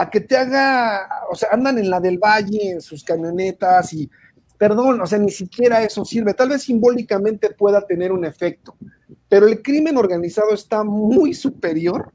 a 0.00 0.08
que 0.08 0.22
te 0.22 0.34
haga, 0.34 1.06
o 1.30 1.34
sea, 1.34 1.50
andan 1.52 1.76
en 1.76 1.90
la 1.90 2.00
del 2.00 2.16
valle, 2.16 2.70
en 2.70 2.80
sus 2.80 3.04
camionetas 3.04 3.92
y, 3.92 4.10
perdón, 4.56 4.98
o 4.98 5.06
sea, 5.06 5.18
ni 5.18 5.30
siquiera 5.30 5.82
eso 5.82 6.06
sirve. 6.06 6.32
Tal 6.32 6.48
vez 6.48 6.62
simbólicamente 6.62 7.50
pueda 7.50 7.82
tener 7.86 8.10
un 8.10 8.24
efecto, 8.24 8.76
pero 9.28 9.46
el 9.46 9.60
crimen 9.60 9.98
organizado 9.98 10.54
está 10.54 10.84
muy 10.84 11.34
superior 11.34 12.14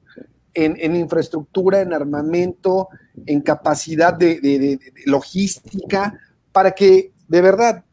en, 0.55 0.95
infraestructura, 0.95 1.81
en 1.81 1.93
armamento, 1.93 2.87
en 3.23 3.41
capacidad 3.41 4.15
de, 4.15 4.79
logística, 5.05 6.19
para 6.51 6.71
que 6.71 7.11
de 7.27 7.41
verdad, 7.41 7.83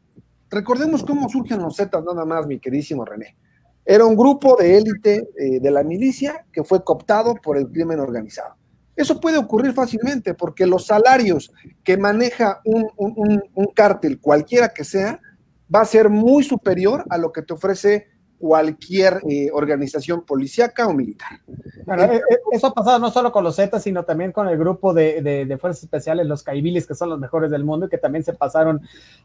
recordemos 0.49 1.03
cómo 1.03 1.29
surgen 1.29 1.61
los 1.61 1.77
Zetas 1.77 2.03
nada 2.03 2.25
más, 2.25 2.47
mi 2.47 2.59
queridísimo 2.59 3.05
René. 3.05 3.37
Era 3.85 4.07
un 4.07 4.17
grupo 4.17 4.57
de 4.57 4.79
élite 4.79 5.29
eh, 5.39 5.61
de 5.61 5.71
la 5.71 5.83
milicia 5.83 6.47
que 6.51 6.65
fue 6.65 6.83
cooptado 6.83 7.35
por 7.35 7.59
el 7.59 7.69
crimen 7.69 8.01
organizado. 8.01 8.62
Eso 9.03 9.21
puede 9.21 9.37
ocurrir 9.37 9.73
fácilmente 9.73 10.33
porque 10.33 10.65
los 10.65 10.87
salarios 10.87 11.53
que 11.83 11.97
maneja 11.97 12.61
un, 12.65 12.89
un 12.97 13.67
cártel, 13.75 14.21
cualquiera 14.21 14.69
que 14.73 14.85
sea, 14.85 15.21
va 15.75 15.81
a 15.81 15.87
ser 15.87 16.09
muy 16.09 16.45
superior 16.45 17.05
a 17.11 17.19
lo 17.19 17.33
que 17.33 17.43
te 17.43 17.53
ofrece 17.53 18.12
cualquier 18.43 19.21
eh, 19.31 19.51
organización 19.53 20.23
policíaca 20.23 20.89
o 20.89 20.93
militar. 20.93 21.39
Eh, 21.47 22.21
eh, 22.29 22.39
eso 22.51 22.67
ha 22.67 22.75
pasado 22.75 22.99
no 22.99 23.09
solo 23.13 23.31
con 23.31 23.45
los 23.45 23.55
Zetas, 23.55 23.85
sino 23.85 24.03
también 24.03 24.33
con 24.33 24.49
el 24.49 24.59
grupo 24.59 24.93
de, 24.93 25.57
fuerzas 25.61 25.85
especiales, 25.85 26.27
los 26.27 26.43
Caibilis, 26.43 26.89
que 26.89 26.97
son 26.97 27.11
los 27.11 27.21
mejores 27.21 27.53
del 27.53 27.63
mundo 27.63 27.87
y 27.87 27.89
que 27.89 27.99
también 27.99 28.25
se 28.25 28.33
pasaron 28.33 28.81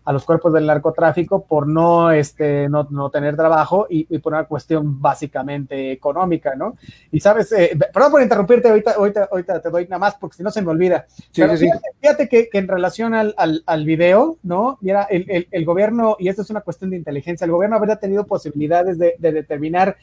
a 0.05 0.13
los 0.13 0.23
cuerpos 0.23 0.53
del 0.53 0.67
narcotráfico 0.67 1.43
por 1.43 1.67
no, 1.67 2.11
este, 2.11 2.69
no, 2.69 3.09
tener 3.09 3.35
trabajo 3.35 3.87
y, 3.89 4.03
por 4.19 4.33
una 4.33 4.43
cuestión 4.43 5.01
básicamente 5.01 5.91
económica, 5.91 6.53
¿no? 6.55 6.77
Y 7.11 7.19
sabes, 7.19 7.49
perdón 7.91 8.11
por 8.11 8.21
interrumpirte, 8.21 8.69
ahorita, 8.69 9.29
ahorita, 9.31 9.61
te 9.63 9.69
doy 9.71 9.85
nada 9.85 9.97
más 9.97 10.13
porque 10.13 10.37
si 10.37 10.43
no 10.43 10.51
se 10.51 10.61
me 10.61 10.69
olvida. 10.69 11.07
Sí, 11.31 11.41
sí, 11.57 11.67
fíjate, 12.01 12.29
que, 12.29 12.49
en 12.53 12.67
relación 12.67 13.15
al, 13.15 13.33
al, 13.35 13.85
video, 13.85 14.37
¿no? 14.43 14.77
Mira, 14.81 15.07
el, 15.09 15.25
el, 15.27 15.47
el 15.49 15.65
gobierno, 15.65 16.17
y 16.19 16.27
esto 16.27 16.43
es 16.43 16.51
una 16.51 16.61
cuestión 16.61 16.91
de 16.91 16.97
inteligencia, 16.97 17.45
el 17.45 17.51
gobierno 17.51 17.77
habría 17.77 17.95
tenido 17.95 18.27
posibilidades 18.27 18.99
de 18.99 19.06
de, 19.17 19.31
determinar 19.31 19.97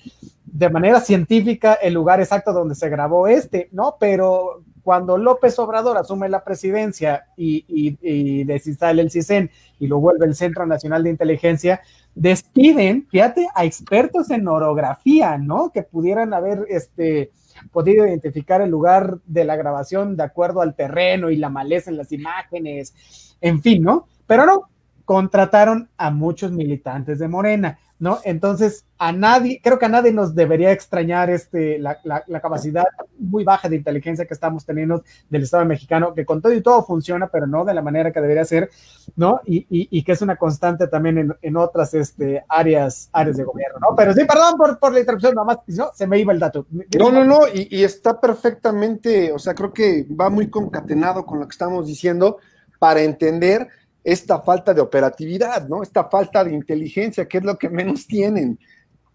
de 0.45 0.71
manera 0.71 1.01
científica 1.01 1.75
el 1.75 1.95
lugar 1.95 2.21
exacto 2.21 2.53
donde 2.53 2.75
se 2.75 2.89
grabó 2.89 3.27
este, 3.27 3.69
¿no? 3.73 3.97
Pero 3.99 4.63
cuando 4.83 5.17
López 5.17 5.59
Obrador 5.59 5.97
asume 5.97 6.29
la 6.29 6.45
presidencia 6.45 7.27
y, 7.37 7.65
y, 7.67 8.51
el 8.51 9.11
CISEN 9.11 9.51
y 9.81 9.87
lo 9.87 9.99
vuelve 9.99 10.27
el 10.27 10.35
Centro 10.35 10.67
Nacional 10.67 11.03
de 11.03 11.11
Inteligencia, 11.11 11.81
despiden, 12.15 13.07
fíjate, 13.11 13.49
a 13.55 13.65
expertos 13.65 14.31
en 14.31 14.47
orografía, 14.47 15.39
¿no? 15.39 15.71
Que 15.73 15.83
pudieran 15.83 16.35
haber 16.35 16.67
este, 16.69 17.31
podido 17.73 18.07
identificar 18.07 18.61
el 18.61 18.71
lugar 18.71 19.19
de 19.27 19.45
la 19.45 19.57
grabación 19.57 20.17
de 20.17 20.23
acuerdo 20.23 20.61
al 20.61 20.75
terreno 20.75 21.31
y 21.31 21.37
la 21.37 21.49
maleza 21.49 21.91
en 21.91 21.97
las 21.97 22.13
imágenes, 22.13 23.37
en 23.41 23.63
fin, 23.63 23.83
¿no? 23.83 24.07
Pero 24.27 24.47
no, 24.47 24.69
contrataron 25.05 25.89
a 25.97 26.11
muchos 26.11 26.53
militantes 26.53 27.19
de 27.19 27.29
Morena. 27.29 27.79
¿no? 27.99 28.19
Entonces, 28.25 28.85
a 28.99 29.13
nadie, 29.13 29.61
creo 29.63 29.79
que 29.79 29.87
a 29.87 29.89
nadie 29.89 30.13
nos 30.13 30.35
debería 30.35 30.73
extrañar 30.73 31.31
este, 31.31 31.79
la, 31.79 31.99
capacidad 32.43 32.85
muy 33.19 33.45
baja 33.45 33.69
de 33.69 33.77
inteligencia 33.77 34.27
que 34.27 34.35
estamos 34.35 34.67
teniendo 34.67 35.05
del 35.31 35.45
Estado 35.45 35.65
mexicano, 35.65 36.13
que 36.13 36.27
con 36.27 36.43
todo 36.43 36.53
y 36.53 36.61
todo 36.61 36.85
funciona, 36.85 37.29
pero 37.29 37.47
no 37.47 37.65
de 37.65 37.73
la 37.73 37.83
manera 37.83 38.13
que 38.13 38.21
debería 38.21 38.45
ser, 38.45 38.69
¿no? 39.17 39.41
Y, 39.47 40.03
que 40.03 40.13
es 40.13 40.23
una 40.23 40.37
constante 40.37 40.89
también 40.89 41.35
en, 41.41 41.57
otras 41.57 41.95
este, 41.95 42.45
áreas, 42.49 43.09
áreas 43.13 43.37
de 43.37 43.45
gobierno, 43.45 43.79
¿no? 43.81 43.97
Pero 43.97 44.13
sí, 44.13 44.25
perdón 44.25 44.79
por, 44.79 44.93
la 44.93 45.01
interrupción, 45.01 45.35
nada 45.35 45.47
más, 45.47 45.59
no, 45.69 45.91
se 45.95 46.07
me 46.07 46.19
iba 46.19 46.33
el 46.33 46.41
dato. 46.41 46.67
No, 46.99 47.11
no, 47.11 47.25
no, 47.25 47.47
y, 47.47 47.69
y 47.71 47.85
está 47.85 48.21
perfectamente, 48.21 49.33
o 49.33 49.39
sea, 49.39 49.55
creo 49.55 49.73
que 49.73 50.07
va 50.21 50.29
muy 50.29 50.51
concatenado 50.51 51.25
con 51.25 51.39
lo 51.39 51.47
que 51.47 51.53
estamos 51.53 51.87
diciendo 51.87 52.39
para 52.79 53.03
entender 53.03 53.69
esta 54.05 54.43
falta 54.43 54.75
de 54.75 54.83
operatividad, 54.83 55.67
¿no? 55.67 55.83
Esta 55.83 56.05
falta 56.05 56.45
de 56.45 56.53
inteligencia, 56.53 57.27
que 57.27 57.39
es 57.39 57.45
lo 57.45 57.59
que 57.59 57.71
menos 57.71 58.07
tienen. 58.07 58.59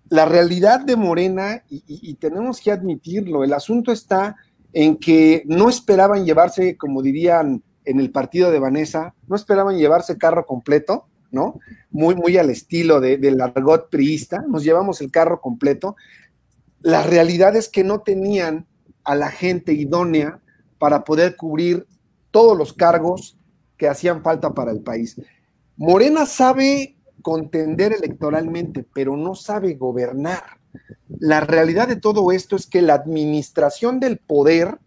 La 0.10 0.26
realidad 0.26 0.80
de 0.80 0.96
Morena, 0.96 1.64
y, 1.70 2.16
tenemos 2.16 2.60
que 2.60 2.72
admitirlo, 2.72 3.44
el 3.44 3.54
asunto 3.54 3.92
está 3.92 4.36
en 4.74 4.98
que 4.98 5.44
no 5.46 5.70
esperaban 5.70 6.26
llevarse, 6.26 6.76
como 6.76 7.04
dirían 7.04 7.64
en 7.86 8.00
el 8.00 8.12
partido 8.12 8.50
de 8.50 8.60
Vanessa, 8.60 9.14
no 9.28 9.36
esperaban 9.36 9.78
llevarse 9.78 10.18
carro 10.18 10.48
completo, 10.48 11.06
¿no? 11.32 11.60
Muy, 11.92 12.16
muy 12.16 12.38
al 12.38 12.50
estilo 12.50 13.00
de, 13.00 13.18
del 13.18 13.40
argot 13.40 13.90
priista, 13.92 14.44
nos 14.48 14.64
llevamos 14.64 15.02
el 15.02 15.12
carro 15.12 15.40
completo. 15.40 15.96
La 16.82 17.04
realidad 17.04 17.56
es 17.56 17.70
que 17.70 17.84
no 17.84 18.02
tenían 18.02 18.66
a 19.04 19.14
la 19.14 19.30
gente 19.30 19.74
idónea 19.74 20.40
para 20.80 21.04
poder 21.04 21.36
cubrir 21.36 21.86
todos 22.32 22.58
los 22.58 22.74
cargos, 22.74 23.39
que 23.80 23.88
hacían 23.88 24.22
falta 24.22 24.54
para 24.54 24.72
el 24.72 24.82
país. 24.82 25.20
Morena 25.78 26.28
sabe 26.28 26.98
contender 27.24 27.94
electoralmente, 27.94 28.86
pero 28.94 29.18
no 29.18 29.34
sabe 29.34 29.74
gobernar. 29.74 30.44
La 31.18 31.40
realidad 31.40 31.88
de 31.88 31.96
todo 31.96 32.32
esto 32.32 32.56
es 32.58 32.68
que 32.68 32.82
la 32.82 32.94
administración 32.94 34.00
del 34.00 34.18
poder 34.18 34.78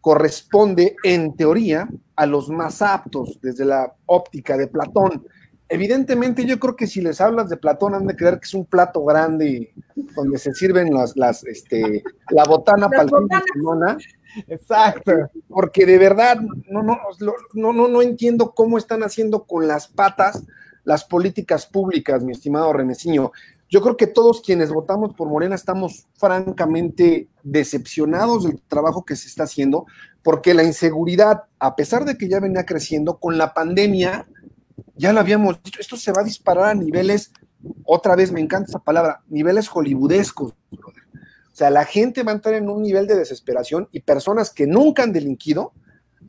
corresponde, 0.00 0.96
en 1.02 1.34
teoría, 1.34 1.88
a 2.14 2.26
los 2.26 2.50
más 2.50 2.82
aptos 2.82 3.38
desde 3.40 3.64
la 3.64 3.94
óptica 4.06 4.56
de 4.56 4.66
Platón. 4.66 5.24
Evidentemente, 5.72 6.44
yo 6.44 6.58
creo 6.58 6.76
que 6.76 6.86
si 6.86 7.00
les 7.00 7.20
hablas 7.20 7.48
de 7.48 7.56
Platón, 7.56 7.94
han 7.94 8.06
de 8.06 8.14
creer 8.14 8.38
que 8.38 8.44
es 8.44 8.54
un 8.54 8.66
plato 8.66 9.04
grande 9.04 9.72
donde 10.14 10.38
se 10.38 10.52
sirven 10.52 10.92
las, 10.92 11.16
las 11.16 11.44
este, 11.44 12.04
la 12.30 12.44
botana 12.44 12.88
para 12.88 13.02
el 13.02 13.08
fin 13.08 13.28
de 13.28 13.36
semana 13.54 13.98
Exacto. 14.48 15.12
Porque 15.48 15.86
de 15.86 15.98
verdad 15.98 16.40
no, 16.68 16.82
no, 16.82 16.98
no, 17.54 17.72
no, 17.72 17.88
no 17.88 18.02
entiendo 18.02 18.52
cómo 18.54 18.78
están 18.78 19.02
haciendo 19.02 19.44
con 19.44 19.68
las 19.68 19.88
patas 19.88 20.42
las 20.84 21.04
políticas 21.04 21.66
públicas, 21.66 22.24
mi 22.24 22.32
estimado 22.32 22.72
Reneciño. 22.72 23.30
Yo 23.70 23.80
creo 23.80 23.96
que 23.96 24.06
todos 24.06 24.42
quienes 24.42 24.70
votamos 24.70 25.14
por 25.14 25.28
Morena 25.28 25.54
estamos 25.54 26.06
francamente 26.18 27.28
decepcionados 27.42 28.44
del 28.44 28.60
trabajo 28.60 29.04
que 29.04 29.16
se 29.16 29.28
está 29.28 29.44
haciendo, 29.44 29.86
porque 30.22 30.54
la 30.54 30.64
inseguridad, 30.64 31.44
a 31.58 31.76
pesar 31.76 32.04
de 32.04 32.18
que 32.18 32.28
ya 32.28 32.40
venía 32.40 32.66
creciendo, 32.66 33.18
con 33.18 33.38
la 33.38 33.54
pandemia, 33.54 34.26
ya 34.96 35.12
lo 35.12 35.20
habíamos 35.20 35.62
dicho, 35.62 35.80
esto 35.80 35.96
se 35.96 36.12
va 36.12 36.22
a 36.22 36.24
disparar 36.24 36.70
a 36.70 36.74
niveles, 36.74 37.32
otra 37.84 38.16
vez 38.16 38.32
me 38.32 38.40
encanta 38.40 38.70
esa 38.70 38.78
palabra, 38.78 39.22
niveles 39.28 39.68
hollywoodescos, 39.68 40.54
brother. 40.70 41.02
O 41.52 41.54
sea, 41.54 41.70
la 41.70 41.84
gente 41.84 42.22
va 42.22 42.32
a 42.32 42.36
entrar 42.36 42.54
en 42.54 42.68
un 42.68 42.82
nivel 42.82 43.06
de 43.06 43.16
desesperación 43.16 43.88
y 43.92 44.00
personas 44.00 44.50
que 44.50 44.66
nunca 44.66 45.02
han 45.02 45.12
delinquido, 45.12 45.72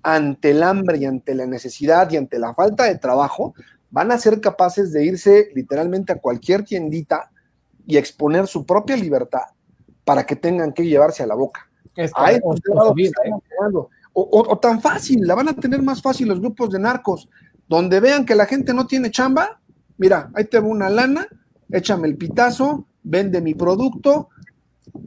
ante 0.01 0.51
el 0.51 0.63
hambre 0.63 0.97
y 0.97 1.05
ante 1.05 1.33
la 1.33 1.45
necesidad 1.45 2.11
y 2.11 2.17
ante 2.17 2.37
la 2.37 2.53
falta 2.53 2.83
de 2.83 2.97
trabajo, 2.97 3.53
van 3.89 4.11
a 4.11 4.17
ser 4.17 4.41
capaces 4.41 4.91
de 4.91 5.05
irse 5.05 5.49
literalmente 5.55 6.11
a 6.11 6.19
cualquier 6.19 6.63
tiendita 6.63 7.31
y 7.85 7.97
exponer 7.97 8.47
su 8.47 8.65
propia 8.65 8.97
libertad 8.97 9.43
para 10.03 10.25
que 10.25 10.35
tengan 10.35 10.73
que 10.73 10.85
llevarse 10.85 11.23
a 11.23 11.27
la 11.27 11.35
boca. 11.35 11.69
o, 14.13 14.59
tan 14.59 14.81
fácil, 14.81 15.25
la 15.25 15.35
van 15.35 15.49
a 15.49 15.55
tener 15.55 15.81
más 15.81 16.01
fácil 16.01 16.27
los 16.27 16.39
grupos 16.39 16.71
de 16.71 16.79
narcos, 16.79 17.29
donde 17.67 17.99
vean 17.99 18.25
que 18.25 18.35
la 18.35 18.45
gente 18.45 18.73
no 18.73 18.87
tiene 18.87 19.11
chamba, 19.11 19.59
mira, 19.97 20.29
ahí 20.35 20.45
te 20.45 20.59
una 20.59 20.89
lana, 20.89 21.27
échame 21.69 22.07
el 22.07 22.17
pitazo, 22.17 22.87
vende 23.03 23.41
mi 23.41 23.53
producto, 23.53 24.29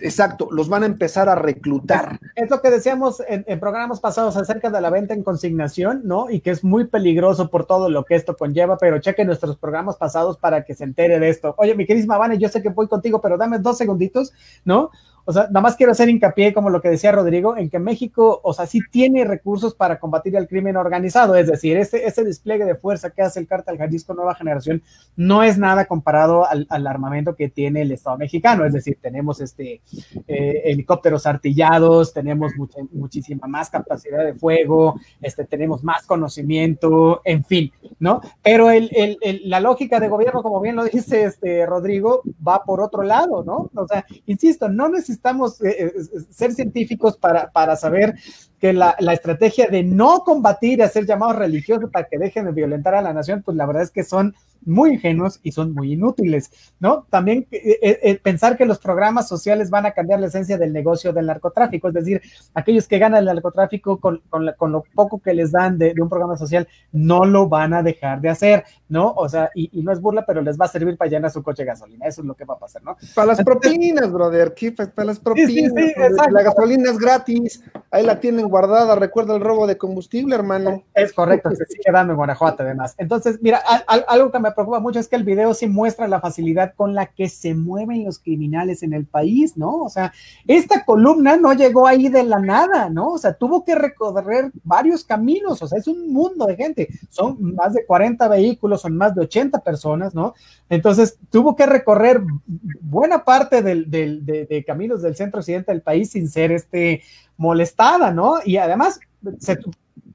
Exacto, 0.01 0.49
los 0.51 0.69
van 0.69 0.83
a 0.83 0.87
empezar 0.87 1.29
a 1.29 1.35
reclutar. 1.35 2.19
Es 2.35 2.51
lo 2.51 2.61
que 2.61 2.71
decíamos 2.71 3.23
en, 3.29 3.45
programas 3.61 4.01
pasados 4.01 4.37
acerca 4.37 4.71
de 4.71 4.81
la 4.81 4.91
venta 4.91 5.15
en 5.15 5.23
consignación, 5.23 6.03
¿no? 6.05 6.31
Y 6.31 6.41
que 6.41 6.51
es 6.51 6.65
muy 6.65 6.87
peligroso 6.87 7.51
por 7.51 7.67
todo 7.67 7.89
lo 7.89 8.05
que 8.05 8.15
esto 8.15 8.37
conlleva, 8.37 8.79
pero 8.79 8.99
cheque 8.99 9.25
nuestros 9.25 9.57
programas 9.57 9.97
pasados 9.97 10.39
para 10.39 10.65
que 10.65 10.75
se 10.75 10.85
entere 10.85 11.21
de 11.21 11.29
esto. 11.29 11.55
Oye, 11.59 11.75
mi 11.75 11.87
querida 11.87 12.19
Vane, 12.19 12.39
yo 12.39 12.49
sé 12.49 12.63
que 12.63 12.71
voy 12.71 12.89
contigo, 12.89 13.21
pero 13.21 13.37
dame 13.37 13.59
dos 13.59 13.79
segunditos, 13.79 14.33
¿no? 14.65 14.91
O 15.29 15.33
sea, 15.33 15.49
nada 15.49 15.61
más 15.61 15.75
quiero 15.75 15.91
hacer 15.91 16.09
hincapié, 16.09 16.55
como 16.55 16.71
lo 16.71 16.81
que 16.81 16.89
decía 16.89 17.11
Rodrigo, 17.11 17.57
en 17.57 17.69
que 17.69 17.81
México, 17.81 18.41
o 18.45 18.55
sea, 18.55 18.65
sí 18.67 18.81
tiene 18.93 19.25
recursos 19.25 19.75
para 19.75 19.99
combatir 19.99 20.37
el 20.37 20.47
crimen 20.47 20.77
organizado. 20.77 21.35
Es 21.35 21.49
decir, 21.49 21.77
ese, 21.77 22.07
ese 22.07 22.23
despliegue 22.23 22.65
de 22.65 22.77
fuerza 22.77 23.11
que 23.11 23.23
hace 23.23 23.41
el 23.41 23.49
cártel 23.49 23.77
Jalisco 23.77 24.15
Nueva 24.15 24.37
Generación 24.37 24.83
no 25.17 25.43
es 25.43 25.59
nada 25.59 25.87
comparado 25.87 26.47
al, 26.47 26.87
armamento 26.87 27.35
que 27.35 27.49
tiene 27.49 27.83
el 27.83 27.91
Estado 27.91 28.19
mexicano. 28.19 28.65
Es 28.65 28.73
decir, 28.73 28.99
tenemos 29.03 29.41
este 29.41 29.81
eh, 30.29 30.63
helicópteros 30.67 31.27
artillados, 31.27 32.13
tenemos 32.13 32.53
muchísima 32.93 33.49
más 33.49 33.69
capacidad 33.69 34.25
de 34.25 34.35
fuego, 34.35 34.95
este, 35.21 35.45
tenemos 35.45 35.83
más 35.83 36.07
conocimiento, 36.07 37.21
en 37.25 37.43
fin, 37.45 37.73
¿no? 37.99 38.21
Pero 38.45 38.71
el, 38.71 38.91
el, 38.93 39.41
la 39.51 39.59
lógica 39.59 39.99
de 39.99 40.09
gobierno, 40.09 40.45
como 40.45 40.61
bien 40.61 40.77
lo 40.77 40.85
dice 40.85 41.25
este 41.25 41.67
Rodrigo, 41.67 42.23
va 42.47 42.63
por 42.63 42.81
otro 42.81 43.03
lado, 43.03 43.43
¿no? 43.43 43.71
O 43.75 43.89
sea, 43.89 44.07
insisto, 44.27 44.69
no 44.69 44.89
necesitamos 44.89 45.16
necesitamos 45.17 45.61
eh, 45.63 45.93
eh, 45.97 46.21
ser 46.31 46.53
científicos 46.53 47.17
para, 47.17 47.51
para 47.51 47.77
saber 47.77 48.15
que 48.61 48.73
la, 48.73 48.97
la, 48.99 49.13
estrategia 49.13 49.69
de 49.69 49.83
no 49.83 50.21
combatir 50.21 50.79
y 50.79 50.83
hacer 50.83 51.07
llamados 51.07 51.37
religiosos 51.37 51.91
para 51.91 52.07
que 52.07 52.19
dejen 52.19 52.47
de 52.47 52.53
violentar 52.53 52.95
a 52.95 53.03
la 53.03 53.13
nación, 53.13 53.43
pues 53.43 53.57
la 53.57 53.67
verdad 53.67 53.83
es 53.83 53.91
que 53.91 54.05
son 54.05 54.35
muy 54.67 54.95
ingenuos 54.95 55.41
y 55.43 55.53
son 55.53 55.73
muy 55.73 55.93
inútiles, 55.93 56.51
¿no? 56.81 57.07
También 57.09 57.47
eh, 57.51 57.79
eh, 57.81 57.99
eh, 58.03 58.19
pensar 58.23 58.57
que 58.57 58.67
los 58.67 58.79
programas 58.79 59.29
sociales 59.29 59.71
van 59.71 59.87
a 59.87 59.93
cambiar 59.93 60.21
la 60.21 60.27
esencia 60.27 60.59
del 60.59 60.73
negocio 60.73 61.13
del 61.13 61.27
narcotráfico, 61.27 61.89
es 61.89 61.95
decir, 61.95 62.21
aquellos 62.53 62.87
que 62.89 62.99
ganan 62.99 63.21
el 63.21 63.27
narcotráfico 63.27 63.99
con, 63.99 64.23
lo 64.31 64.85
poco 64.95 65.21
que 65.21 65.33
les 65.33 65.53
dan 65.53 65.79
de, 65.79 65.95
un 66.01 66.09
programa 66.09 66.37
social, 66.37 66.69
no 66.93 67.25
lo 67.25 67.49
van 67.49 67.73
a 67.75 67.83
dejar 67.83 68.21
de 68.21 68.29
hacer, 68.29 68.65
¿no? 68.89 69.13
O 69.17 69.29
sea, 69.29 69.51
y, 69.55 69.71
no 69.83 69.93
es 69.93 70.01
burla, 70.01 70.27
pero 70.27 70.43
les 70.43 70.59
va 70.59 70.65
a 70.65 70.69
servir 70.69 70.97
para 70.97 71.11
llenar 71.11 71.31
su 71.31 71.43
coche 71.43 71.63
de 71.63 71.69
gasolina, 71.69 72.07
eso 72.07 72.23
es 72.23 72.27
lo 72.27 72.35
que 72.35 72.45
va 72.45 72.55
a 72.55 72.59
pasar, 72.59 72.83
¿no? 72.83 72.97
Para 73.15 73.29
las 73.29 73.43
propinas, 73.43 74.13
brother, 74.13 74.53
para 74.95 75.07
las 75.07 75.21
propinas, 75.21 75.73
la 76.33 76.43
gasolina 76.43 76.91
es 76.91 76.99
gratis, 76.99 77.63
ahí 77.97 78.05
la 78.05 78.21
tienen 78.21 78.49
guardada, 78.49 78.95
recuerda 78.95 79.35
el 79.35 79.41
robo 79.41 79.67
de 79.67 79.79
combustible, 79.79 80.35
hermano. 80.35 80.83
Es 80.95 81.13
correcto, 81.13 81.51
se 81.51 81.65
sigue 81.67 81.91
dando 81.93 82.13
en 82.13 82.17
Guanajuato 82.17 82.63
además. 82.63 82.95
Entonces, 82.99 83.39
mira, 83.43 83.59
algo 83.59 84.31
que 84.31 84.39
me 84.39 84.53
preocupa 84.53 84.81
mucho 84.81 85.01
es 85.01 85.09
que 85.09 85.17
el 85.17 85.25
video 85.25 85.55
sí 85.55 85.67
muestra 85.67 86.07
la 86.07 86.21
facilidad 86.21 86.75
con 86.75 86.95
la 86.95 87.07
que 87.07 87.29
se 87.29 87.55
mueven 87.55 88.05
los 88.05 88.19
criminales 88.19 88.83
en 88.83 88.93
el 88.93 89.07
país, 89.07 89.57
¿no? 89.57 89.83
O 89.83 89.89
sea, 89.89 90.13
esta 90.47 90.85
columna 90.85 91.37
no 91.37 91.53
llegó 91.53 91.87
ahí 91.87 92.09
de 92.09 92.23
la 92.23 92.39
nada, 92.39 92.91
¿no? 92.91 93.13
O 93.13 93.19
sea, 93.19 93.33
tuvo 93.33 93.65
que 93.65 93.75
recorrer 93.75 94.53
varios 94.63 95.05
caminos, 95.05 95.63
o 95.63 95.67
sea, 95.67 95.79
es 95.79 95.89
un 95.89 96.13
mundo 96.13 96.47
de 96.47 96.57
gente, 96.57 96.89
son 97.09 97.55
más 97.55 97.73
de 97.73 97.85
40 97.87 98.29
vehículos, 98.29 98.83
son 98.83 98.97
más 98.97 99.15
de 99.15 99.23
80 99.23 99.61
personas, 99.61 100.15
¿no? 100.15 100.35
Entonces, 100.69 101.19
tuvo 101.31 101.57
que 101.57 101.67
recorrer 101.67 102.21
buena 102.81 103.25
parte 103.25 103.63
del, 103.63 103.89
de, 103.91 104.65
caminos 104.67 105.03
del 105.03 105.17
centro 105.17 105.41
occidente 105.41 105.73
del 105.73 105.83
país 105.83 106.11
sin 106.11 106.29
ser 106.29 106.53
este 106.53 107.03
molestada, 107.37 108.13
¿no? 108.13 108.39
Y 108.45 108.57
además, 108.57 109.01
se 109.39 109.59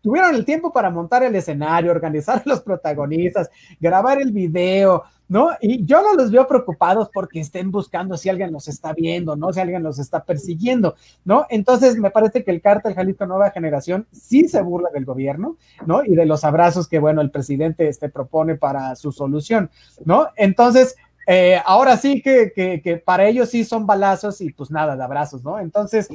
tuvieron 0.01 0.36
el 0.36 0.45
tiempo 0.45 0.72
para 0.72 0.89
montar 0.89 1.24
el 1.24 1.36
escenario, 1.36 1.91
organizar 1.91 2.38
a 2.45 2.49
los 2.49 2.61
protagonistas, 2.61 3.49
grabar 3.80 4.22
el 4.22 4.32
video, 4.32 5.03
¿no? 5.28 5.51
Y 5.61 5.86
yo 5.86 6.01
no 6.01 6.13
los 6.15 6.32
veo 6.32 6.45
preocupados 6.47 7.09
porque 7.13 7.39
estén 7.39 7.72
buscando 7.72 8.17
si 8.17 8.28
alguien 8.28 8.51
los 8.51 8.67
está 8.67 8.93
viendo, 8.93 9.36
¿no? 9.36 9.53
Si 9.53 9.59
alguien 9.59 9.84
los 9.84 9.99
está 9.99 10.24
persiguiendo, 10.24 10.95
¿no? 11.24 11.45
Entonces 11.49 11.97
me 11.97 12.11
parece 12.11 12.43
que 12.43 12.51
el 12.51 12.61
cártel 12.61 12.95
Jalisco 12.95 13.26
Nueva 13.26 13.51
Generación 13.51 14.07
sí 14.11 14.47
se 14.49 14.61
burla 14.61 14.89
del 14.93 15.05
gobierno, 15.05 15.55
¿no? 15.86 16.03
Y 16.03 16.15
de 16.15 16.26
los 16.26 16.43
abrazos 16.43 16.88
que, 16.88 16.99
bueno, 16.99 17.22
el 17.22 17.32
presidente 17.32 17.88
este 17.88 18.09
propone 18.09 18.55
para 18.55 18.95
su 18.95 19.11
solución, 19.11 19.69
¿no? 20.03 20.28
Entonces, 20.36 20.97
eh, 21.34 21.61
ahora 21.65 21.95
sí 21.95 22.21
que, 22.21 23.01
para 23.05 23.25
ellos 23.25 23.47
sí 23.47 23.63
son 23.63 23.88
balazos 23.88 24.41
y 24.41 24.51
pues 24.51 24.69
nada, 24.69 24.97
de 24.97 25.03
abrazos, 25.03 25.41
¿no? 25.45 25.59
Entonces, 25.59 26.09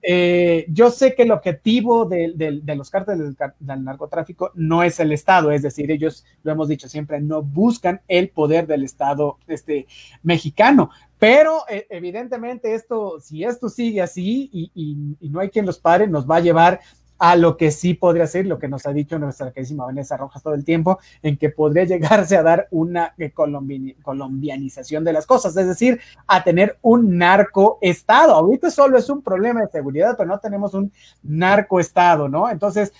eh, 0.00 0.66
yo 0.68 0.92
sé 0.92 1.16
que 1.16 1.24
el 1.24 1.32
objetivo 1.32 2.04
de, 2.04 2.62
los 2.76 2.88
cárteles 2.88 3.34
del, 3.58 3.84
narcotráfico 3.84 4.52
no 4.54 4.84
es 4.84 5.00
el 5.00 5.10
Estado, 5.10 5.50
es 5.50 5.62
decir, 5.62 5.90
ellos, 5.90 6.24
lo 6.44 6.52
hemos 6.52 6.68
dicho 6.68 6.88
siempre, 6.88 7.20
no 7.20 7.42
buscan 7.42 8.02
el 8.06 8.28
poder 8.28 8.68
del 8.68 8.84
Estado 8.84 9.36
este, 9.48 9.88
mexicano, 10.22 10.90
pero 11.18 11.64
eh, 11.68 11.88
evidentemente 11.90 12.76
esto, 12.76 13.18
si 13.18 13.42
esto 13.42 13.68
sigue 13.68 14.00
así 14.00 14.48
y, 14.52 15.16
y 15.18 15.28
no 15.28 15.40
hay 15.40 15.50
quien 15.50 15.66
los 15.66 15.80
pare, 15.80 16.06
nos 16.06 16.30
va 16.30 16.36
a 16.36 16.40
llevar 16.40 16.78
a 17.22 17.36
lo 17.36 17.56
que 17.56 17.70
sí 17.70 17.94
podría 17.94 18.26
ser, 18.26 18.46
lo 18.46 18.58
que 18.58 18.66
nos 18.66 18.84
ha 18.84 18.92
dicho 18.92 19.16
nuestra 19.16 19.52
queridísima 19.52 19.84
Vanessa 19.84 20.16
Rojas 20.16 20.42
todo 20.42 20.54
el 20.54 20.64
tiempo, 20.64 20.98
en 21.22 21.36
que 21.36 21.50
podría 21.50 21.84
llegarse 21.84 22.36
a 22.36 22.42
dar 22.42 22.66
una 22.72 23.14
eh, 23.16 23.32
colombianización 23.32 25.04
de 25.04 25.12
las 25.12 25.24
cosas, 25.24 25.56
es 25.56 25.68
decir, 25.68 26.00
a 26.26 26.42
tener 26.42 26.78
un 26.82 27.16
narcoestado. 27.18 28.34
Ahorita 28.34 28.72
solo 28.72 28.98
es 28.98 29.08
un 29.08 29.22
problema 29.22 29.60
de 29.60 29.68
seguridad, 29.68 30.16
pero 30.18 30.30
no 30.30 30.40
tenemos 30.40 30.74
un 30.74 30.90
narcoestado, 31.22 32.28
¿no? 32.28 32.50
Entonces, 32.50 32.92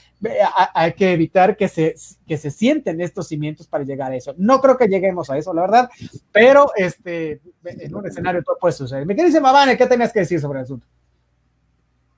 hay 0.72 0.92
que 0.92 1.12
evitar 1.14 1.56
que 1.56 1.66
se, 1.66 1.96
que 2.24 2.38
se 2.38 2.52
sienten 2.52 3.00
estos 3.00 3.26
cimientos 3.26 3.66
para 3.66 3.82
llegar 3.82 4.12
a 4.12 4.14
eso. 4.14 4.36
No 4.38 4.60
creo 4.60 4.76
que 4.76 4.86
lleguemos 4.86 5.30
a 5.30 5.36
eso, 5.36 5.52
la 5.52 5.62
verdad, 5.62 5.90
pero 6.30 6.70
este, 6.76 7.40
en 7.64 7.92
un 7.92 8.06
escenario 8.06 8.44
todo 8.44 8.56
puede 8.60 8.74
suceder. 8.74 9.04
Mi 9.04 9.16
queridísima 9.16 9.50
Vane, 9.50 9.76
¿qué 9.76 9.86
tenías 9.86 10.12
que 10.12 10.20
decir 10.20 10.40
sobre 10.40 10.60
el 10.60 10.66
asunto? 10.66 10.86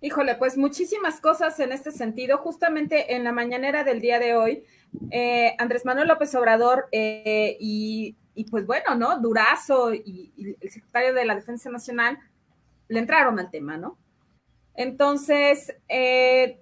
Híjole, 0.04 0.34
pues 0.34 0.58
muchísimas 0.58 1.18
cosas 1.18 1.58
en 1.60 1.72
este 1.72 1.90
sentido. 1.90 2.36
Justamente 2.36 3.14
en 3.14 3.24
la 3.24 3.32
mañanera 3.32 3.84
del 3.84 4.02
día 4.02 4.18
de 4.18 4.36
hoy, 4.36 4.62
eh, 5.10 5.56
Andrés 5.58 5.86
Manuel 5.86 6.08
López 6.08 6.34
Obrador 6.34 6.88
eh, 6.92 7.56
y, 7.58 8.14
pues 8.50 8.66
bueno, 8.66 8.96
¿no? 8.96 9.18
Durazo 9.18 9.94
y, 9.94 10.58
el 10.60 10.70
secretario 10.70 11.14
de 11.14 11.24
la 11.24 11.34
Defensa 11.34 11.70
Nacional 11.70 12.18
le 12.88 12.98
entraron 12.98 13.38
al 13.38 13.50
tema, 13.50 13.78
¿no? 13.78 13.96
Entonces, 14.74 15.74
eh, 15.88 16.60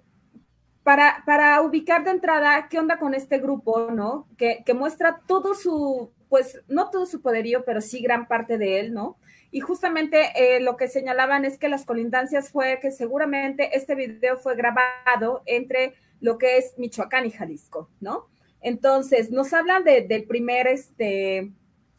para, 0.85 1.25
para, 1.27 1.63
ubicar 1.63 2.05
de 2.05 2.13
entrada 2.13 2.69
qué 2.69 2.79
onda 2.79 3.01
con 3.01 3.13
este 3.13 3.41
grupo, 3.41 3.91
¿no? 3.91 4.29
Que, 4.39 4.63
que 4.65 4.73
muestra 4.73 5.21
todo 5.27 5.55
su, 5.55 6.13
pues 6.33 6.63
no 6.67 6.89
todo 6.89 7.05
su 7.05 7.21
poderío, 7.21 7.63
pero 7.67 7.83
sí 7.83 8.01
gran 8.01 8.27
parte 8.27 8.57
de 8.57 8.81
él, 8.81 8.95
¿no? 8.95 9.19
Y 9.51 9.61
justamente 9.61 10.31
eh, 10.35 10.61
lo 10.61 10.79
que 10.79 10.89
señalaban 10.89 11.45
es 11.45 11.59
que 11.59 11.69
las 11.69 11.85
colindancias 11.85 12.51
fue 12.51 12.79
que 12.81 12.91
seguramente 12.91 13.77
este 13.77 13.95
video 13.95 14.39
fue 14.39 14.57
grabado 14.57 15.43
entre 15.45 15.93
lo 16.23 16.39
que 16.39 16.57
es 16.57 16.73
Michoacán 16.79 17.27
y 17.27 17.33
Jalisco, 17.33 17.91
¿no? 18.01 18.31
Entonces, 18.63 19.31
nos 19.31 19.53
hablan 19.53 19.85
del 19.85 20.25
primer, 20.25 20.69
este, 20.69 21.53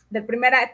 del 0.09 0.25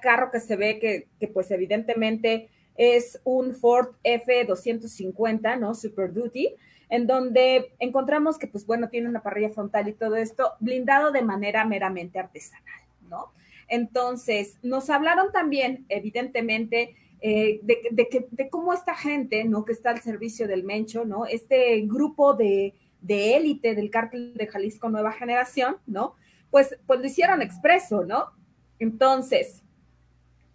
carro 0.01 0.31
que 0.31 0.39
se 0.39 0.55
ve 0.55 0.79
que, 0.79 1.09
que 1.19 1.27
pues 1.27 1.51
evidentemente 1.51 2.49
es 2.77 3.19
un 3.25 3.53
Ford 3.53 3.89
F250, 4.05 5.59
¿no? 5.59 5.75
Super 5.75 6.13
Duty, 6.13 6.55
en 6.87 7.07
donde 7.07 7.73
encontramos 7.79 8.39
que, 8.39 8.47
pues 8.47 8.65
bueno, 8.65 8.87
tiene 8.87 9.09
una 9.09 9.21
parrilla 9.21 9.49
frontal 9.49 9.89
y 9.89 9.93
todo 9.95 10.15
esto 10.15 10.53
blindado 10.61 11.11
de 11.11 11.23
manera 11.23 11.65
meramente 11.65 12.19
artesanal, 12.19 12.85
¿no? 13.09 13.33
Entonces, 13.69 14.57
nos 14.63 14.89
hablaron 14.89 15.31
también, 15.31 15.85
evidentemente, 15.89 16.95
eh, 17.21 17.59
de, 17.63 18.49
cómo 18.49 18.73
esta 18.73 18.95
gente, 18.95 19.43
¿no? 19.43 19.65
Que 19.65 19.73
está 19.73 19.91
al 19.91 20.01
servicio 20.01 20.47
del 20.47 20.63
Mencho, 20.63 21.05
¿no? 21.05 21.25
Este 21.25 21.81
grupo 21.81 22.33
de, 22.33 22.73
élite 23.07 23.75
del 23.75 23.89
cártel 23.89 24.33
de 24.33 24.47
Jalisco 24.47 24.89
Nueva 24.89 25.11
Generación, 25.11 25.77
¿no? 25.85 26.15
Pues, 26.49 26.77
pues 26.87 26.99
lo 26.99 27.05
hicieron 27.05 27.41
expreso, 27.41 28.05
¿no? 28.05 28.31
Entonces, 28.79 29.63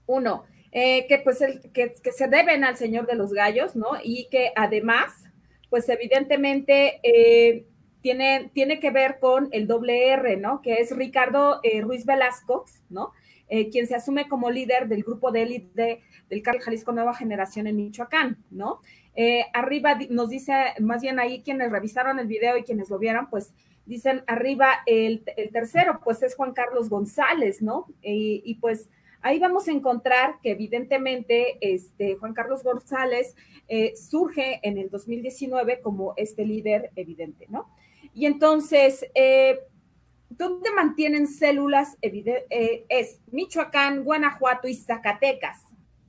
uno, 0.06 0.44
eh, 0.72 1.06
que 1.06 1.18
pues 1.18 1.38
que, 1.72 1.94
se 2.12 2.28
deben 2.28 2.64
al 2.64 2.76
Señor 2.76 3.06
de 3.06 3.14
los 3.14 3.32
Gallos, 3.32 3.76
¿no? 3.76 3.90
Y 4.02 4.28
que 4.30 4.50
además, 4.56 5.12
pues 5.70 5.88
evidentemente 5.88 7.00
eh, 7.02 7.66
tiene, 8.04 8.50
tiene 8.52 8.80
que 8.80 8.90
ver 8.90 9.18
con 9.18 9.48
el 9.50 9.66
doble 9.66 10.08
R, 10.08 10.36
¿no? 10.36 10.60
Que 10.60 10.74
es 10.74 10.94
Ricardo 10.94 11.60
eh, 11.62 11.80
Ruiz 11.80 12.04
Velasco, 12.04 12.66
¿no? 12.90 13.12
Eh, 13.48 13.70
quien 13.70 13.86
se 13.86 13.94
asume 13.94 14.28
como 14.28 14.50
líder 14.50 14.88
del 14.88 15.04
grupo 15.04 15.32
de 15.32 15.40
élite 15.40 16.02
del 16.28 16.42
Carl 16.42 16.60
Jalisco 16.60 16.92
Nueva 16.92 17.14
Generación 17.14 17.66
en 17.66 17.76
Michoacán, 17.76 18.44
¿no? 18.50 18.82
Eh, 19.16 19.46
arriba 19.54 19.98
nos 20.10 20.28
dice, 20.28 20.52
más 20.80 21.00
bien 21.00 21.18
ahí 21.18 21.42
quienes 21.42 21.72
revisaron 21.72 22.18
el 22.18 22.26
video 22.26 22.58
y 22.58 22.62
quienes 22.64 22.90
lo 22.90 22.98
vieron, 22.98 23.30
pues 23.30 23.54
dicen 23.86 24.22
arriba 24.26 24.68
el, 24.84 25.24
tercero, 25.50 26.00
pues 26.04 26.22
es 26.22 26.36
Juan 26.36 26.52
Carlos 26.52 26.90
González, 26.90 27.62
¿no? 27.62 27.86
y 28.02 28.54
pues 28.56 28.90
ahí 29.22 29.38
vamos 29.38 29.66
a 29.68 29.72
encontrar 29.72 30.40
que 30.42 30.50
evidentemente 30.50 31.56
este, 31.62 32.16
Juan 32.16 32.34
Carlos 32.34 32.62
González 32.62 33.34
surge 33.94 34.60
en 34.62 34.76
el 34.76 34.90
2019 34.90 35.80
como 35.80 36.12
este 36.18 36.44
líder 36.44 36.90
evidente, 36.96 37.46
¿no? 37.48 37.70
Y 38.14 38.26
entonces, 38.26 39.04
eh, 39.14 39.58
¿dónde 40.30 40.70
mantienen 40.70 41.26
células? 41.26 41.98
Eh, 42.00 42.86
es 42.88 43.20
Michoacán, 43.32 44.04
Guanajuato 44.04 44.68
y 44.68 44.74
Zacatecas, 44.74 45.64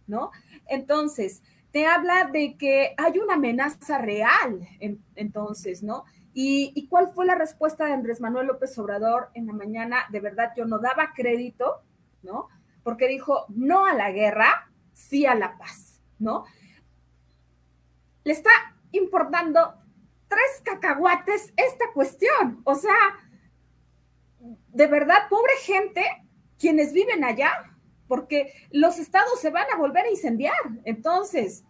¿no? 0.05 0.31
Entonces, 0.67 1.41
te 1.71 1.87
habla 1.87 2.29
de 2.31 2.55
que 2.57 2.93
hay 2.95 3.19
una 3.19 3.33
amenaza 3.33 3.97
real, 3.97 4.67
entonces, 5.15 5.83
¿no? 5.83 6.05
¿Y, 6.33 6.71
¿Y, 6.75 6.87
cuál 6.87 7.11
fue 7.13 7.25
la 7.25 7.35
respuesta 7.35 7.85
de 7.85 7.93
Andrés 7.93 8.21
Manuel 8.21 8.47
López 8.47 8.77
Obrador 8.77 9.29
en 9.33 9.47
la 9.47 9.53
mañana? 9.53 10.05
De 10.11 10.19
verdad, 10.19 10.51
yo 10.55 10.65
no 10.65 10.79
daba 10.79 11.13
crédito, 11.13 11.81
¿no? 12.23 12.49
Porque 12.83 13.07
dijo, 13.07 13.45
no 13.49 13.85
a 13.85 13.93
la 13.93 14.11
guerra, 14.11 14.69
sí 14.93 15.25
a 15.25 15.33
la 15.33 15.57
paz, 15.57 16.01
¿no? 16.19 16.45
Le 18.23 18.33
está 18.33 18.49
importando 18.91 19.75
tres 20.35 20.61
cacahuates 20.63 21.53
esta 21.55 21.85
cuestión. 21.93 22.61
O 22.65 22.75
sea, 22.75 22.95
de 24.39 24.87
verdad, 24.87 25.29
pobre 25.29 25.53
gente, 25.61 26.03
quienes 26.59 26.91
viven 26.91 27.23
allá, 27.23 27.51
porque 28.07 28.53
los 28.71 28.99
estados 28.99 29.39
se 29.39 29.49
van 29.49 29.65
a 29.73 29.77
volver 29.77 30.05
a 30.05 30.11
incendiar. 30.11 30.55
Entonces, 30.83 31.63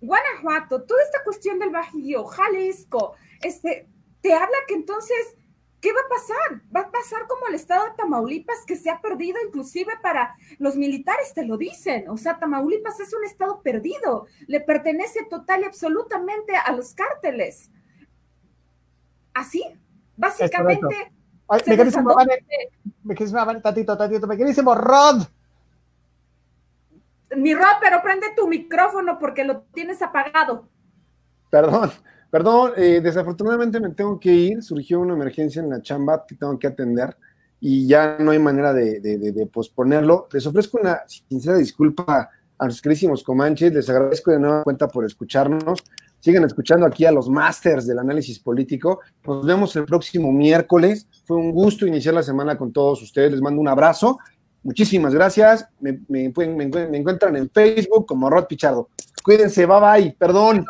Guanajuato, 0.00 0.84
toda 0.84 1.02
esta 1.02 1.22
cuestión 1.24 1.58
del 1.58 1.70
Bajío, 1.70 2.24
Jalisco, 2.24 3.14
este, 3.42 3.88
te 4.22 4.32
habla 4.32 4.56
que 4.66 4.74
entonces, 4.74 5.36
¿qué 5.80 5.92
va 5.92 6.00
a 6.00 6.08
pasar? 6.08 6.62
Va 6.74 6.80
a 6.80 6.90
pasar 6.90 7.26
como 7.26 7.46
el 7.48 7.54
estado 7.54 7.84
de 7.84 7.96
Tamaulipas, 7.96 8.64
que 8.66 8.76
se 8.76 8.90
ha 8.90 9.00
perdido 9.00 9.38
inclusive 9.46 9.92
para 10.02 10.34
los 10.58 10.76
militares, 10.76 11.34
te 11.34 11.44
lo 11.44 11.58
dicen. 11.58 12.08
O 12.08 12.16
sea, 12.16 12.38
Tamaulipas 12.38 12.98
es 12.98 13.12
un 13.12 13.24
estado 13.24 13.60
perdido, 13.62 14.26
le 14.46 14.60
pertenece 14.60 15.24
total 15.24 15.60
y 15.62 15.64
absolutamente 15.64 16.56
a 16.56 16.72
los 16.72 16.94
cárteles 16.94 17.70
así. 19.36 19.62
Básicamente, 20.16 21.12
Ay, 21.48 21.60
me 21.66 21.76
querísimo, 21.76 22.14
vale, 22.14 22.44
me 23.04 23.14
querísimo, 23.14 23.44
vale, 23.44 23.60
tantito, 23.60 23.96
tantito, 23.96 24.26
me 24.26 24.36
querísimo, 24.36 24.74
Rod. 24.74 25.22
Mi 27.36 27.54
Rod, 27.54 27.76
pero 27.80 28.02
prende 28.02 28.28
tu 28.34 28.48
micrófono 28.48 29.18
porque 29.18 29.44
lo 29.44 29.62
tienes 29.74 30.00
apagado. 30.00 30.68
Perdón, 31.50 31.90
perdón, 32.30 32.72
eh, 32.76 33.00
desafortunadamente 33.02 33.78
me 33.78 33.90
tengo 33.90 34.18
que 34.18 34.32
ir, 34.32 34.62
surgió 34.62 35.00
una 35.00 35.14
emergencia 35.14 35.60
en 35.60 35.70
la 35.70 35.82
chamba 35.82 36.24
que 36.26 36.34
tengo 36.34 36.58
que 36.58 36.66
atender 36.66 37.16
y 37.60 37.86
ya 37.86 38.16
no 38.18 38.30
hay 38.30 38.38
manera 38.38 38.72
de, 38.72 39.00
de, 39.00 39.18
de, 39.18 39.32
de 39.32 39.46
posponerlo. 39.46 40.28
Les 40.32 40.46
ofrezco 40.46 40.78
una 40.80 41.02
sincera 41.06 41.58
disculpa 41.58 42.30
a 42.58 42.64
nuestros 42.64 42.82
querísimos 42.82 43.22
Comanches, 43.22 43.72
les 43.72 43.88
agradezco 43.90 44.30
de 44.30 44.40
nueva 44.40 44.64
cuenta 44.64 44.88
por 44.88 45.04
escucharnos. 45.04 45.84
Sigan 46.20 46.44
escuchando 46.44 46.86
aquí 46.86 47.04
a 47.04 47.12
los 47.12 47.28
masters 47.28 47.86
del 47.86 47.98
análisis 47.98 48.38
político. 48.38 49.00
Nos 49.24 49.46
vemos 49.46 49.76
el 49.76 49.84
próximo 49.84 50.32
miércoles. 50.32 51.06
Fue 51.24 51.36
un 51.36 51.52
gusto 51.52 51.86
iniciar 51.86 52.14
la 52.14 52.22
semana 52.22 52.56
con 52.58 52.72
todos 52.72 53.02
ustedes. 53.02 53.32
Les 53.32 53.40
mando 53.40 53.60
un 53.60 53.68
abrazo. 53.68 54.18
Muchísimas 54.62 55.14
gracias. 55.14 55.68
Me, 55.78 56.00
me, 56.08 56.32
me, 56.34 56.66
me 56.66 56.98
encuentran 56.98 57.36
en 57.36 57.48
Facebook 57.50 58.06
como 58.06 58.28
Rod 58.28 58.46
Pichardo. 58.46 58.88
Cuídense, 59.22 59.66
bye 59.66 59.80
bye. 59.80 60.16
Perdón. 60.18 60.64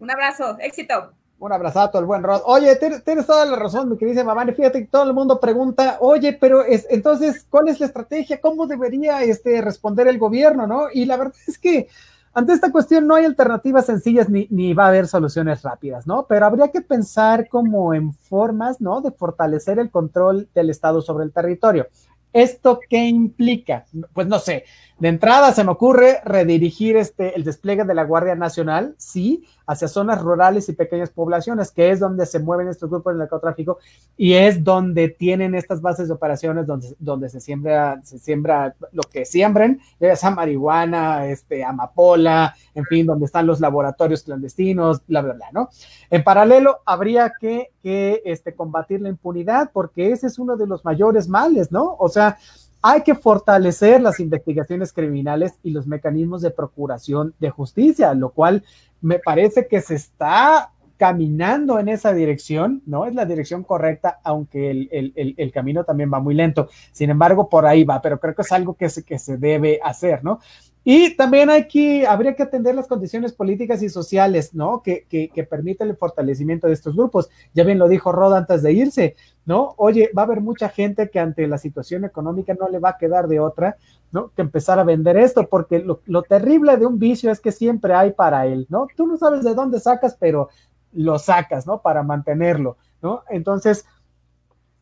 Un 0.00 0.10
abrazo, 0.10 0.56
éxito. 0.60 1.12
Un 1.40 1.52
abrazazo 1.52 1.98
al 1.98 2.04
buen 2.04 2.22
Rod. 2.22 2.42
Oye, 2.46 2.76
tienes 2.76 3.26
toda 3.26 3.46
la 3.46 3.56
razón, 3.56 3.90
mi 3.90 3.96
querida 3.96 4.24
mamá. 4.24 4.44
Fíjate 4.46 4.80
que 4.80 4.88
todo 4.88 5.04
el 5.04 5.14
mundo 5.14 5.38
pregunta, 5.38 5.98
oye, 6.00 6.32
pero 6.32 6.64
es, 6.64 6.86
entonces, 6.90 7.46
¿cuál 7.48 7.68
es 7.68 7.78
la 7.78 7.86
estrategia? 7.86 8.40
¿Cómo 8.40 8.66
debería 8.66 9.22
este, 9.22 9.60
responder 9.60 10.08
el 10.08 10.18
gobierno? 10.18 10.66
¿no? 10.66 10.86
Y 10.92 11.04
la 11.04 11.16
verdad 11.16 11.36
es 11.46 11.58
que 11.58 11.88
ante 12.34 12.52
esta 12.52 12.70
cuestión 12.70 13.06
no 13.06 13.14
hay 13.14 13.24
alternativas 13.24 13.86
sencillas 13.86 14.28
ni, 14.28 14.46
ni 14.50 14.74
va 14.74 14.86
a 14.86 14.88
haber 14.88 15.06
soluciones 15.06 15.62
rápidas, 15.62 16.06
¿no? 16.06 16.26
Pero 16.28 16.46
habría 16.46 16.68
que 16.68 16.80
pensar 16.80 17.48
como 17.48 17.94
en 17.94 18.12
formas, 18.12 18.80
¿no? 18.80 19.00
De 19.00 19.10
fortalecer 19.10 19.78
el 19.78 19.90
control 19.90 20.48
del 20.54 20.70
Estado 20.70 21.02
sobre 21.02 21.24
el 21.24 21.32
territorio. 21.32 21.88
¿Esto 22.32 22.78
qué 22.88 23.06
implica? 23.06 23.86
Pues 24.12 24.26
no 24.26 24.38
sé, 24.38 24.64
de 24.98 25.08
entrada 25.08 25.52
se 25.52 25.64
me 25.64 25.70
ocurre 25.70 26.20
redirigir 26.24 26.96
este, 26.96 27.34
el 27.34 27.44
despliegue 27.44 27.84
de 27.84 27.94
la 27.94 28.04
Guardia 28.04 28.34
Nacional, 28.34 28.94
sí, 28.98 29.44
hacia 29.68 29.86
zonas 29.86 30.22
rurales 30.22 30.66
y 30.70 30.72
pequeñas 30.72 31.10
poblaciones, 31.10 31.70
que 31.70 31.90
es 31.90 32.00
donde 32.00 32.24
se 32.24 32.38
mueven 32.38 32.68
estos 32.68 32.88
grupos 32.88 33.12
de 33.12 33.18
narcotráfico 33.18 33.78
y 34.16 34.32
es 34.32 34.64
donde 34.64 35.10
tienen 35.10 35.54
estas 35.54 35.82
bases 35.82 36.08
de 36.08 36.14
operaciones 36.14 36.66
donde, 36.66 36.96
donde 36.98 37.28
se 37.28 37.38
siembra, 37.38 38.00
se 38.02 38.18
siembra 38.18 38.74
lo 38.92 39.02
que 39.02 39.26
siembren, 39.26 39.78
ya 40.00 40.16
sea 40.16 40.30
marihuana, 40.30 41.26
este, 41.26 41.62
amapola, 41.62 42.56
en 42.74 42.86
fin, 42.86 43.04
donde 43.04 43.26
están 43.26 43.46
los 43.46 43.60
laboratorios 43.60 44.22
clandestinos, 44.22 45.02
bla, 45.06 45.20
bla, 45.20 45.34
bla, 45.34 45.46
¿no? 45.52 45.68
En 46.08 46.24
paralelo, 46.24 46.78
habría 46.86 47.34
que, 47.38 47.70
que 47.82 48.22
este, 48.24 48.54
combatir 48.54 49.02
la 49.02 49.10
impunidad, 49.10 49.70
porque 49.70 50.12
ese 50.12 50.28
es 50.28 50.38
uno 50.38 50.56
de 50.56 50.66
los 50.66 50.82
mayores 50.82 51.28
males, 51.28 51.70
¿no? 51.70 51.94
O 51.98 52.08
sea, 52.08 52.38
hay 52.80 53.02
que 53.02 53.14
fortalecer 53.14 54.00
las 54.00 54.20
investigaciones 54.20 54.92
criminales 54.92 55.58
y 55.62 55.70
los 55.70 55.86
mecanismos 55.86 56.42
de 56.42 56.50
procuración 56.50 57.34
de 57.40 57.50
justicia, 57.50 58.14
lo 58.14 58.30
cual 58.30 58.64
me 59.00 59.18
parece 59.18 59.66
que 59.66 59.80
se 59.80 59.94
está 59.94 60.72
caminando 60.98 61.78
en 61.78 61.88
esa 61.88 62.12
dirección, 62.12 62.82
¿no? 62.84 63.06
Es 63.06 63.14
la 63.14 63.24
dirección 63.24 63.62
correcta, 63.62 64.18
aunque 64.24 64.70
el, 64.70 64.88
el, 64.90 65.34
el, 65.36 65.52
camino 65.52 65.84
también 65.84 66.12
va 66.12 66.18
muy 66.18 66.34
lento. 66.34 66.68
Sin 66.90 67.08
embargo, 67.08 67.48
por 67.48 67.66
ahí 67.66 67.84
va, 67.84 68.02
pero 68.02 68.18
creo 68.18 68.34
que 68.34 68.42
es 68.42 68.50
algo 68.50 68.74
que 68.74 68.88
se, 68.88 69.04
que 69.04 69.18
se 69.18 69.36
debe 69.36 69.78
hacer, 69.82 70.24
¿no? 70.24 70.40
Y 70.84 71.16
también 71.16 71.50
hay 71.50 71.68
que, 71.68 72.06
habría 72.06 72.34
que 72.34 72.42
atender 72.42 72.74
las 72.74 72.86
condiciones 72.86 73.32
políticas 73.32 73.82
y 73.82 73.88
sociales, 73.88 74.54
¿no? 74.54 74.82
Que, 74.82 75.06
que, 75.06 75.44
permiten 75.44 75.88
el 75.88 75.96
fortalecimiento 75.96 76.66
de 76.66 76.72
estos 76.72 76.96
grupos. 76.96 77.28
Ya 77.52 77.64
bien 77.64 77.78
lo 77.78 77.88
dijo 77.88 78.12
Rod 78.12 78.34
antes 78.34 78.62
de 78.62 78.72
irse, 78.72 79.16
¿no? 79.44 79.74
Oye, 79.76 80.10
va 80.16 80.22
a 80.22 80.24
haber 80.24 80.40
mucha 80.40 80.68
gente 80.68 81.10
que 81.10 81.18
ante 81.18 81.46
la 81.46 81.58
situación 81.58 82.04
económica 82.04 82.54
no 82.58 82.68
le 82.68 82.78
va 82.78 82.90
a 82.90 82.96
quedar 82.98 83.28
de 83.28 83.40
otra, 83.40 83.76
¿no? 84.12 84.30
Que 84.34 84.42
empezar 84.42 84.78
a 84.78 84.84
vender 84.84 85.18
esto, 85.18 85.46
porque 85.48 85.80
lo, 85.80 86.00
lo 86.06 86.22
terrible 86.22 86.76
de 86.76 86.86
un 86.86 86.98
vicio 86.98 87.30
es 87.30 87.40
que 87.40 87.52
siempre 87.52 87.92
hay 87.92 88.12
para 88.12 88.46
él, 88.46 88.66
¿no? 88.70 88.86
Tú 88.96 89.06
no 89.06 89.18
sabes 89.18 89.44
de 89.44 89.54
dónde 89.54 89.80
sacas, 89.80 90.16
pero 90.18 90.48
lo 90.92 91.18
sacas, 91.18 91.66
¿no? 91.66 91.82
Para 91.82 92.02
mantenerlo, 92.02 92.78
¿no? 93.02 93.24
Entonces, 93.28 93.84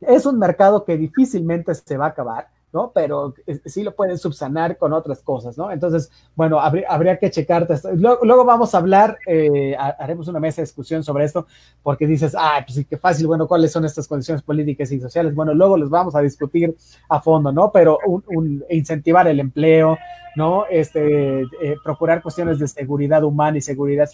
es 0.01 0.27
un 0.27 0.39
mercado 0.39 0.85
que 0.85 0.97
difícilmente 0.97 1.75
se 1.75 1.97
va 1.97 2.07
a 2.07 2.11
acabar. 2.11 2.49
¿No? 2.77 2.93
Pero 2.95 3.33
sí 3.65 3.83
lo 3.83 3.95
pueden 3.95 4.19
subsanar 4.19 4.77
con 4.77 4.93
otras 4.93 5.23
cosas, 5.23 5.57
¿no? 5.57 5.73
Entonces, 5.73 6.11
bueno, 6.35 6.61
habría, 6.61 7.19
que 7.19 7.31
checarte. 7.31 7.75
Luego, 7.95 8.19
luego, 8.23 8.45
vamos 8.45 8.75
a 8.75 8.79
hablar, 8.79 9.17
eh, 9.27 9.75
haremos 9.79 10.29
una 10.29 10.41
mesa 10.41 10.57
de 10.57 10.67
discusión 10.67 11.03
sobre 11.03 11.25
esto, 11.25 11.47
porque 11.83 12.07
dices, 12.07 12.37
ah, 12.39 12.61
pues 12.67 12.75
sí, 12.75 12.85
qué 12.85 12.99
fácil, 12.99 13.29
bueno, 13.29 13.49
¿cuáles 13.49 13.73
son 13.73 13.87
estas 13.87 14.07
condiciones 14.07 14.43
políticas 14.43 14.93
y 14.93 15.01
sociales? 15.01 15.35
Bueno, 15.35 15.55
luego 15.55 15.79
los 15.79 15.89
vamos 15.89 16.15
a 16.15 16.21
discutir 16.21 16.77
a 17.09 17.19
fondo, 17.19 17.51
¿no? 17.51 17.73
Pero 17.73 17.99
un, 18.05 18.63
incentivar 18.69 19.27
el 19.27 19.41
empleo, 19.41 19.97
¿no? 20.37 20.67
Este, 20.69 21.41
eh, 21.41 21.77
procurar 21.83 22.21
cuestiones 22.21 22.59
de 22.59 22.69
seguridad 22.69 23.25
humana 23.25 23.57
y 23.57 23.63
seguridad 23.63 24.07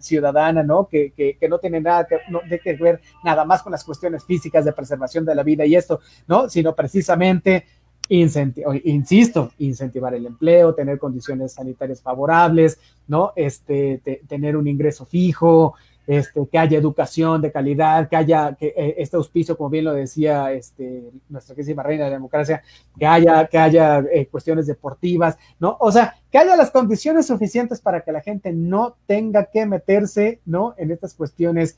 ciudadana, 0.00 0.62
¿no? 0.62 0.88
Que, 0.88 1.12
que, 1.12 1.36
que 1.36 1.48
no 1.50 1.58
tienen 1.58 1.82
nada 1.82 2.06
que, 2.06 2.16
no, 2.30 2.40
de 2.48 2.58
que 2.60 2.76
ver 2.76 3.02
nada 3.22 3.44
más 3.44 3.62
con 3.62 3.72
las 3.72 3.84
cuestiones 3.84 4.24
físicas 4.24 4.64
de 4.64 4.72
preservación 4.72 5.26
de 5.26 5.34
la 5.34 5.42
vida 5.42 5.66
y 5.66 5.76
esto, 5.76 6.00
¿no? 6.26 6.48
Sino 6.48 6.74
precisamente 6.74 7.66
insisto, 8.08 9.52
incentivar 9.58 10.14
el 10.14 10.26
empleo, 10.26 10.74
tener 10.74 10.98
condiciones 10.98 11.52
sanitarias 11.52 12.02
favorables, 12.02 12.78
¿no? 13.08 13.32
Este, 13.36 14.00
te, 14.04 14.22
tener 14.26 14.56
un 14.56 14.66
ingreso 14.66 15.04
fijo, 15.04 15.74
este, 16.06 16.46
que 16.46 16.56
haya 16.58 16.78
educación 16.78 17.42
de 17.42 17.50
calidad, 17.50 18.08
que 18.08 18.14
haya 18.14 18.54
que, 18.54 18.72
eh, 18.76 18.94
este 18.98 19.16
auspicio, 19.16 19.56
como 19.56 19.70
bien 19.70 19.84
lo 19.86 19.92
decía 19.92 20.52
este, 20.52 21.10
nuestra 21.28 21.56
querísima 21.56 21.82
reina 21.82 22.04
de 22.04 22.10
la 22.10 22.16
democracia, 22.16 22.62
que 22.96 23.06
haya, 23.06 23.44
que 23.46 23.58
haya 23.58 23.98
eh, 24.12 24.26
cuestiones 24.26 24.68
deportivas, 24.68 25.36
¿no? 25.58 25.76
O 25.80 25.90
sea, 25.90 26.14
que 26.30 26.38
haya 26.38 26.54
las 26.54 26.70
condiciones 26.70 27.26
suficientes 27.26 27.80
para 27.80 28.02
que 28.02 28.12
la 28.12 28.20
gente 28.20 28.52
no 28.52 28.94
tenga 29.06 29.46
que 29.46 29.66
meterse, 29.66 30.40
¿no? 30.44 30.74
En 30.78 30.92
estas 30.92 31.12
cuestiones 31.12 31.76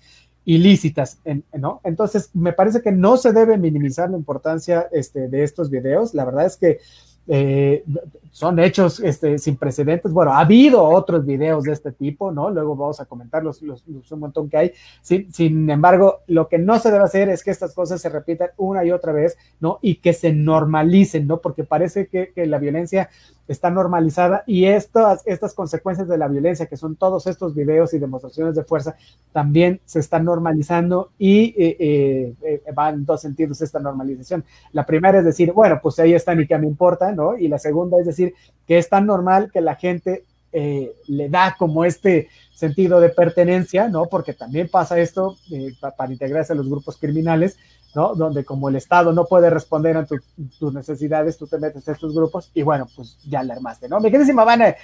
ilícitas, 0.49 1.19
¿no? 1.53 1.83
Entonces, 1.85 2.31
me 2.33 2.55
parece 2.55 2.81
que 2.81 2.91
no 2.91 3.19
se 3.19 3.35
debe 3.35 3.59
minimizar 3.59 4.09
la 4.09 4.17
importancia 4.17 4.89
este, 4.93 5.29
de 5.29 5.43
estos 5.43 5.69
videos. 5.69 6.15
La 6.15 6.25
verdad 6.25 6.47
es 6.47 6.57
que 6.57 6.79
eh, 7.27 7.85
son 8.31 8.59
hechos 8.59 8.99
este, 9.01 9.37
sin 9.37 9.59
precedentes. 9.59 10.11
Bueno, 10.11 10.33
ha 10.33 10.41
habido 10.41 10.83
otros 10.83 11.27
videos 11.27 11.65
de 11.65 11.75
este 11.75 11.93
tipo, 11.93 12.33
¿no? 12.33 12.49
Luego 12.49 12.77
vamos 12.77 12.99
a 12.99 13.05
comentar 13.05 13.45
los, 13.45 13.61
un 13.61 14.03
montón 14.19 14.49
que 14.49 14.57
hay. 14.57 14.73
Sin, 15.03 15.69
embargo, 15.69 16.21
lo 16.29 16.49
que 16.49 16.57
no 16.57 16.79
se 16.79 16.91
debe 16.91 17.05
hacer 17.05 17.29
es 17.29 17.45
que 17.45 17.51
estas 17.51 17.75
cosas 17.75 18.01
se 18.01 18.09
repitan 18.09 18.49
una 18.57 18.83
y 18.87 18.91
otra 18.91 19.13
vez, 19.13 19.37
¿no? 19.61 19.79
Y 19.83 19.97
que 19.97 20.15
se 20.15 20.33
normalicen, 20.33 21.27
¿no? 21.27 21.43
Porque 21.43 21.65
parece 21.65 22.07
que 22.07 22.47
la 22.47 22.57
violencia 22.57 23.11
está 23.49 23.71
normalizada 23.71 24.45
y 24.47 24.67
estas, 24.67 25.27
estas 25.27 25.55
consecuencias 25.55 26.07
de 26.07 26.19
la 26.19 26.29
violencia, 26.29 26.67
que 26.67 26.77
son 26.77 26.97
todos 26.97 27.27
estos 27.27 27.55
videos 27.55 27.95
y 27.95 27.99
demostraciones 27.99 28.55
de 28.55 28.63
fuerza, 28.63 28.95
también 29.33 29.81
se 29.85 30.01
están 30.01 30.25
normalizando 30.25 31.11
y 31.19 31.55
eh, 31.59 32.35
eh, 32.43 32.63
van 32.75 32.95
en 32.95 33.05
dos 33.05 33.23
sentidos 33.23 33.61
esta 33.63 33.81
normalización. 33.81 34.45
La 34.73 34.87
primera 34.87 35.19
es 35.19 35.25
decir, 35.25 35.53
bueno, 35.53 35.81
pues 35.83 35.99
ahí 35.99 36.13
están 36.13 36.41
y 36.41 36.47
que 36.47 36.59
me 36.59 36.67
importa, 36.67 37.13
¿no? 37.13 37.37
Y 37.37 37.49
la 37.49 37.59
segunda 37.59 37.99
es 37.99 38.07
decir, 38.07 38.35
que 38.67 38.79
es 38.79 38.89
tan 38.89 39.07
normal 39.07 39.51
que 39.51 39.61
la 39.61 39.75
gente 39.75 40.25
eh, 40.51 40.95
le 41.09 41.29
da 41.29 41.57
como 41.59 41.85
este 41.85 42.29
sentido 42.55 43.01
de 43.01 43.11
pertenencia, 43.11 43.89
¿no? 43.89 44.07
Porque 44.07 44.33
también 44.33 44.69
pasa 44.69 44.99
esto 44.99 45.37
eh, 45.53 45.73
para 45.97 46.11
integrarse 46.11 46.55
a 46.55 46.57
los 46.57 46.71
grupos 46.71 46.97
criminales, 46.97 47.59
¿no? 47.95 48.15
Donde 48.15 48.45
como 48.45 48.69
el 48.69 48.77
Estado 48.77 49.13
no 49.13 49.25
puede 49.25 49.51
responder 49.51 49.97
a 49.97 50.07
tu, 50.07 50.17
tus 50.59 50.73
necesidades, 50.73 51.39
tú 51.39 51.47
te 51.47 51.59
metes 51.59 51.89
a 51.89 51.93
estos 51.93 52.15
grupos 52.15 52.51
y 52.55 52.63
bueno, 52.63 52.87
pues 52.95 53.19
ya 53.29 53.43
le 53.43 53.53
armaste, 53.53 53.89
¿no? 53.89 54.01
Me 54.01 54.11
querísima 54.11 54.45
Vane, 54.45 54.77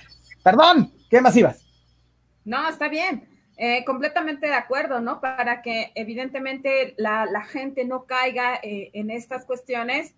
perdón, 0.43 0.93
¿qué 1.11 1.21
más 1.21 1.37
ibas? 1.37 1.65
No, 2.45 2.69
está 2.69 2.89
bien. 2.89 3.29
Eh, 3.57 3.85
completamente 3.85 4.49
de 4.49 4.55
acuerdo, 4.55 5.01
¿no? 5.01 5.21
Para 5.21 5.63
que 5.63 5.93
evidentemente 5.95 6.95
la, 6.99 7.25
la 7.27 7.45
gente 7.45 7.85
no 7.85 8.05
caiga 8.05 8.57
eh, 8.63 8.91
en 8.95 9.11
estas 9.11 9.45
cuestiones, 9.45 10.15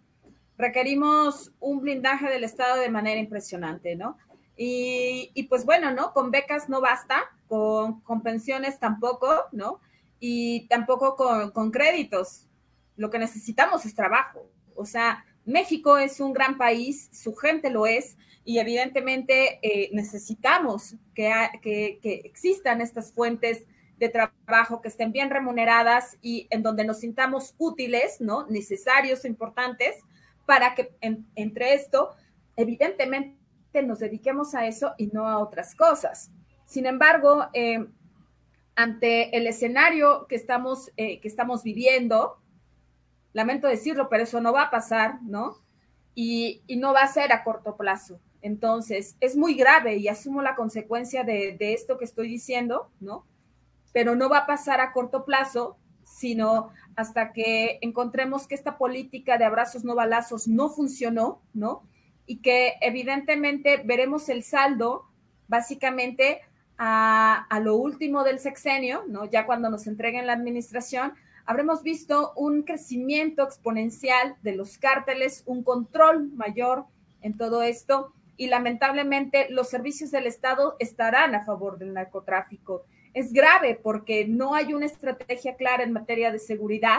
requerimos 0.56 1.52
un 1.60 1.80
blindaje 1.80 2.30
del 2.30 2.44
Estado 2.44 2.80
de 2.80 2.88
manera 2.88 3.20
impresionante, 3.20 3.94
¿no? 3.94 4.16
Y, 4.56 5.32
y 5.34 5.42
pues 5.44 5.66
bueno, 5.66 5.90
¿no? 5.90 6.14
Con 6.14 6.30
becas 6.30 6.70
no 6.70 6.80
basta, 6.80 7.24
con, 7.46 8.00
con 8.00 8.22
pensiones 8.22 8.78
tampoco, 8.78 9.28
¿no? 9.52 9.80
Y 10.18 10.66
tampoco 10.68 11.14
con, 11.14 11.50
con 11.50 11.70
créditos 11.70 12.46
lo 12.96 13.10
que 13.10 13.18
necesitamos 13.18 13.84
es 13.84 13.94
trabajo. 13.94 14.50
O 14.74 14.84
sea, 14.84 15.24
México 15.44 15.96
es 15.98 16.20
un 16.20 16.32
gran 16.32 16.58
país, 16.58 17.08
su 17.12 17.34
gente 17.34 17.70
lo 17.70 17.86
es, 17.86 18.16
y 18.44 18.58
evidentemente 18.58 19.58
eh, 19.62 19.90
necesitamos 19.92 20.94
que, 21.14 21.98
existan 22.02 22.80
estas 22.80 23.12
fuentes 23.12 23.66
de 23.98 24.08
trabajo 24.08 24.80
que 24.80 24.88
estén 24.88 25.10
bien 25.10 25.30
remuneradas 25.30 26.18
y 26.20 26.46
en 26.50 26.62
donde 26.62 26.84
nos 26.84 27.00
sintamos 27.00 27.54
útiles, 27.58 28.20
¿no? 28.20 28.46
Necesarios, 28.46 29.24
importantes, 29.24 29.96
para 30.46 30.74
que 30.74 30.94
en, 31.00 31.26
entre 31.34 31.74
esto, 31.74 32.10
evidentemente, 32.56 33.36
nos 33.84 33.98
dediquemos 33.98 34.54
a 34.54 34.66
eso 34.66 34.94
y 34.96 35.08
no 35.08 35.28
a 35.28 35.38
otras 35.38 35.74
cosas. 35.74 36.30
Sin 36.64 36.86
embargo, 36.86 37.46
eh, 37.52 37.86
ante 38.74 39.36
el 39.36 39.46
escenario 39.46 40.26
que 40.28 40.36
estamos, 40.36 40.92
eh, 40.96 41.20
que 41.20 41.28
estamos 41.28 41.62
viviendo, 41.62 42.38
lamento 43.36 43.68
decirlo, 43.68 44.08
pero 44.08 44.22
eso 44.22 44.40
no 44.40 44.50
va 44.50 44.62
a 44.62 44.70
pasar, 44.70 45.22
¿no? 45.22 45.58
Y, 46.14 46.62
no 46.78 46.94
va 46.94 47.02
a 47.02 47.06
ser 47.06 47.32
a 47.32 47.44
corto 47.44 47.76
plazo. 47.76 48.18
Entonces, 48.40 49.14
es 49.20 49.36
muy 49.36 49.54
grave 49.54 49.96
y 49.96 50.08
asumo 50.08 50.40
la 50.40 50.56
consecuencia 50.56 51.22
de, 51.22 51.54
esto 51.60 51.98
que 51.98 52.06
estoy 52.06 52.28
diciendo, 52.28 52.90
¿no? 52.98 53.26
Pero 53.92 54.16
no 54.16 54.30
va 54.30 54.38
a 54.38 54.46
pasar 54.46 54.80
a 54.80 54.92
corto 54.94 55.26
plazo, 55.26 55.76
sino 56.02 56.70
hasta 56.96 57.34
que 57.34 57.78
encontremos 57.82 58.46
que 58.46 58.54
esta 58.54 58.78
política 58.78 59.36
de 59.36 59.44
abrazos 59.44 59.84
no 59.84 59.94
balazos 59.94 60.48
no 60.48 60.70
funcionó, 60.70 61.42
¿no? 61.52 61.82
Y 62.24 62.38
que 62.38 62.76
evidentemente 62.80 63.82
veremos 63.84 64.30
el 64.30 64.44
saldo 64.44 65.10
básicamente 65.46 66.40
a, 66.78 67.60
lo 67.62 67.76
último 67.76 68.24
del 68.24 68.38
sexenio, 68.38 69.04
¿no? 69.08 69.26
Ya 69.26 69.44
cuando 69.44 69.68
nos 69.68 69.86
entreguen 69.86 70.26
la 70.26 70.32
administración, 70.32 71.12
habremos 71.46 71.82
visto 71.82 72.32
un 72.36 72.62
crecimiento 72.62 73.42
exponencial 73.42 74.36
de 74.42 74.56
los 74.56 74.78
cárteles, 74.78 75.42
un 75.46 75.62
control 75.62 76.30
mayor 76.32 76.84
en 77.22 77.36
todo 77.36 77.62
esto 77.62 78.12
y 78.36 78.48
lamentablemente 78.48 79.46
los 79.50 79.68
servicios 79.68 80.10
del 80.10 80.26
Estado 80.26 80.76
estarán 80.78 81.34
a 81.34 81.44
favor 81.44 81.78
del 81.78 81.94
narcotráfico 81.94 82.84
es 83.16 83.32
grave 83.32 83.80
porque 83.82 84.28
no 84.28 84.54
hay 84.54 84.74
una 84.74 84.84
estrategia 84.84 85.56
clara 85.56 85.82
en 85.82 85.94
materia 85.94 86.30
de 86.30 86.38
seguridad 86.38 86.98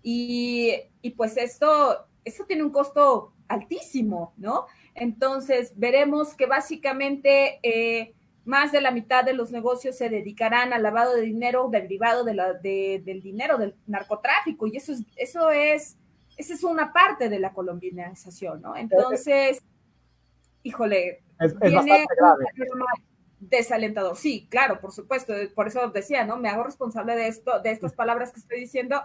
y, 0.00 0.76
pues 1.16 1.36
esto, 1.36 2.06
esto 2.24 2.44
tiene 2.46 2.62
un 2.62 2.70
costo 2.70 3.32
altísimo, 3.48 4.32
¿no? 4.36 4.66
Entonces, 4.94 5.72
veremos 5.74 6.34
que 6.34 6.46
básicamente 6.46 7.58
eh, 7.64 8.14
más 8.46 8.72
de 8.72 8.80
la 8.80 8.90
mitad 8.90 9.24
de 9.24 9.34
los 9.34 9.50
negocios 9.50 9.96
se 9.96 10.08
dedicarán 10.08 10.72
al 10.72 10.82
lavado 10.82 11.14
de 11.14 11.22
dinero 11.22 11.68
derivado 11.70 12.24
de 12.24 12.34
la, 12.34 12.52
del 12.54 13.20
dinero 13.20 13.58
del 13.58 13.74
narcotráfico 13.86 14.66
y 14.66 14.76
eso 14.76 14.92
es, 14.92 15.02
eso 15.16 15.50
es, 15.50 15.96
esa 16.36 16.54
es 16.54 16.64
una 16.64 16.92
parte 16.92 17.28
de 17.28 17.38
la 17.38 17.52
colombianización, 17.52 18.62
¿no? 18.62 18.76
Entonces, 18.76 19.62
híjole, 20.62 21.22
es, 21.40 21.54
bastante 21.58 22.06
grave 22.16 22.44
desalentador. 23.40 24.16
Sí, 24.16 24.46
claro, 24.50 24.80
por 24.80 24.92
supuesto, 24.92 25.34
por 25.54 25.68
eso 25.68 25.88
decía, 25.90 26.24
¿no? 26.24 26.36
Me 26.36 26.48
hago 26.48 26.64
responsable 26.64 27.16
de 27.16 27.28
esto, 27.28 27.60
de 27.60 27.70
estas 27.70 27.92
palabras 27.92 28.32
que 28.32 28.40
estoy 28.40 28.60
diciendo, 28.60 29.02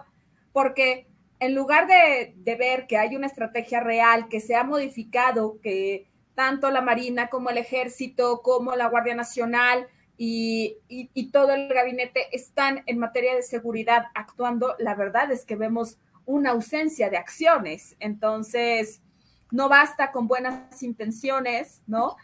porque 0.52 1.06
en 1.40 1.54
lugar 1.54 1.86
de, 1.86 2.56
ver 2.56 2.86
que 2.86 2.96
hay 2.96 3.16
una 3.16 3.26
estrategia 3.26 3.80
real 3.80 4.28
que 4.28 4.40
se 4.40 4.54
ha 4.54 4.64
modificado, 4.64 5.60
que 5.60 6.06
tanto 6.34 6.70
la 6.70 6.80
Marina 6.80 7.28
como 7.28 7.50
el 7.50 7.58
Ejército, 7.58 8.42
como 8.42 8.74
la 8.76 8.88
Guardia 8.88 9.14
Nacional 9.14 9.86
y, 10.16 10.78
y 10.88 11.30
todo 11.30 11.52
el 11.52 11.68
gabinete 11.68 12.26
están 12.32 12.82
en 12.86 12.98
materia 12.98 13.34
de 13.34 13.42
seguridad 13.42 14.04
actuando, 14.14 14.74
la 14.78 14.94
verdad 14.94 15.30
es 15.32 15.44
que 15.44 15.56
vemos 15.56 15.98
una 16.24 16.50
ausencia 16.50 17.10
de 17.10 17.16
acciones. 17.16 17.96
Entonces, 17.98 19.02
no 19.50 19.68
basta 19.68 20.10
con 20.10 20.26
buenas 20.26 20.82
intenciones, 20.82 21.82
¿no? 21.86 22.16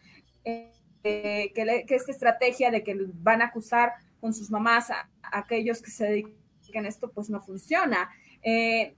Eh, 0.44 0.72
que, 1.54 1.84
esta 1.88 2.10
estrategia 2.10 2.70
de 2.70 2.82
que 2.82 2.96
van 3.14 3.42
a 3.42 3.46
acusar 3.46 3.92
con 4.20 4.32
sus 4.34 4.50
mamás 4.50 4.90
a, 4.90 5.08
aquellos 5.22 5.80
que 5.82 5.90
se 5.90 6.06
dedican 6.06 6.84
a 6.84 6.88
esto, 6.88 7.10
pues 7.10 7.30
no 7.30 7.40
funciona. 7.40 8.10
Eh, 8.42 8.96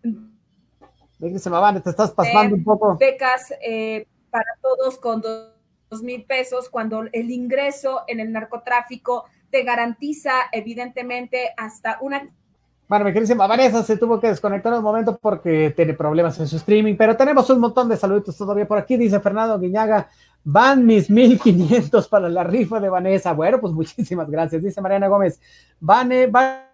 se 1.38 1.50
me 1.50 1.80
te 1.80 1.90
estás 1.90 2.12
pasando 2.12 2.56
un 2.56 2.64
poco. 2.64 2.96
Becas 2.96 3.52
eh, 3.60 4.06
para 4.30 4.56
todos 4.62 4.98
con 4.98 5.20
dos 5.20 6.02
mil 6.02 6.24
pesos, 6.24 6.68
cuando 6.68 7.04
el 7.12 7.30
ingreso 7.30 8.02
en 8.06 8.20
el 8.20 8.32
narcotráfico 8.32 9.24
te 9.50 9.62
garantiza, 9.64 10.32
evidentemente, 10.52 11.52
hasta 11.56 11.98
una 12.00 12.30
bueno, 12.88 13.04
mi 13.04 13.12
queridísima 13.12 13.46
Vanessa 13.46 13.84
se 13.84 13.96
tuvo 13.96 14.18
que 14.18 14.26
desconectar 14.26 14.72
un 14.72 14.82
momento 14.82 15.16
porque 15.16 15.72
tiene 15.76 15.94
problemas 15.94 16.40
en 16.40 16.48
su 16.48 16.56
streaming, 16.56 16.96
pero 16.96 17.16
tenemos 17.16 17.48
un 17.48 17.60
montón 17.60 17.88
de 17.88 17.96
saluditos 17.96 18.36
todavía 18.36 18.66
por 18.66 18.78
aquí. 18.78 18.96
Dice 18.96 19.20
Fernando 19.20 19.60
Guiñaga, 19.60 20.08
Van 20.42 20.86
mis 20.86 21.10
1500 21.10 22.08
para 22.08 22.28
la 22.28 22.44
rifa 22.44 22.80
de 22.80 22.88
Vanessa. 22.88 23.32
Bueno, 23.32 23.60
pues 23.60 23.72
muchísimas 23.74 24.30
gracias. 24.30 24.62
Dice 24.62 24.80
Mariana 24.80 25.08
Gómez. 25.08 25.40
Vane, 25.80 26.28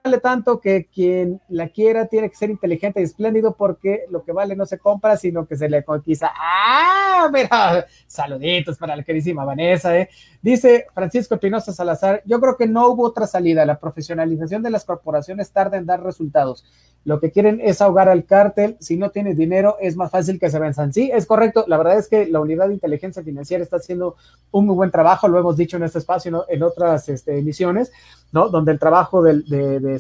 vale 0.07 0.21
tanto 0.21 0.61
que 0.61 0.87
quien 0.87 1.41
la 1.49 1.69
quiera 1.69 2.07
tiene 2.07 2.31
que 2.31 2.37
ser 2.37 2.49
inteligente 2.49 3.01
y 3.01 3.03
espléndido 3.03 3.57
porque 3.57 4.05
lo 4.09 4.23
que 4.23 4.31
vale 4.31 4.55
no 4.55 4.65
se 4.65 4.79
compra, 4.79 5.17
sino 5.17 5.49
que 5.49 5.57
se 5.57 5.69
le 5.69 5.83
conquista. 5.83 6.33
Ah, 6.33 7.29
mira, 7.33 7.85
saluditos 8.07 8.79
para 8.79 8.95
la 8.95 9.03
queridísima 9.03 9.45
Vanessa. 9.45 9.99
¿eh? 9.99 10.09
Dice 10.41 10.87
Francisco 10.95 11.35
Espinosa 11.35 11.73
Salazar, 11.73 12.23
yo 12.25 12.41
creo 12.41 12.57
que 12.57 12.69
no 12.69 12.87
hubo 12.89 13.03
otra 13.03 13.27
salida. 13.27 13.67
La 13.67 13.81
profesionalización 13.81 14.63
de 14.63 14.71
las 14.71 14.85
corporaciones 14.85 15.51
tarda 15.51 15.77
en 15.77 15.87
dar 15.87 16.05
resultados. 16.05 16.65
Lo 17.07 17.21
que 17.21 17.31
quieren 17.31 17.61
es 17.63 17.81
ahogar 17.81 18.09
al 18.09 18.25
cártel. 18.25 18.77
Si 18.81 18.97
no 18.97 19.11
tienes 19.11 19.37
dinero, 19.37 19.77
es 19.81 19.95
más 19.95 20.11
fácil 20.11 20.41
que 20.41 20.51
se 20.51 20.59
venzan. 20.59 20.93
Sí, 20.93 21.09
es 21.15 21.25
correcto. 21.25 21.65
La 21.69 21.79
verdad 21.79 21.99
es 21.99 22.09
que 22.09 22.27
la 22.27 22.41
unidad 22.41 22.67
de 22.67 22.75
inteligencia 22.75 23.23
financiera 23.23 23.63
está 23.63 23.77
haciendo 23.77 24.17
un 24.51 24.67
muy 24.67 24.75
buen 24.75 24.91
trabajo. 24.91 25.29
Lo 25.29 25.39
hemos 25.39 25.57
dicho 25.57 25.77
en 25.77 25.85
este 25.85 26.01
espacio, 26.01 26.45
en 26.49 26.63
otras 26.65 27.09
este, 27.09 27.39
emisiones, 27.39 27.93
¿no? 28.33 28.49
Donde 28.49 28.73
el 28.73 28.81
trabajo 28.81 29.23
de, 29.23 29.41
de, 29.43 29.96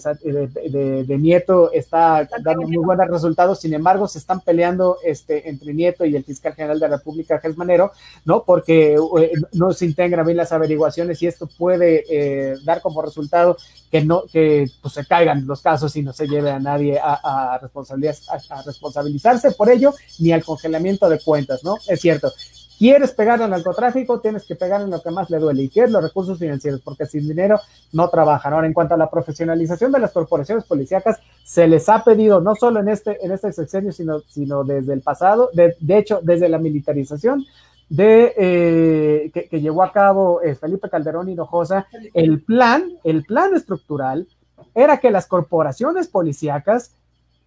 Nieto 1.19 1.73
está 1.73 2.29
dando 2.43 2.63
muy 2.63 2.77
buenos 2.77 3.09
resultados. 3.09 3.61
Sin 3.61 3.75
embargo, 3.75 4.07
se 4.09 4.19
están 4.19 4.41
peleando 4.41 4.99
este, 5.05 5.49
entre 5.49 5.75
Nieto 5.75 6.05
y 6.05 6.17
el 6.17 6.25
fiscal 6.25 6.55
general 6.55 6.79
de 6.79 6.89
la 6.89 6.97
República, 6.97 7.41
Manero, 7.57 7.93
¿no? 8.25 8.45
Porque 8.45 8.95
eh, 8.95 9.33
no 9.53 9.73
se 9.73 9.87
integran 9.87 10.27
bien 10.27 10.37
las 10.37 10.53
averiguaciones 10.53 11.23
y 11.23 11.27
esto 11.27 11.49
puede 11.59 12.05
eh, 12.09 12.57
dar 12.65 12.81
como 12.83 13.03
resultado 13.03 13.57
que 13.91 14.05
no 14.05 14.25
que 14.33 14.67
pues, 14.83 14.95
se 14.95 15.07
caigan 15.07 15.47
los 15.47 15.63
casos 15.63 15.95
y 15.97 16.03
no 16.03 16.13
se 16.13 16.27
lleve 16.27 16.51
a 16.51 16.59
nadie 16.59 16.99
a, 16.99 17.55
a, 17.55 17.59
responsabilizarse 17.59 19.53
por 19.53 19.71
ello 19.71 19.95
ni 20.19 20.33
al 20.33 20.45
congelamiento 20.45 21.09
de 21.09 21.21
cuentas, 21.21 21.63
¿no? 21.63 21.77
Es 21.89 22.01
cierto. 22.01 22.33
¿Quieres 22.79 23.13
pegar 23.13 23.41
al 23.43 23.51
narcotráfico? 23.51 24.21
Tienes 24.21 24.45
que 24.45 24.55
pegar 24.55 24.83
en 24.83 24.91
lo 24.91 25.01
que 25.01 25.11
más 25.11 25.31
le 25.31 25.39
duele. 25.39 25.63
¿Y 25.63 25.69
qué 25.69 25.85
es 25.85 25.91
los 25.91 26.03
recursos 26.03 26.39
financieros? 26.39 26.81
Porque 26.83 27.07
sin 27.07 27.27
dinero 27.27 27.59
no 27.93 28.09
trabajan. 28.09 28.53
Ahora, 28.53 28.67
en 28.67 28.75
cuanto 28.75 28.95
a 28.95 28.99
la 28.99 29.11
profesionalización 29.11 29.93
de 29.93 30.01
las 30.01 30.13
corporaciones 30.13 30.65
policíacas, 30.65 31.19
se 31.45 31.67
les 31.67 31.89
ha 31.89 32.05
pedido, 32.05 32.41
no 32.41 32.55
solo 32.55 32.81
en 32.81 32.89
este, 32.89 33.25
en 33.25 33.33
este 33.33 33.53
sexenio, 33.53 33.93
sino, 33.93 34.21
sino 34.21 34.65
desde 34.65 34.93
el 34.93 35.01
pasado, 35.01 35.51
de, 35.53 35.75
de 35.81 35.99
hecho, 35.99 36.21
desde 36.23 36.49
la 36.49 36.59
militarización, 36.59 37.45
de 37.89 38.35
eh, 38.37 39.31
que, 39.33 39.61
llevó 39.61 39.83
a 39.83 39.93
cabo 39.93 40.43
eh, 40.43 40.55
Felipe 40.57 40.91
Calderón 40.91 41.29
Hinojosa, 41.29 41.87
el 42.15 42.43
plan, 42.43 42.85
el 43.05 43.25
plan 43.25 43.55
estructural 43.55 44.27
era 44.75 44.99
que 44.99 45.11
las 45.11 45.27
corporaciones 45.27 46.09
policíacas, 46.09 46.93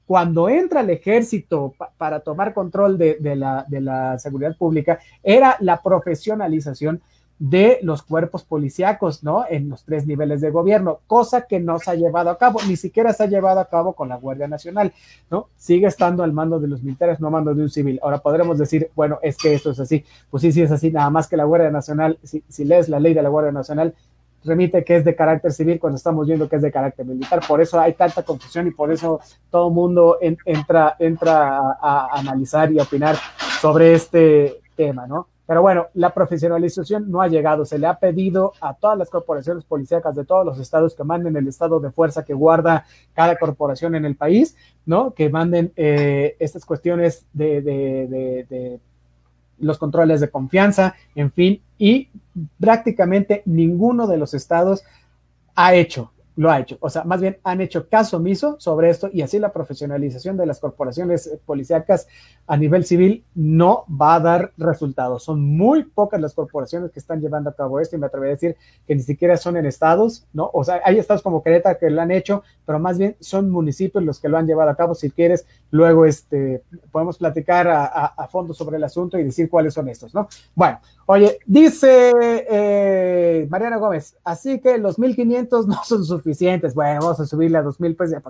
cuando 0.09 0.49
entra 0.49 0.81
el 0.81 0.89
ejército 0.89 1.75
para 1.99 2.21
tomar 2.21 2.55
control 2.55 2.97
de, 2.97 3.19
la, 3.35 4.17
seguridad 4.17 4.57
pública, 4.57 4.97
era 5.21 5.55
la 5.59 5.83
profesionalización 5.83 6.99
de 7.37 7.77
los 7.83 8.01
cuerpos 8.01 8.43
policíacos, 8.43 9.23
¿no? 9.23 9.45
En 9.47 9.69
los 9.69 9.83
tres 9.83 10.07
niveles 10.07 10.41
de 10.41 10.49
gobierno, 10.49 11.01
cosa 11.05 11.43
que 11.43 11.59
no 11.59 11.77
se 11.77 11.91
ha 11.91 11.93
llevado 11.93 12.31
a 12.31 12.39
cabo, 12.39 12.59
ni 12.67 12.75
siquiera 12.75 13.13
se 13.13 13.21
ha 13.21 13.27
llevado 13.27 13.59
a 13.59 13.69
cabo 13.69 13.93
con 13.93 14.09
la 14.09 14.15
Guardia 14.15 14.47
Nacional, 14.47 14.93
¿no? 15.29 15.49
Sigue 15.55 15.85
estando 15.85 16.23
al 16.23 16.33
mando 16.33 16.59
de 16.59 16.69
los 16.69 16.81
militares, 16.81 17.19
no 17.19 17.27
al 17.27 17.33
mando 17.33 17.53
de 17.53 17.61
un 17.61 17.69
civil. 17.69 17.99
Ahora 18.01 18.17
podremos 18.17 18.57
decir, 18.57 18.89
bueno, 18.95 19.19
es 19.21 19.37
que 19.37 19.53
esto 19.53 19.69
es 19.69 19.79
así. 19.79 20.03
Pues 20.31 20.41
sí, 20.41 20.51
sí 20.51 20.63
es 20.63 20.71
así, 20.71 20.89
nada 20.91 21.11
más 21.11 21.27
que 21.27 21.37
la 21.37 21.43
Guardia 21.43 21.69
Nacional, 21.69 22.17
si 22.23 22.65
lees 22.65 22.89
la 22.89 22.99
ley 22.99 23.13
de 23.13 23.21
la 23.21 23.29
Guardia 23.29 23.51
Nacional, 23.51 23.93
remite 24.43 24.83
que 24.83 24.95
es 24.95 25.05
de 25.05 25.15
carácter 25.15 25.51
civil 25.51 25.79
cuando 25.79 25.97
estamos 25.97 26.27
viendo 26.27 26.47
que 26.47 26.55
es 26.57 26.61
de 26.61 26.71
carácter 26.71 27.05
militar. 27.05 27.41
Por 27.47 27.61
eso 27.61 27.79
hay 27.79 27.93
tanta 27.93 28.23
confusión 28.23 28.67
y 28.67 28.71
por 28.71 28.91
eso 28.91 29.19
todo 29.49 29.67
el 29.67 29.73
mundo 29.73 30.17
entra, 30.21 30.95
entra 30.99 31.59
a 31.81 32.09
analizar 32.13 32.71
y 32.71 32.79
opinar 32.79 33.15
sobre 33.59 33.93
este 33.93 34.61
tema, 34.75 35.07
¿no? 35.07 35.27
Pero 35.49 35.63
bueno, 35.63 35.87
la 35.95 36.13
profesionalización 36.13 37.09
no 37.09 37.23
ha 37.23 37.27
llegado. 37.27 37.65
Se 37.65 37.79
le 37.79 37.87
ha 37.87 37.97
pedido 37.97 38.53
a 38.61 38.75
todas 38.75 38.95
las 38.95 39.09
corporaciones 39.09 39.63
policíacas 39.63 40.15
de 40.15 40.23
todos 40.23 40.45
los 40.45 40.59
estados 40.59 40.93
que 40.93 41.03
manden 41.03 41.35
el 41.35 41.47
estado 41.47 41.79
de 41.79 41.89
fuerza 41.89 42.23
que 42.23 42.35
guarda 42.35 42.85
cada 43.15 43.35
corporación 43.35 43.95
en 43.95 44.05
el 44.05 44.15
país, 44.15 44.55
¿no? 44.85 45.15
Que 45.15 45.31
manden 45.31 45.73
eh, 45.75 46.35
estas 46.37 46.65
cuestiones 46.65 47.25
de, 47.33 47.63
de, 47.63 48.45
de 48.47 48.79
los 49.57 49.79
controles 49.79 50.21
de 50.21 50.29
confianza, 50.29 50.93
en 51.15 51.31
fin, 51.31 51.61
y 51.79 52.09
prácticamente 52.59 53.41
ninguno 53.45 54.05
de 54.05 54.17
los 54.17 54.35
estados 54.35 54.83
ha 55.55 55.73
hecho 55.73 56.11
lo 56.39 56.49
ha 56.49 56.57
hecho. 56.57 56.77
O 56.79 56.89
sea, 56.89 57.03
más 57.03 57.19
bien 57.19 57.37
han 57.43 57.59
hecho 57.59 57.89
caso 57.89 58.15
omiso 58.15 58.55
sobre 58.59 58.89
esto 58.89 59.09
y 59.11 59.23
así 59.23 59.39
la 59.39 59.51
profesionalización 59.51 60.37
de 60.37 60.45
las 60.45 60.61
corporaciones 60.61 61.29
policíacas 61.45 62.07
a 62.47 62.55
nivel 62.55 62.85
civil 62.85 63.25
no 63.35 63.83
va 63.89 64.15
a 64.15 64.19
dar 64.21 64.53
resultados. 64.55 65.21
Son 65.21 65.41
muy 65.41 65.83
pocas 65.83 66.21
las 66.21 66.33
corporaciones 66.33 66.91
que 66.91 66.99
están 66.99 67.19
llevando 67.19 67.49
a 67.49 67.53
cabo 67.53 67.81
esto 67.81 67.97
y 67.97 67.99
me 67.99 68.05
atrevo 68.05 68.25
a 68.25 68.29
decir 68.29 68.55
que 68.87 68.95
ni 68.95 69.01
siquiera 69.01 69.35
son 69.35 69.57
en 69.57 69.65
estados, 69.65 70.27
¿no? 70.31 70.49
O 70.53 70.63
sea, 70.63 70.79
hay 70.85 70.97
estados 70.97 71.21
como 71.21 71.43
Querétaro 71.43 71.77
que 71.77 71.89
lo 71.89 72.01
han 72.01 72.11
hecho, 72.11 72.41
pero 72.65 72.79
más 72.79 72.97
bien 72.97 73.17
son 73.19 73.51
municipios 73.51 74.01
los 74.01 74.21
que 74.21 74.29
lo 74.29 74.37
han 74.37 74.47
llevado 74.47 74.69
a 74.69 74.75
cabo. 74.77 74.95
Si 74.95 75.11
quieres, 75.11 75.45
luego 75.71 76.05
este, 76.05 76.63
podemos 76.89 77.17
platicar 77.17 77.67
a, 77.67 78.27
fondo 78.29 78.53
sobre 78.53 78.77
el 78.77 78.83
asunto 78.83 79.17
y 79.17 79.23
decir 79.23 79.49
cuáles 79.49 79.73
son 79.73 79.89
estos, 79.89 80.13
¿no? 80.13 80.29
Bueno, 80.55 80.79
oye, 81.07 81.39
dice 81.45 82.11
eh, 82.21 83.47
Mariana 83.49 83.77
Gómez, 83.77 84.15
así 84.23 84.59
que 84.59 84.77
los 84.77 84.99
1500 84.99 85.67
no 85.67 85.83
son 85.83 86.05
suficientes 86.05 86.28
suficientes. 86.29 86.73
Bueno, 86.73 87.01
vamos 87.01 87.19
a 87.19 87.25
subirle 87.25 87.57
a 87.57 87.61
dos 87.61 87.79
mil 87.79 87.95
pesos. 87.95 88.21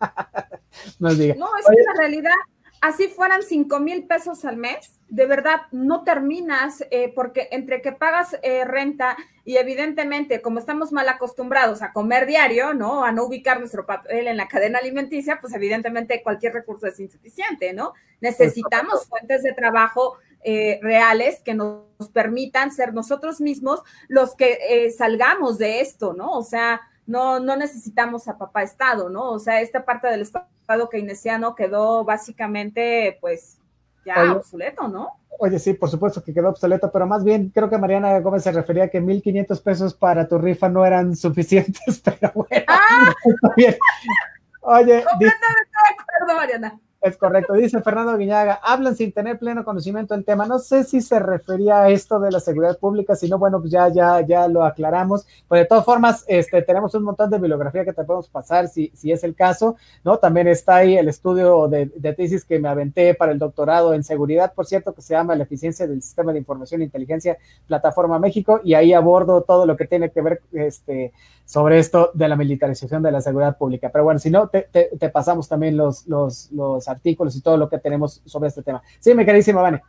no, 0.98 1.14
diga. 1.14 1.34
no, 1.36 1.46
es 1.58 1.66
que 1.66 1.82
la 1.82 1.98
realidad, 1.98 2.34
así 2.80 3.08
fueran 3.08 3.42
cinco 3.42 3.80
mil 3.80 4.06
pesos 4.06 4.44
al 4.44 4.56
mes, 4.56 4.92
de 5.08 5.26
verdad 5.26 5.62
no 5.72 6.04
terminas, 6.04 6.84
eh, 6.90 7.12
porque 7.14 7.48
entre 7.50 7.80
que 7.80 7.92
pagas 7.92 8.36
eh, 8.42 8.64
renta 8.64 9.16
y 9.44 9.56
evidentemente, 9.56 10.42
como 10.42 10.58
estamos 10.58 10.92
mal 10.92 11.08
acostumbrados 11.08 11.80
a 11.80 11.92
comer 11.92 12.26
diario, 12.26 12.74
¿no? 12.74 13.02
A 13.02 13.12
no 13.12 13.24
ubicar 13.24 13.58
nuestro 13.58 13.86
papel 13.86 14.28
en 14.28 14.36
la 14.36 14.46
cadena 14.46 14.78
alimenticia, 14.78 15.38
pues 15.40 15.54
evidentemente 15.54 16.22
cualquier 16.22 16.52
recurso 16.52 16.86
es 16.86 17.00
insuficiente, 17.00 17.72
¿no? 17.72 17.94
Necesitamos 18.20 19.06
fuentes 19.06 19.42
de 19.42 19.54
trabajo 19.54 20.18
eh, 20.44 20.78
reales 20.82 21.40
que 21.42 21.54
nos 21.54 21.86
permitan 22.12 22.70
ser 22.70 22.92
nosotros 22.92 23.40
mismos 23.40 23.80
los 24.08 24.36
que 24.36 24.92
salgamos 24.96 25.56
de 25.56 25.80
esto, 25.80 26.12
¿no? 26.12 26.32
O 26.32 26.42
sea, 26.42 26.82
no, 27.08 27.40
no 27.40 27.56
necesitamos 27.56 28.28
a 28.28 28.36
papá 28.36 28.62
Estado, 28.62 29.08
¿no? 29.08 29.30
O 29.30 29.38
sea, 29.38 29.62
esta 29.62 29.84
parte 29.84 30.08
del 30.08 30.20
Estado 30.20 30.88
keynesiano 30.90 31.54
quedó 31.54 32.04
básicamente, 32.04 33.16
pues, 33.22 33.58
ya 34.04 34.32
obsoleto, 34.32 34.88
¿no? 34.88 35.12
Oye, 35.38 35.58
sí, 35.58 35.72
por 35.72 35.88
supuesto 35.88 36.22
que 36.22 36.34
quedó 36.34 36.50
obsoleto, 36.50 36.92
pero 36.92 37.06
más 37.06 37.24
bien 37.24 37.48
creo 37.48 37.70
que 37.70 37.78
Mariana 37.78 38.20
Gómez 38.20 38.42
se 38.42 38.52
refería 38.52 38.84
a 38.84 38.88
que 38.88 39.00
1.500 39.00 39.62
pesos 39.62 39.94
para 39.94 40.28
tu 40.28 40.36
rifa 40.38 40.68
no 40.68 40.84
eran 40.84 41.16
suficientes, 41.16 42.00
pero 42.04 42.30
bueno, 42.34 42.64
¡Ah! 42.68 43.14
está 43.24 43.54
bien. 43.56 43.76
Oye, 44.60 45.02
completamente 45.04 45.70
de 45.72 46.02
acuerdo, 46.02 46.36
Mariana. 46.36 46.80
Es 47.00 47.16
correcto, 47.16 47.52
dice 47.52 47.80
Fernando 47.80 48.16
Guiñaga, 48.16 48.58
hablan 48.60 48.96
sin 48.96 49.12
tener 49.12 49.38
pleno 49.38 49.64
conocimiento 49.64 50.14
del 50.14 50.24
tema. 50.24 50.46
No 50.46 50.58
sé 50.58 50.82
si 50.82 51.00
se 51.00 51.20
refería 51.20 51.82
a 51.82 51.90
esto 51.90 52.18
de 52.18 52.32
la 52.32 52.40
seguridad 52.40 52.76
pública, 52.76 53.14
si 53.14 53.28
no, 53.28 53.38
bueno, 53.38 53.60
pues 53.60 53.70
ya, 53.70 53.88
ya, 53.88 54.20
ya 54.22 54.48
lo 54.48 54.64
aclaramos. 54.64 55.24
Pero 55.48 55.60
de 55.60 55.66
todas 55.66 55.84
formas, 55.84 56.24
este, 56.26 56.60
tenemos 56.62 56.92
un 56.96 57.04
montón 57.04 57.30
de 57.30 57.38
bibliografía 57.38 57.84
que 57.84 57.92
te 57.92 58.02
podemos 58.02 58.28
pasar 58.28 58.66
si, 58.66 58.90
si 58.96 59.12
es 59.12 59.22
el 59.22 59.36
caso, 59.36 59.76
¿no? 60.02 60.18
También 60.18 60.48
está 60.48 60.76
ahí 60.76 60.96
el 60.96 61.08
estudio 61.08 61.68
de, 61.68 61.86
de, 61.86 62.14
tesis 62.14 62.44
que 62.44 62.58
me 62.58 62.68
aventé 62.68 63.14
para 63.14 63.30
el 63.30 63.38
doctorado 63.38 63.94
en 63.94 64.02
seguridad, 64.02 64.52
por 64.52 64.66
cierto, 64.66 64.92
que 64.92 65.02
se 65.02 65.14
llama 65.14 65.36
La 65.36 65.44
eficiencia 65.44 65.86
del 65.86 66.02
sistema 66.02 66.32
de 66.32 66.40
información 66.40 66.80
e 66.80 66.84
inteligencia, 66.84 67.38
Plataforma 67.68 68.18
México, 68.18 68.60
y 68.64 68.74
ahí 68.74 68.92
abordo 68.92 69.42
todo 69.42 69.66
lo 69.66 69.76
que 69.76 69.86
tiene 69.86 70.10
que 70.10 70.20
ver, 70.20 70.42
este, 70.50 71.12
sobre 71.48 71.78
esto 71.78 72.10
de 72.12 72.28
la 72.28 72.36
militarización 72.36 73.02
de 73.02 73.10
la 73.10 73.22
seguridad 73.22 73.56
pública. 73.56 73.88
Pero 73.90 74.04
bueno, 74.04 74.20
si 74.20 74.28
no, 74.28 74.48
te, 74.48 74.68
te, 74.70 75.08
pasamos 75.08 75.48
también 75.48 75.78
los, 75.78 76.06
los, 76.06 76.50
artículos 76.88 77.36
y 77.36 77.42
todo 77.42 77.56
lo 77.56 77.68
que 77.68 77.78
tenemos 77.78 78.22
sobre 78.24 78.48
este 78.48 78.62
tema. 78.62 78.82
Sí, 78.98 79.14
mi 79.14 79.24
queridísima 79.24 79.62
Vane. 79.62 79.82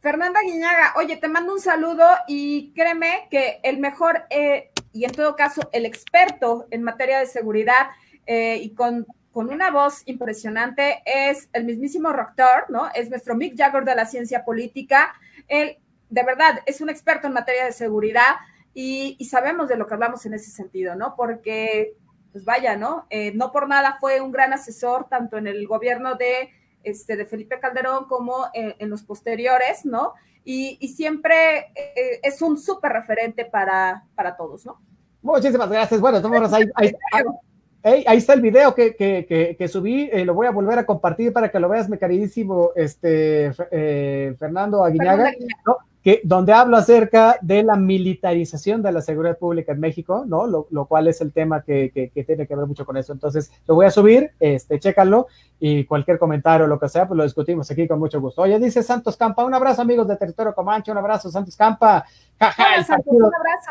Fernanda 0.00 0.40
Guiñaga, 0.42 0.94
oye, 0.96 1.16
te 1.16 1.28
mando 1.28 1.54
un 1.54 1.60
saludo 1.60 2.04
y 2.28 2.72
créeme 2.74 3.26
que 3.30 3.60
el 3.62 3.78
mejor, 3.78 4.24
eh, 4.28 4.70
y 4.92 5.04
en 5.04 5.12
todo 5.12 5.34
caso, 5.34 5.62
el 5.72 5.86
experto 5.86 6.66
en 6.70 6.82
materia 6.82 7.18
de 7.18 7.26
seguridad 7.26 7.88
eh, 8.26 8.58
y 8.60 8.74
con, 8.74 9.06
con 9.32 9.50
una 9.50 9.70
voz 9.70 10.02
impresionante 10.06 11.02
es 11.06 11.48
el 11.52 11.64
mismísimo 11.64 12.12
Rector, 12.12 12.66
¿no? 12.68 12.88
Es 12.94 13.10
nuestro 13.10 13.34
Mick 13.34 13.56
Jagger 13.56 13.84
de 13.84 13.94
la 13.94 14.06
ciencia 14.06 14.44
política. 14.44 15.14
Él, 15.48 15.78
de 16.10 16.22
verdad, 16.22 16.60
es 16.66 16.80
un 16.80 16.90
experto 16.90 17.26
en 17.26 17.32
materia 17.32 17.64
de 17.64 17.72
seguridad 17.72 18.36
y, 18.74 19.16
sabemos 19.24 19.68
de 19.68 19.76
lo 19.76 19.86
que 19.86 19.94
hablamos 19.94 20.26
en 20.26 20.34
ese 20.34 20.50
sentido, 20.50 20.96
¿no? 20.96 21.14
Porque, 21.16 21.94
pues 22.34 22.44
vaya, 22.44 22.76
¿no? 22.76 23.06
Eh, 23.10 23.30
no 23.32 23.52
por 23.52 23.68
nada 23.68 23.96
fue 24.00 24.20
un 24.20 24.32
gran 24.32 24.52
asesor 24.52 25.06
tanto 25.08 25.38
en 25.38 25.46
el 25.46 25.68
gobierno 25.68 26.16
de, 26.16 26.50
este, 26.82 27.16
de 27.16 27.26
Felipe 27.26 27.60
Calderón 27.60 28.06
como 28.06 28.46
en, 28.52 28.90
los 28.90 29.04
posteriores, 29.04 29.84
¿no? 29.84 30.14
Y, 30.44 30.76
siempre 30.88 31.58
eh, 31.76 32.18
es 32.24 32.42
un 32.42 32.58
súper 32.58 32.90
referente 32.90 33.44
para, 33.44 34.02
para 34.16 34.36
todos, 34.36 34.66
¿no? 34.66 34.80
Muchísimas 35.22 35.70
gracias. 35.70 36.00
Bueno, 36.00 36.16
estamos 36.16 36.52
ahí, 36.52 36.64
ahí, 36.74 38.04
ahí, 38.04 38.18
está 38.18 38.32
el 38.32 38.40
video 38.40 38.74
que, 38.74 38.96
que, 38.96 39.54
que, 39.56 39.68
subí, 39.68 40.10
eh, 40.12 40.24
lo 40.24 40.34
voy 40.34 40.48
a 40.48 40.50
volver 40.50 40.80
a 40.80 40.86
compartir 40.86 41.32
para 41.32 41.52
que 41.52 41.60
lo 41.60 41.68
veas, 41.68 41.88
mi 41.88 41.98
queridísimo 41.98 42.72
este, 42.74 43.52
Fernando 43.52 44.84
Aguiñaga. 44.84 45.30
¿no? 45.64 45.76
Que, 46.04 46.20
donde 46.22 46.52
hablo 46.52 46.76
acerca 46.76 47.38
de 47.40 47.62
la 47.62 47.76
militarización 47.76 48.82
de 48.82 48.92
la 48.92 49.00
seguridad 49.00 49.38
pública 49.38 49.72
en 49.72 49.80
México, 49.80 50.24
¿no? 50.28 50.46
Lo, 50.46 50.66
lo 50.70 50.84
cual 50.84 51.08
es 51.08 51.22
el 51.22 51.32
tema 51.32 51.62
que, 51.62 51.90
que, 51.94 52.24
tiene 52.24 52.46
que 52.46 52.54
ver 52.54 52.66
mucho 52.66 52.84
con 52.84 52.98
eso. 52.98 53.14
Entonces, 53.14 53.50
lo 53.66 53.74
voy 53.74 53.86
a 53.86 53.90
subir, 53.90 54.32
este, 54.38 54.78
chécalo, 54.78 55.28
y 55.58 55.86
cualquier 55.86 56.18
comentario 56.18 56.66
o 56.66 56.68
lo 56.68 56.78
que 56.78 56.90
sea, 56.90 57.08
pues 57.08 57.16
lo 57.16 57.24
discutimos 57.24 57.70
aquí 57.70 57.88
con 57.88 57.98
mucho 57.98 58.20
gusto. 58.20 58.42
Oye, 58.42 58.58
dice 58.58 58.82
Santos 58.82 59.16
Campa, 59.16 59.46
un 59.46 59.54
abrazo, 59.54 59.80
amigos 59.80 60.06
de 60.06 60.16
Territorio 60.16 60.54
Comanche, 60.54 60.92
un 60.92 60.98
abrazo, 60.98 61.30
Santos 61.30 61.56
Campa. 61.56 62.04
Hola, 62.38 62.84
Santos, 62.84 63.06
un 63.06 63.24
abrazo. 63.24 63.70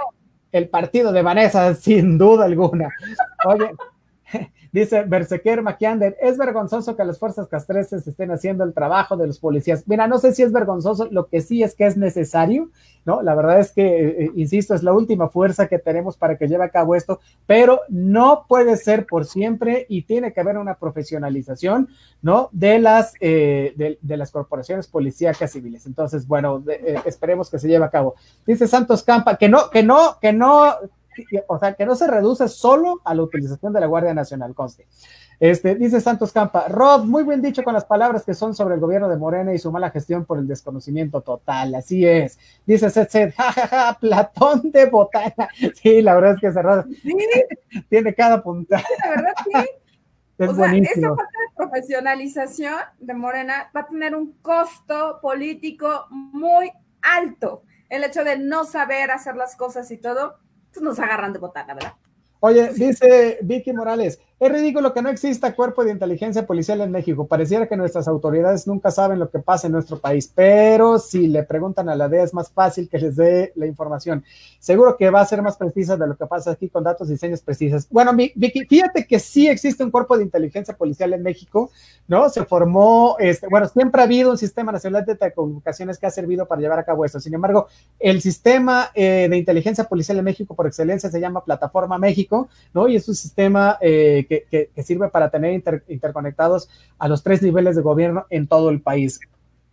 El 0.51 0.69
partido 0.69 1.11
de 1.11 1.21
Vanessa, 1.21 1.75
sin 1.75 2.17
duda 2.17 2.45
alguna. 2.45 2.89
Oye, 3.45 3.75
Dice 4.71 5.03
Bersequer 5.03 5.61
Maquiander, 5.61 6.17
es 6.21 6.38
vergonzoso 6.38 6.95
que 6.95 7.05
las 7.05 7.19
fuerzas 7.19 7.47
castreses 7.47 8.07
estén 8.07 8.31
haciendo 8.31 8.63
el 8.63 8.73
trabajo 8.73 9.17
de 9.17 9.27
los 9.27 9.39
policías. 9.39 9.84
Mira, 9.88 10.07
no 10.07 10.17
sé 10.17 10.34
si 10.34 10.43
es 10.43 10.51
vergonzoso, 10.51 11.07
lo 11.11 11.27
que 11.27 11.41
sí 11.41 11.63
es 11.63 11.75
que 11.75 11.86
es 11.86 11.97
necesario, 11.97 12.69
¿no? 13.05 13.21
La 13.21 13.36
verdad 13.36 13.59
es 13.59 13.71
que, 13.71 13.84
eh, 13.84 14.15
eh, 14.23 14.31
insisto, 14.36 14.73
es 14.73 14.84
la 14.84 14.93
última 14.93 15.29
fuerza 15.29 15.67
que 15.67 15.79
tenemos 15.79 16.17
para 16.17 16.38
que 16.38 16.47
lleve 16.47 16.63
a 16.63 16.69
cabo 16.69 16.95
esto, 16.95 17.19
pero 17.45 17.81
no 17.89 18.45
puede 18.47 18.77
ser 18.77 19.05
por 19.05 19.25
siempre 19.25 19.86
y 19.89 20.03
tiene 20.03 20.34
que 20.34 20.41
haber 20.41 20.57
una 20.57 20.75
profesionalización, 20.75 21.89
¿no? 22.21 22.49
De 22.51 22.79
las, 22.79 23.13
eh, 23.19 23.73
de, 23.75 24.17
las 24.17 24.31
corporaciones 24.31 24.88
policíacas 24.88 25.51
civiles. 25.51 25.86
Entonces, 25.86 26.27
bueno, 26.27 26.63
esperemos 27.05 27.49
que 27.49 27.59
se 27.59 27.67
lleve 27.67 27.86
a 27.86 27.89
cabo. 27.89 28.15
Dice 28.45 28.67
Santos 28.67 29.03
Campa, 29.03 29.38
que 29.38 29.49
no, 29.49 29.69
que 29.69 29.84
no, 29.84 30.17
que 30.21 30.31
no 30.31 30.73
o 31.47 31.59
sea, 31.59 31.74
que 31.74 31.86
no 31.86 31.95
se 31.95 32.07
reduce 32.07 32.47
solo 32.47 33.01
a 33.03 33.14
la 33.14 33.24
utilización 33.24 33.74
de 33.74 33.80
la 33.80 33.88
Guardia 33.88 34.14
Nacional, 34.14 34.53
conste. 34.53 34.88
Este, 35.39 35.76
dice 35.76 35.99
Santos 35.99 36.32
Campa, 36.32 36.68
Rod, 36.70 37.05
muy 37.05 37.24
bien 37.24 37.41
dicho 37.41 37.64
con 37.64 37.74
las 37.74 37.86
palabras 37.86 38.24
que 38.24 38.34
son 38.34 38.55
sobre 38.55 38.76
el 38.76 38.82
gobierno 38.82 39.09
de 39.09 39.18
Morena 39.18 39.53
y 39.53 39.59
su 39.59 39.72
mala 39.72 39.89
gestión 39.89 40.26
por 40.26 40.38
el 40.38 40.47
desconocimiento 40.47 41.22
total, 41.22 41.76
así 41.76 42.05
es. 42.05 42.39
Dice 42.66 42.89
Seth, 42.89 43.34
jajaja, 43.36 43.97
Platón 43.99 44.72
de 44.72 44.86
botana. 44.86 45.49
Sí, 45.76 46.01
la 46.01 46.16
verdad 46.16 46.36
es 46.36 46.39
que 46.39 46.51
cerrado. 46.51 46.86
Tiene 47.89 48.14
cada 48.14 48.41
punta. 48.41 48.82
La 49.03 49.09
verdad, 49.09 49.34
sí. 49.43 49.70
Es 50.38 50.49
o 50.49 50.55
sea, 50.55 50.74
esta 50.74 51.16
parte 51.16 51.39
de 51.39 51.55
profesionalización 51.55 52.80
de 52.99 53.14
Morena 53.14 53.70
va 53.76 53.82
a 53.82 53.88
tener 53.88 54.16
un 54.16 54.34
costo 54.41 55.20
político 55.22 56.07
muy 56.09 56.72
alto. 57.03 57.64
El 57.89 58.03
hecho 58.03 58.24
de 58.24 58.39
no 58.39 58.66
saber 58.66 59.11
hacer 59.11 59.36
las 59.36 59.55
cosas 59.55 59.91
y 59.91 59.97
todo, 59.97 60.38
nos 60.82 60.99
agarran 60.99 61.34
de 61.34 61.39
botana, 61.39 61.74
¿verdad? 61.74 61.93
Oye, 62.39 62.74
dice 62.74 63.39
Vicky 63.41 63.71
Morales, 63.71 64.19
es 64.45 64.51
ridículo 64.51 64.93
que 64.93 65.01
no 65.01 65.09
exista 65.09 65.55
cuerpo 65.55 65.85
de 65.85 65.91
inteligencia 65.91 66.45
policial 66.45 66.81
en 66.81 66.91
México. 66.91 67.27
Pareciera 67.27 67.67
que 67.67 67.77
nuestras 67.77 68.07
autoridades 68.07 68.67
nunca 68.67 68.91
saben 68.91 69.19
lo 69.19 69.29
que 69.29 69.39
pasa 69.39 69.67
en 69.67 69.73
nuestro 69.73 69.99
país, 69.99 70.31
pero 70.33 70.99
si 70.99 71.27
le 71.27 71.43
preguntan 71.43 71.87
a 71.87 71.95
la 71.95 72.09
DEA 72.09 72.23
es 72.23 72.33
más 72.33 72.51
fácil 72.51 72.89
que 72.89 72.97
les 72.97 73.15
dé 73.15 73.53
la 73.55 73.67
información. 73.67 74.23
Seguro 74.59 74.97
que 74.97 75.09
va 75.09 75.21
a 75.21 75.25
ser 75.25 75.41
más 75.41 75.55
precisa 75.55 75.95
de 75.95 76.07
lo 76.07 76.17
que 76.17 76.25
pasa 76.25 76.51
aquí 76.51 76.67
con 76.67 76.83
datos 76.83 77.09
y 77.09 77.17
señas 77.17 77.41
precisas. 77.41 77.87
Bueno, 77.89 78.13
Vicky, 78.13 78.65
fíjate 78.65 79.05
que 79.07 79.19
sí 79.19 79.47
existe 79.47 79.83
un 79.83 79.91
cuerpo 79.91 80.17
de 80.17 80.23
inteligencia 80.23 80.75
policial 80.75 81.13
en 81.13 81.23
México, 81.23 81.71
¿no? 82.07 82.29
Se 82.29 82.43
formó, 82.43 83.15
este, 83.19 83.47
bueno, 83.47 83.67
siempre 83.67 84.01
ha 84.01 84.05
habido 84.05 84.31
un 84.31 84.37
sistema 84.37 84.71
nacional 84.71 85.05
de 85.05 85.15
telecomunicaciones 85.15 85.97
que 85.97 86.05
ha 86.05 86.11
servido 86.11 86.45
para 86.47 86.61
llevar 86.61 86.79
a 86.79 86.83
cabo 86.83 87.05
esto. 87.05 87.19
Sin 87.19 87.33
embargo, 87.33 87.67
el 87.99 88.21
sistema 88.21 88.89
eh, 88.93 89.27
de 89.29 89.37
inteligencia 89.37 89.85
policial 89.85 90.17
en 90.17 90.25
México 90.25 90.55
por 90.55 90.67
excelencia 90.67 91.09
se 91.09 91.19
llama 91.19 91.45
Plataforma 91.45 91.97
México, 91.97 92.49
¿no? 92.73 92.87
Y 92.87 92.95
es 92.95 93.07
un 93.07 93.15
sistema 93.15 93.77
eh, 93.79 94.25
que 94.27 94.32
que, 94.49 94.69
sirve 94.84 95.09
para 95.09 95.29
tener 95.29 95.53
interconectados 95.88 96.69
a 96.97 97.07
los 97.07 97.23
tres 97.23 97.41
niveles 97.41 97.75
de 97.75 97.81
gobierno 97.81 98.25
en 98.29 98.47
todo 98.47 98.69
el 98.69 98.81
país. 98.81 99.19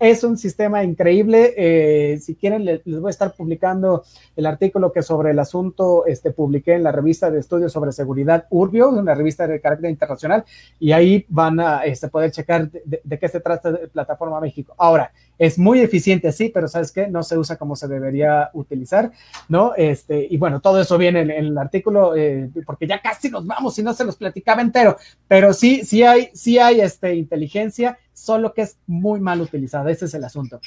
Es 0.01 0.25
un 0.25 0.39
sistema 0.39 0.83
increíble. 0.83 1.53
Eh, 1.59 2.19
si 2.21 2.35
quieren, 2.35 2.65
les, 2.65 2.83
voy 2.87 3.09
a 3.09 3.11
estar 3.11 3.35
publicando 3.35 4.03
el 4.35 4.47
artículo 4.47 4.93
que 4.93 5.03
sobre 5.03 5.33
el 5.33 5.39
asunto 5.39 6.07
este, 6.07 6.31
publiqué 6.31 6.73
en 6.73 6.85
la 6.85 6.91
revista 6.91 7.31
de 7.31 7.39
estudios 7.39 7.71
sobre 7.71 7.93
seguridad 7.93 8.47
Urbio, 8.49 8.89
una 8.89 9.15
revista 9.15 9.47
de 9.47 9.61
carácter 9.61 9.91
internacional, 9.91 10.43
y 10.79 10.93
ahí 10.93 11.27
van 11.29 11.61
a 11.61 11.85
este, 11.85 12.09
poder 12.09 12.31
checar 12.31 12.71
de, 12.71 13.19
qué 13.19 13.29
se 13.29 13.41
trata 13.41 13.73
de 13.73 13.89
Plataforma 13.89 14.41
México. 14.41 14.75
Ahora, 14.79 15.13
es 15.41 15.59
muy 15.59 15.81
eficiente, 15.81 16.31
sí, 16.33 16.51
pero 16.53 16.69
¿sabes 16.69 16.93
qué? 16.93 17.09
No 17.09 17.23
se 17.23 17.39
usa 17.39 17.57
como 17.57 17.75
se 17.75 17.89
debería 17.89 18.51
utilizar, 18.53 19.11
¿no? 19.49 19.73
Este, 19.75 20.27
y 20.29 20.37
bueno, 20.37 20.61
todo 20.61 20.79
eso 20.79 20.99
viene 20.99 21.23
en, 21.23 21.31
el 21.31 21.57
artículo, 21.57 22.15
eh, 22.15 22.51
porque 22.67 22.87
ya 22.87 23.01
casi 23.01 23.31
nos 23.31 23.47
vamos 23.47 23.79
y 23.79 23.83
no 23.83 23.95
se 23.95 24.05
los 24.05 24.17
platicaba 24.17 24.61
entero, 24.61 24.99
pero 25.27 25.55
sí, 25.55 25.83
sí 25.83 26.03
hay, 26.03 26.29
sí 26.35 26.59
hay 26.59 26.83
este, 26.83 27.15
inteligencia 27.15 27.99
solo 28.13 28.53
que 28.53 28.61
es 28.61 28.77
muy 28.87 29.19
mal 29.19 29.41
utilizada. 29.41 29.91
Ese 29.91 30.05
es 30.05 30.13
el 30.13 30.25
asunto. 30.25 30.61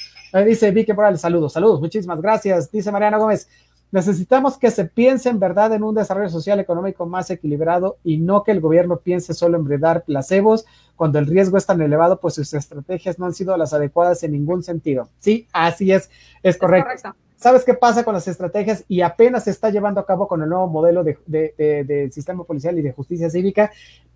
dice 0.44 0.72
Vicky 0.72 0.92
Morales, 0.92 1.20
saludos, 1.20 1.52
saludos, 1.52 1.80
muchísimas 1.80 2.20
gracias. 2.20 2.68
Dice 2.72 2.90
Mariana 2.90 3.18
Gómez, 3.18 3.48
necesitamos 3.92 4.58
que 4.58 4.72
se 4.72 4.86
piense 4.86 5.28
en 5.28 5.38
verdad 5.38 5.72
en 5.72 5.84
un 5.84 5.94
desarrollo 5.94 6.30
social 6.30 6.58
económico 6.58 7.06
más 7.06 7.30
equilibrado 7.30 7.98
y 8.02 8.18
no 8.18 8.42
que 8.42 8.50
el 8.50 8.60
gobierno 8.60 8.96
piense 8.96 9.34
solo 9.34 9.56
en 9.56 9.62
bredar 9.62 10.02
placebos 10.02 10.64
cuando 10.96 11.18
el 11.18 11.26
riesgo 11.26 11.58
es 11.58 11.66
tan 11.66 11.80
elevado, 11.80 12.20
pues 12.20 12.34
sus 12.34 12.52
estrategias 12.54 13.18
no 13.18 13.26
han 13.26 13.34
sido 13.34 13.56
las 13.56 13.72
adecuadas 13.72 14.22
en 14.22 14.32
ningún 14.32 14.62
sentido. 14.62 15.08
Sí, 15.18 15.48
así 15.52 15.92
es, 15.92 16.10
es 16.42 16.56
correcto. 16.56 17.14
¿sabes 17.36 17.64
qué 17.64 17.74
pasa 17.74 18.04
con 18.04 18.14
las 18.14 18.26
estrategias? 18.26 18.84
Y 18.88 19.02
apenas 19.02 19.44
se 19.44 19.50
está 19.50 19.68
llevando 19.68 20.00
a 20.00 20.06
cabo 20.06 20.26
con 20.26 20.42
el 20.42 20.48
nuevo 20.48 20.66
modelo 20.66 21.04
de, 21.04 21.18
de 21.26 22.10
sistema 22.10 22.42
policial 22.44 22.78
y 22.78 22.82
de 22.82 22.92
justicia 22.92 23.28
cívica, 23.28 23.70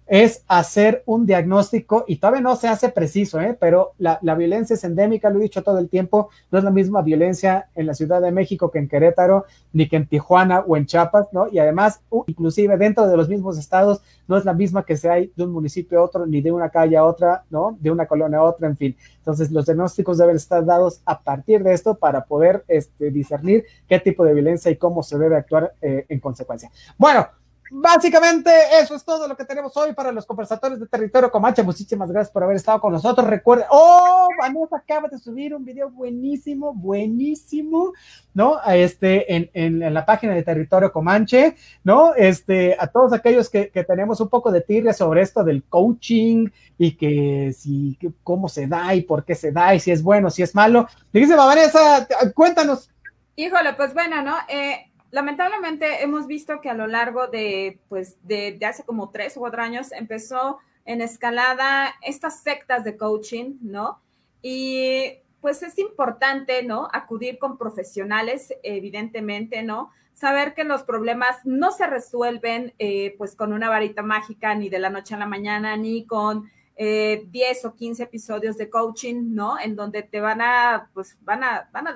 es 0.09 0.43
hacer 0.49 1.03
un 1.05 1.27
diagnóstico 1.27 2.05
y 2.09 2.17
todavía 2.17 2.41
no 2.41 2.57
se 2.57 2.67
hace 2.67 2.89
preciso, 2.89 3.41
¿eh? 3.41 3.57
pero 3.59 3.93
la, 3.99 4.19
la, 4.23 4.35
violencia 4.35 4.75
es 4.75 4.83
endémica, 4.83 5.29
lo 5.29 5.39
he 5.39 5.43
dicho 5.43 5.63
todo 5.63 5.79
el 5.79 5.91
tiempo, 5.91 6.31
no 6.51 6.59
es 6.59 6.65
la 6.65 6.71
misma 6.71 7.03
violencia 7.03 7.69
en 7.75 7.87
la 7.87 7.95
Ciudad 7.95 8.23
de 8.23 8.33
México 8.33 8.71
que 8.71 8.79
en 8.79 8.89
Querétaro, 8.89 9.45
ni 9.73 9.87
que 9.87 9.97
en 9.97 10.07
Tijuana 10.07 10.61
o 10.61 10.77
en 10.77 10.87
Chiapas, 10.87 11.29
¿no? 11.33 11.49
Y 11.49 11.59
además, 11.59 12.01
inclusive 12.27 12.77
dentro 12.79 13.07
de 13.07 13.17
los 13.17 13.29
mismos 13.29 13.59
estados, 13.59 14.01
no 14.27 14.37
es 14.37 14.45
la 14.45 14.55
misma 14.55 14.85
que 14.85 14.97
se 14.97 15.11
hay 15.11 15.33
de 15.37 15.45
un 15.45 15.53
municipio 15.53 16.01
a 16.01 16.05
otro, 16.05 16.27
ni 16.27 16.41
de 16.41 16.53
una 16.53 16.71
calle 16.71 16.97
a 16.97 17.05
otra, 17.05 17.45
¿no? 17.51 17.77
De 17.79 17.91
una 17.91 18.07
colonia 18.07 18.39
a 18.39 18.45
otra, 18.45 18.67
en 18.67 18.77
fin. 18.77 18.97
Entonces, 19.19 19.51
los 19.51 19.67
diagnósticos 19.67 20.17
deben 20.17 20.37
estar 20.37 20.65
dados 20.65 21.03
a 21.05 21.21
partir 21.21 21.63
de 21.63 21.75
esto 21.75 21.97
para 21.97 22.25
poder 22.25 22.65
este, 22.67 23.11
discernir 23.11 23.65
qué 23.87 24.01
tipo 24.01 24.25
de 24.25 24.33
violencia 24.33 24.71
y 24.71 24.77
cómo 24.77 25.03
se 25.03 25.19
debe 25.19 25.37
actuar 25.37 25.75
eh, 25.83 26.07
en 26.09 26.19
consecuencia. 26.21 26.71
Bueno, 26.97 27.29
Básicamente, 27.71 28.51
eso 28.81 28.95
es 28.95 29.05
todo 29.05 29.29
lo 29.29 29.37
que 29.37 29.45
tenemos 29.45 29.77
hoy 29.77 29.93
para 29.93 30.11
los 30.11 30.25
conversatorios 30.25 30.81
de 30.81 30.87
territorio 30.87 31.31
Comanche. 31.31 31.62
Muchísimas 31.62 32.11
gracias 32.11 32.33
por 32.33 32.43
haber 32.43 32.57
estado 32.57 32.81
con 32.81 32.93
nosotros. 32.93 33.27
Recuerden, 33.27 33.66
oh, 33.71 34.29
Vanessa 34.39 34.77
acaba 34.77 35.09
de 35.09 35.19
subir 35.19 35.55
un 35.55 35.64
video 35.64 35.91
buenísimo, 35.91 36.73
buenísimo, 36.73 37.93
¿no? 38.33 38.59
Este, 38.66 39.35
en, 39.35 39.51
en, 39.53 39.93
la 39.93 40.07
página 40.07 40.35
de 40.35 40.43
territorio 40.43 40.93
Comanche, 40.93 41.57
¿no? 41.85 42.14
Este, 42.14 42.77
a 42.79 42.87
todos 42.87 43.12
aquellos 43.12 43.51
que, 43.51 43.69
que 43.71 43.85
tenemos 43.85 44.21
un 44.21 44.29
poco 44.29 44.51
de 44.51 44.62
tirria 44.62 44.95
sobre 44.95 45.21
esto 45.21 45.45
del 45.45 45.64
coaching 45.64 46.49
y 46.79 46.97
que 46.97 47.53
si, 47.57 47.99
cómo 48.23 48.49
se 48.49 48.66
da 48.66 48.95
y 48.95 49.03
por 49.03 49.25
qué 49.25 49.35
se 49.35 49.53
da 49.53 49.75
y 49.75 49.81
si 49.81 49.91
es 49.91 50.03
bueno, 50.03 50.31
si 50.31 50.43
es 50.43 50.55
malo. 50.55 50.89
Dice 51.12 51.37
Vanessa, 51.37 52.07
cuéntanos. 52.35 52.91
Híjole, 53.37 53.75
pues 53.75 53.95
bueno, 53.95 54.21
¿no? 54.23 54.37
Eh, 54.49 54.88
lamentablemente 55.11 56.03
hemos 56.03 56.27
visto 56.27 56.61
que 56.61 56.71
a 56.71 56.75
lo 56.75 56.87
largo 56.87 57.27
de, 57.29 57.81
pues, 57.89 58.17
de, 58.23 58.59
hace 58.67 58.85
como 58.85 59.11
tres 59.11 59.37
o 59.37 59.41
cuatro 59.41 59.63
años 59.63 59.93
empezó 59.93 60.59
en 60.85 61.01
escalada 61.01 61.95
estas 62.03 62.43
sectas 62.43 62.85
de 62.85 62.97
coaching, 62.97 63.59
¿no? 63.61 64.01
Y 64.43 65.19
pues 65.41 65.63
es 65.63 65.79
importante, 65.79 66.63
¿no? 66.63 66.89
Acudir 66.93 67.39
con 67.39 67.59
profesionales, 67.59 68.55
evidentemente, 68.63 69.63
¿no? 69.63 69.91
Saber 70.15 70.55
que 70.55 70.65
los 70.65 70.83
problemas 70.83 71.37
no 71.45 71.71
se 71.71 71.87
resuelven 71.87 72.75
eh, 72.79 73.15
pues 73.19 73.37
con 73.37 73.53
una 73.53 73.69
varita 73.69 74.03
mágica 74.03 74.55
ni 74.55 74.69
de 74.69 74.79
la 74.79 74.91
noche 74.91 75.15
a 75.15 75.19
la 75.19 75.27
mañana, 75.27 75.77
ni 75.77 76.07
con 76.07 76.51
eh, 76.77 77.25
10 77.31 77.65
o 77.67 77.75
15 77.75 78.05
episodios 78.05 78.57
de 78.57 78.71
coaching, 78.71 79.35
¿no? 79.35 79.59
En 79.61 79.77
donde 79.77 80.03
te 80.03 80.21
van 80.21 80.41
a, 80.41 80.91
pues 80.95 81.19
van 81.21 81.45
a, 81.45 81.69
van 81.73 81.87
a 81.87 81.95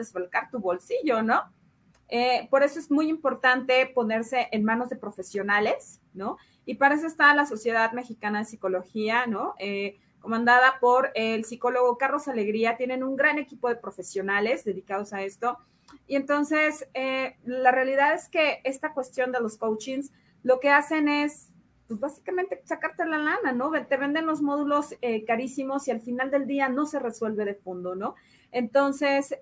tu 0.50 0.58
bolsillo, 0.60 1.22
¿no? 1.22 1.42
Eh, 2.14 2.46
por 2.50 2.62
eso 2.62 2.78
es 2.78 2.90
muy 2.90 3.08
importante 3.08 3.86
ponerse 3.86 4.46
en 4.52 4.64
manos 4.64 4.90
de 4.90 4.96
profesionales, 4.96 5.98
¿no? 6.12 6.36
Y 6.66 6.74
para 6.74 6.94
eso 6.94 7.06
está 7.06 7.34
la 7.34 7.46
Sociedad 7.46 7.90
Mexicana 7.92 8.40
de 8.40 8.44
Psicología, 8.44 9.26
¿no? 9.26 9.54
Eh, 9.58 9.98
comandada 10.20 10.78
por 10.78 11.10
el 11.14 11.46
psicólogo 11.46 11.96
Carlos 11.96 12.28
Alegría. 12.28 12.76
Tienen 12.76 13.02
un 13.02 13.16
gran 13.16 13.38
equipo 13.38 13.70
de 13.70 13.76
profesionales 13.76 14.62
dedicados 14.62 15.14
a 15.14 15.22
esto. 15.22 15.56
Y 16.06 16.16
entonces, 16.16 16.86
eh, 16.92 17.38
la 17.46 17.70
realidad 17.70 18.12
es 18.12 18.28
que 18.28 18.60
esta 18.64 18.92
cuestión 18.92 19.32
de 19.32 19.40
los 19.40 19.56
coachings, 19.56 20.12
lo 20.42 20.60
que 20.60 20.68
hacen 20.68 21.08
es, 21.08 21.48
pues 21.88 21.98
básicamente 21.98 22.60
sacarte 22.66 23.06
la 23.06 23.16
lana, 23.16 23.52
¿no? 23.52 23.72
Te 23.86 23.96
venden 23.96 24.26
los 24.26 24.42
módulos 24.42 24.94
carísimos 25.26 25.88
y 25.88 25.92
al 25.92 26.02
final 26.02 26.30
del 26.30 26.46
día 26.46 26.68
no 26.68 26.84
se 26.84 26.98
resuelve 26.98 27.46
de 27.46 27.54
fondo, 27.54 27.94
¿no? 27.94 28.16
Entonces, 28.50 29.34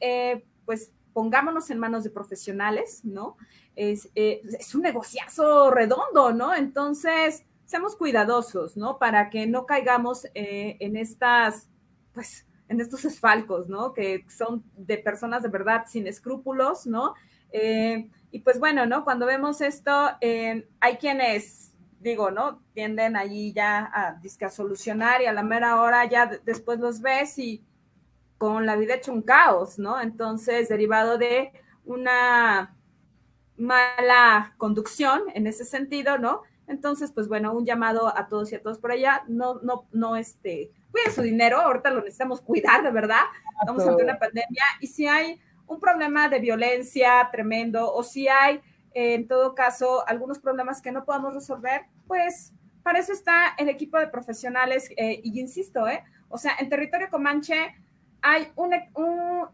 pues 0.65 0.93
pongámonos 1.13 1.71
en 1.71 1.79
manos 1.79 2.05
de 2.05 2.11
profesionales, 2.11 3.05
¿no? 3.05 3.37
Es, 3.77 4.11
eh, 4.15 4.43
es, 4.59 4.75
un 4.75 4.83
negociazo 4.83 5.71
redondo, 5.71 6.33
¿no? 6.33 6.55
Entonces, 6.55 7.45
seamos 7.65 7.97
cuidadosos, 7.97 8.77
¿no? 8.77 8.99
Para 8.99 9.31
que 9.31 9.47
no 9.47 9.67
caigamos 9.67 10.27
eh, 10.35 10.77
en 10.81 10.97
estas, 10.97 11.69
pues, 12.13 12.47
en 12.69 12.81
estos 12.81 13.05
esfalcos, 13.05 13.69
¿no? 13.69 13.93
Que 13.93 14.25
son 14.29 14.65
de 14.77 14.99
personas 14.99 15.43
de 15.43 15.49
verdad 15.49 15.85
sin 15.87 16.07
escrúpulos, 16.07 16.87
¿no? 16.87 17.15
Eh, 17.53 18.09
y 18.31 18.41
pues 18.41 18.61
bueno, 18.61 18.87
¿no? 18.87 19.05
Cuando 19.05 19.27
vemos 19.27 19.61
esto, 19.61 19.91
hay 20.21 20.97
quienes, 21.01 21.75
digo, 21.99 22.31
¿no? 22.31 22.63
Tienden 22.75 23.17
allí 23.17 23.53
ya 23.53 23.91
a, 23.93 24.21
a 24.21 24.51
solucionar 24.51 25.21
y 25.21 25.27
a 25.27 25.33
la 25.33 25.43
mera 25.43 25.81
hora 25.81 26.09
ya 26.09 26.27
después 26.45 26.79
los 26.79 27.01
ves 27.01 27.39
y 27.39 27.65
con 28.41 28.65
la 28.65 28.75
vida 28.75 28.95
hecho 28.95 29.13
un 29.13 29.21
caos, 29.21 29.79
¿no? 29.79 30.01
Entonces, 30.01 30.71
derivado 30.71 31.19
de 31.19 31.53
una 31.85 32.75
mala 33.59 34.55
conducción 34.57 35.25
en 35.35 35.47
ese 35.47 35.67
sentido, 35.67 36.17
¿no? 36.17 36.41
Entonces, 36.67 37.13
pues 37.13 37.29
bueno, 37.29 37.53
un 37.53 37.67
llamado 37.67 38.09
a 38.17 38.29
todos 38.29 38.51
y 38.51 38.55
a 38.55 38.63
todos 38.63 38.79
por 38.79 38.93
allá, 38.93 39.25
no, 39.29 39.61
no, 39.61 39.87
no, 39.93 40.17
este, 40.17 40.71
cuiden 40.91 41.13
su 41.13 41.21
dinero, 41.21 41.61
ahorita 41.61 41.91
lo 41.91 42.01
necesitamos 42.01 42.41
cuidar, 42.41 42.83
de 42.83 42.91
verdad, 42.91 43.25
estamos 43.61 43.87
ante 43.87 44.05
una 44.05 44.19
pandemia, 44.19 44.65
y 44.81 44.87
si 44.87 45.07
hay 45.07 45.39
un 45.67 45.79
problema 45.79 46.31
de 46.31 46.39
violencia 46.41 47.29
tremendo, 47.31 47.93
o 47.93 48.03
si 48.03 48.27
hay, 48.29 48.63
en 48.95 49.29
todo 49.29 49.55
caso, 49.55 50.03
algunos 50.09 50.39
problemas 50.39 50.81
que 50.81 50.93
no 50.93 51.05
podamos 51.05 51.35
resolver, 51.35 51.83
pues 52.07 52.55
para 52.83 53.01
eso 53.01 53.13
está 53.13 53.55
el 53.59 53.69
equipo 53.69 53.99
de 53.99 54.09
profesionales, 54.09 54.89
eh, 54.97 55.21
y 55.23 55.39
insisto, 55.39 55.87
¿eh? 55.87 56.03
O 56.31 56.39
sea, 56.39 56.53
en 56.59 56.71
territorio 56.71 57.11
Comanche, 57.11 57.75
hay 58.23 58.49
un, 58.57 58.75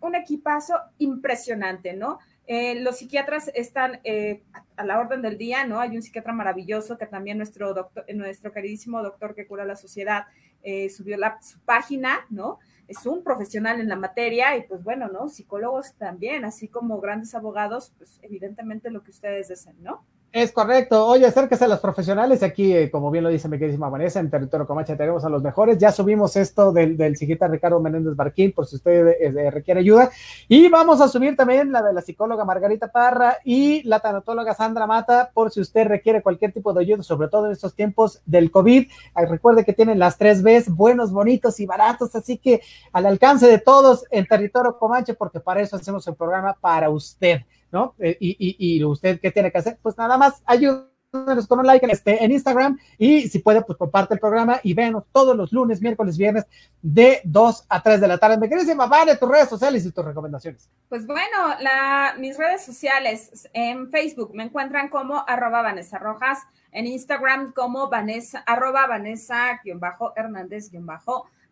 un, 0.01 0.14
equipazo 0.14 0.75
impresionante, 0.99 1.95
¿no? 1.95 2.19
Eh, 2.47 2.81
los 2.81 2.99
psiquiatras 2.99 3.51
están 3.55 4.01
eh, 4.05 4.43
a 4.77 4.85
la 4.85 5.01
orden 5.01 5.23
del 5.23 5.37
día, 5.37 5.67
¿no? 5.67 5.81
Hay 5.81 5.97
un 5.97 6.03
psiquiatra 6.03 6.33
maravilloso 6.33 6.97
que 6.97 7.07
también 7.07 7.39
nuestro 7.39 7.75
doctor, 7.75 8.05
nuestro 8.14 8.53
queridísimo 8.53 9.03
doctor 9.03 9.35
que 9.35 9.47
cura 9.47 9.64
la 9.64 9.77
sociedad 9.77 10.27
eh, 10.62 10.89
subió 10.89 11.17
la, 11.17 11.41
su 11.43 11.61
página, 11.61 12.27
¿no? 12.31 12.59
Es 12.89 13.05
un 13.05 13.25
profesional 13.25 13.81
en 13.81 13.89
la 13.89 13.97
materia 13.97 14.57
y 14.57 14.62
pues 14.62 14.85
bueno, 14.85 15.09
¿no? 15.09 15.29
Psicólogos 15.29 15.95
también, 15.95 16.45
así 16.45 16.69
como 16.69 17.01
grandes 17.01 17.35
abogados, 17.35 17.93
pues 17.99 18.21
evidentemente 18.23 18.91
lo 18.91 19.03
que 19.03 19.11
ustedes 19.11 19.49
deseen, 19.49 19.83
¿no? 19.83 20.05
Es 20.33 20.53
correcto. 20.53 21.07
Oye, 21.07 21.24
acérquese 21.24 21.64
a 21.64 21.68
los 21.68 21.81
profesionales. 21.81 22.43
Aquí, 22.43 22.70
eh, 22.77 22.91
como 22.91 23.11
bien 23.11 23.24
lo 23.24 23.31
dice 23.31 23.49
mi 23.49 23.59
queridísima 23.59 23.89
Vanessa, 23.89 24.20
en 24.20 24.29
Territorio 24.29 24.66
Comacha 24.66 24.95
tenemos 24.95 25.24
a 25.24 25.31
los 25.31 25.43
mejores. 25.43 25.79
Ya 25.79 25.93
subimos 25.93 26.37
esto 26.37 26.72
del, 26.72 26.99
del 26.99 27.16
psiquiatra 27.16 27.49
Ricardo 27.49 27.81
Menéndez 27.81 28.14
Barquín, 28.14 28.53
por 28.53 28.66
si 28.66 28.77
usted 28.77 29.16
eh, 29.18 29.51
requiere 29.51 29.81
ayuda. 29.81 30.11
Y 30.47 30.68
vamos 30.68 31.01
a 31.01 31.09
subir 31.09 31.37
también 31.37 31.72
la 31.72 31.83
de 31.83 31.95
la 31.95 32.03
psicóloga 32.03 32.45
Margarita 32.45 32.93
Parra 32.93 33.39
y 33.47 33.83
la 33.85 34.01
tanatóloga 34.01 34.53
Sandra 34.53 34.87
Mata, 34.87 35.31
por 35.33 35.51
si 35.51 35.62
usted 35.62 35.87
requiere 35.87 36.22
cualquier 36.22 36.53
tipo 36.53 36.74
de 36.74 36.83
ayuda, 36.83 37.03
sobre 37.03 37.29
todo 37.29 37.47
en 37.47 37.53
estos 37.53 37.74
tiempos 37.74 38.20
del 38.27 38.51
COVID. 38.51 38.89
recuerde 39.14 39.64
que 39.64 39.72
tienen 39.72 39.99
las 39.99 40.18
tres 40.18 40.43
Bs, 40.43 40.68
buenos, 40.68 41.12
bonitos 41.12 41.61
y 41.61 41.66
baratos, 41.66 42.14
así 42.14 42.37
que 42.37 42.61
al 42.93 43.07
alcance 43.07 43.47
de 43.47 43.59
todos 43.59 44.05
en 44.11 44.27
Territorio 44.27 44.77
Comanche, 44.77 45.14
porque 45.14 45.41
para 45.41 45.62
eso 45.62 45.77
hacemos 45.77 46.07
el 46.09 46.14
programa 46.14 46.55
para 46.61 46.91
usted. 46.91 47.41
¿No? 47.73 47.95
Eh, 47.99 48.17
y, 48.21 48.83
usted, 48.85 49.21
¿qué 49.21 49.31
tiene 49.31 49.51
que 49.51 49.59
hacer? 49.59 49.79
Pues 49.83 49.97
nada 49.97 50.17
más, 50.17 50.43
ayúdenos 50.47 51.47
con 51.49 51.61
un 51.61 51.67
like 51.67 51.85
en, 51.85 51.91
este, 51.91 52.23
en 52.23 52.31
Instagram 52.33 52.79
y 52.99 53.29
si 53.29 53.39
puede, 53.39 53.62
pues 53.62 53.79
comparte 53.79 54.14
el 54.14 54.21
programa 54.21 54.61
y 54.62 54.75
venos 54.75 55.05
todos 55.12 55.37
los 55.37 55.53
lunes, 55.53 55.81
miércoles, 55.81 56.19
viernes 56.19 56.47
de 56.83 57.21
2 57.25 57.67
a 57.69 57.83
3 57.83 58.01
de 58.01 58.09
la 58.09 58.19
tarde. 58.19 58.39
Me 58.39 58.49
querés 58.49 58.67
Vale, 58.77 59.17
tus 59.17 59.29
redes 59.29 59.49
sociales 59.49 59.87
y 59.87 59.93
tus 59.93 60.05
recomendaciones. 60.05 60.69
Pues 60.89 61.07
bueno, 61.07 61.55
la, 61.61 62.14
mis 62.19 62.37
redes 62.37 62.64
sociales 62.64 63.49
en 63.53 63.91
Facebook 63.91 64.33
me 64.35 64.45
encuentran 64.45 64.89
como 64.89 65.25
arroba 65.27 65.62
Vanessa 65.62 65.99
Rojas, 65.99 66.41
en 66.73 66.87
Instagram 66.87 67.53
como 67.53 67.89
Vanessa, 67.89 68.41
arroba 68.47 68.87
Vanessa, 68.87 69.61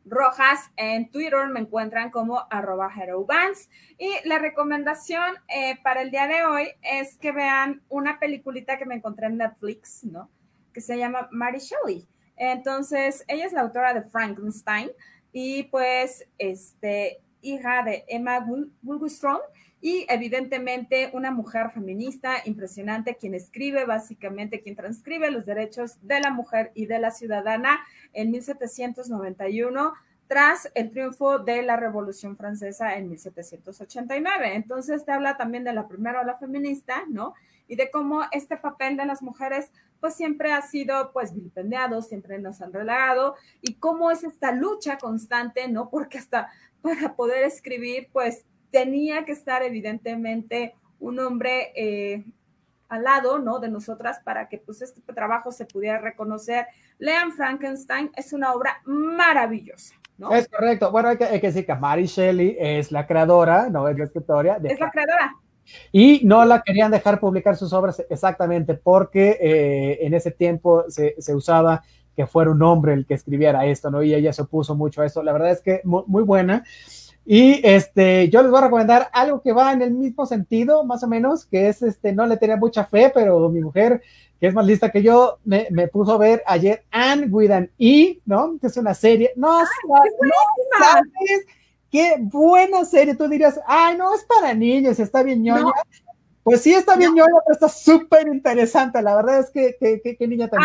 Rojas. 0.05 0.70
En 0.76 1.11
Twitter 1.11 1.48
me 1.48 1.61
encuentran 1.61 2.11
como 2.11 2.46
arroba 2.50 2.90
Y 3.98 4.11
la 4.24 4.38
recomendación 4.38 5.36
eh, 5.48 5.78
para 5.82 6.02
el 6.02 6.11
día 6.11 6.26
de 6.26 6.44
hoy 6.44 6.68
es 6.82 7.16
que 7.16 7.32
vean 7.32 7.82
una 7.88 8.18
peliculita 8.18 8.78
que 8.78 8.86
me 8.86 8.94
encontré 8.94 9.26
en 9.26 9.38
Netflix, 9.38 10.05
¿no? 10.05 10.30
Que 10.72 10.80
se 10.80 10.98
llama 10.98 11.28
Mary 11.30 11.59
Shelley. 11.59 12.07
Entonces, 12.36 13.24
ella 13.28 13.46
es 13.46 13.52
la 13.52 13.61
autora 13.62 13.94
de 13.94 14.02
Frankenstein 14.02 14.90
y 15.32 15.64
pues, 15.64 16.26
este, 16.38 17.20
hija 17.42 17.82
de 17.82 18.05
Emma 18.09 18.44
Bulgustrom 18.82 19.38
y 19.85 20.07
evidentemente 20.09 21.11
una 21.12 21.30
mujer 21.30 21.70
feminista 21.70 22.37
impresionante, 22.47 23.16
quien 23.16 23.35
escribe 23.35 23.85
básicamente, 23.85 24.62
quien 24.62 24.76
transcribe 24.76 25.31
los 25.31 25.44
derechos 25.44 25.98
de 26.01 26.20
la 26.20 26.31
mujer 26.31 26.73
y 26.74 26.86
de 26.86 26.98
la 26.98 27.11
ciudadana 27.11 27.81
en 28.15 28.31
1791 28.31 29.93
tras 30.27 30.70
el 30.74 30.90
triunfo 30.90 31.39
de 31.39 31.61
la 31.61 31.77
Revolución 31.77 32.35
Francesa 32.35 32.97
en 32.97 33.11
1789. 33.11 34.55
Entonces 34.55 35.05
te 35.05 35.12
habla 35.12 35.36
también 35.36 35.65
de 35.65 35.74
la 35.74 35.86
primera 35.86 36.23
ola 36.23 36.39
feminista, 36.39 37.02
¿no? 37.11 37.35
Y 37.69 37.77
de 37.77 37.90
cómo 37.90 38.23
este 38.32 38.56
papel 38.56 38.97
de 38.97 39.05
las 39.05 39.20
mujeres 39.20 39.70
pues 40.01 40.15
siempre 40.15 40.55
ha 40.55 40.62
sido 40.62 41.12
pues 41.12 41.35
vilipendiado, 41.35 42.01
siempre 42.01 42.39
nos 42.39 42.62
han 42.62 42.73
relegado 42.73 43.35
y 43.61 43.74
cómo 43.74 44.11
es 44.11 44.24
esta 44.24 44.51
lucha 44.51 44.97
constante, 44.97 45.69
¿no? 45.69 45.90
Porque 45.90 46.16
hasta 46.16 46.48
para 46.81 47.15
poder 47.16 47.44
escribir 47.44 48.09
pues 48.15 48.47
tenía 48.74 49.24
que 49.24 49.30
estar 49.30 49.62
evidentemente 49.62 50.74
un 50.98 51.20
hombre 51.20 51.70
eh, 51.76 52.24
al 52.88 53.05
lado, 53.05 53.38
¿no? 53.38 53.60
De 53.60 53.68
nosotras 53.68 54.18
para 54.24 54.48
que 54.48 54.59
pues 54.59 54.82
este 54.82 55.01
trabajo 55.12 55.52
se 55.52 55.64
pudiera 55.64 55.98
reconocer. 55.98 56.66
Lean 56.98 57.30
Frankenstein 57.30 58.10
es 58.16 58.32
una 58.32 58.52
obra 58.52 58.82
maravillosa. 58.84 59.94
¿No? 60.18 60.32
Es 60.32 60.48
correcto. 60.48 60.90
Bueno, 60.90 61.10
hay 61.10 61.16
que, 61.16 61.24
hay 61.24 61.40
que, 61.40 61.46
decir 61.46 61.64
que 61.64 61.74
Mary 61.76 62.06
Shelley 62.06 62.56
es 62.59 62.90
la 62.90 63.06
creadora, 63.06 63.68
no 63.70 63.88
es 63.88 63.96
la 63.96 64.06
escritora. 64.06 64.59
Es 64.64 64.80
la 64.80 64.90
creadora. 64.90 65.36
Y 65.92 66.22
no 66.24 66.44
la 66.44 66.60
querían 66.60 66.90
dejar 66.90 67.20
publicar 67.20 67.56
sus 67.56 67.72
obras 67.72 68.05
exactamente 68.10 68.74
porque 68.74 69.38
eh, 69.40 69.98
en 70.05 70.14
ese 70.14 70.32
tiempo 70.32 70.84
se, 70.88 71.14
se, 71.18 71.32
usaba 71.32 71.84
que 72.16 72.26
fuera 72.26 72.51
un 72.51 72.62
hombre 72.62 72.92
el 72.92 73.06
que 73.06 73.14
escribiera 73.14 73.66
esto, 73.66 73.88
¿no? 73.88 74.02
Y 74.02 74.14
ella 74.14 74.32
se 74.32 74.42
opuso 74.42 74.74
mucho 74.74 75.01
a 75.01 75.06
esto. 75.06 75.22
La 75.22 75.32
verdad 75.32 75.52
es 75.52 75.60
que 75.60 75.80
muy, 75.84 76.02
muy 76.09 76.24
buena. 76.24 76.64
Y 77.26 77.60
este, 77.66 78.28
yo 78.28 78.42
les 78.42 78.51
voy 78.51 78.59
a 78.59 78.64
recomendar 78.64 79.09
algo 79.12 79.40
que 79.40 79.52
va 79.52 79.72
en 79.72 79.80
el 79.82 79.92
mismo 79.92 80.26
sentido, 80.26 80.84
más 80.84 81.02
o 81.02 81.09
menos, 81.09 81.46
que 81.46 81.68
es 81.68 81.82
este, 81.82 82.12
no 82.12 82.26
le 82.26 82.36
tenía 82.36 82.56
mucha 82.56 82.84
fe, 82.84 83.10
pero 83.14 83.48
mi 83.48 83.60
mujer, 83.60 84.02
que 84.38 84.48
es 84.48 84.55
más 84.55 84.66
lista 84.66 84.90
que 84.90 85.02
yo, 85.02 85.38
me, 85.44 85.66
me 85.70 85.88
puso 85.88 86.12
a 86.12 86.18
ver 86.18 86.42
ayer 86.46 86.84
Anne 86.90 87.26
with 87.26 87.51
an 87.51 87.70
E, 87.78 88.18
¿no? 88.26 88.59
Que 88.60 88.66
es 88.66 88.76
una 88.76 88.92
serie. 88.92 89.32
No, 89.36 89.59
Ay, 89.59 90.10
no 90.20 90.78
sabes 90.78 91.46
qué 91.90 92.16
buena 92.20 92.84
serie. 92.84 93.14
Tú 93.14 93.28
dirías, 93.28 93.59
ay, 93.66 93.96
no, 93.96 94.14
es 94.14 94.24
para 94.24 94.52
niños, 94.52 94.98
está 94.98 95.22
bien 95.22 95.42
ñoña. 95.42 95.62
No. 95.62 95.72
Pues 96.45 96.61
sí, 96.61 96.75
está 96.75 96.95
bien 96.95 97.15
ñoña, 97.15 97.33
pero 97.47 97.55
está 97.55 97.69
súper 97.71 98.29
interesante. 98.29 99.01
La 99.01 99.16
verdad 99.16 99.41
es 99.41 99.51
que, 99.51 99.77
que, 99.81 100.03
que, 100.03 100.15
que 100.15 100.29
niña 100.29 100.47
tan. 100.47 100.61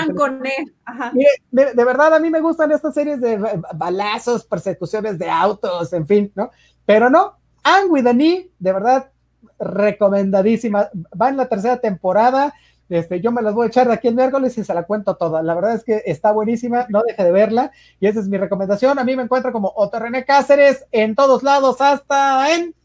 Ajá. 0.84 1.12
Mire, 1.14 1.30
de, 1.52 1.74
de, 1.74 1.86
verdad, 1.86 2.14
a 2.14 2.20
mí 2.20 2.30
me 2.30 2.42
gustan 2.42 2.74
estas 2.74 2.94
series 2.94 3.22
de 3.22 3.38
balazos, 3.76 4.44
persecuciones 4.44 5.18
de 5.18 5.30
autos, 5.30 5.94
en 5.94 6.06
fin, 6.06 6.32
¿no? 6.36 6.52
Pero 6.86 7.10
no, 7.10 7.38
Anne 7.64 7.86
with 7.88 8.08
an 8.08 8.20
E, 8.20 8.52
de 8.60 8.74
verdad, 8.74 9.10
recomendadísima. 9.58 10.90
Va 11.20 11.30
en 11.30 11.38
la 11.38 11.48
tercera 11.48 11.78
temporada. 11.78 12.54
Este, 12.90 13.22
yo 13.22 13.32
me 13.32 13.42
las 13.42 13.54
voy 13.54 13.66
a 13.66 13.68
echar 13.68 13.88
de 13.88 13.94
aquí 13.94 14.10
el 14.10 14.16
miércoles 14.16 14.58
y 14.58 14.66
se 14.66 14.74
la 14.74 14.84
cuento 14.84 15.16
toda. 15.16 15.42
La 15.44 15.54
verdad 15.54 15.76
es 15.76 15.86
que 15.86 16.02
está 16.06 16.34
buenísima, 16.34 16.88
no 16.90 17.04
deje 17.04 17.24
de 17.24 17.32
verla. 17.32 17.72
Y 18.02 18.08
esa 18.08 18.20
es 18.20 18.28
mi 18.28 18.38
recomendación. 18.38 19.00
A 19.00 19.06
mí 19.06 19.16
me 19.16 19.24
encuentra 19.24 19.54
como 19.54 19.72
Otto 19.76 19.98
René 19.98 20.26
Cáceres 20.26 20.86
en 20.92 21.16
todos 21.16 21.42
lados, 21.42 21.80
hasta 21.80 22.54
en 22.54 22.76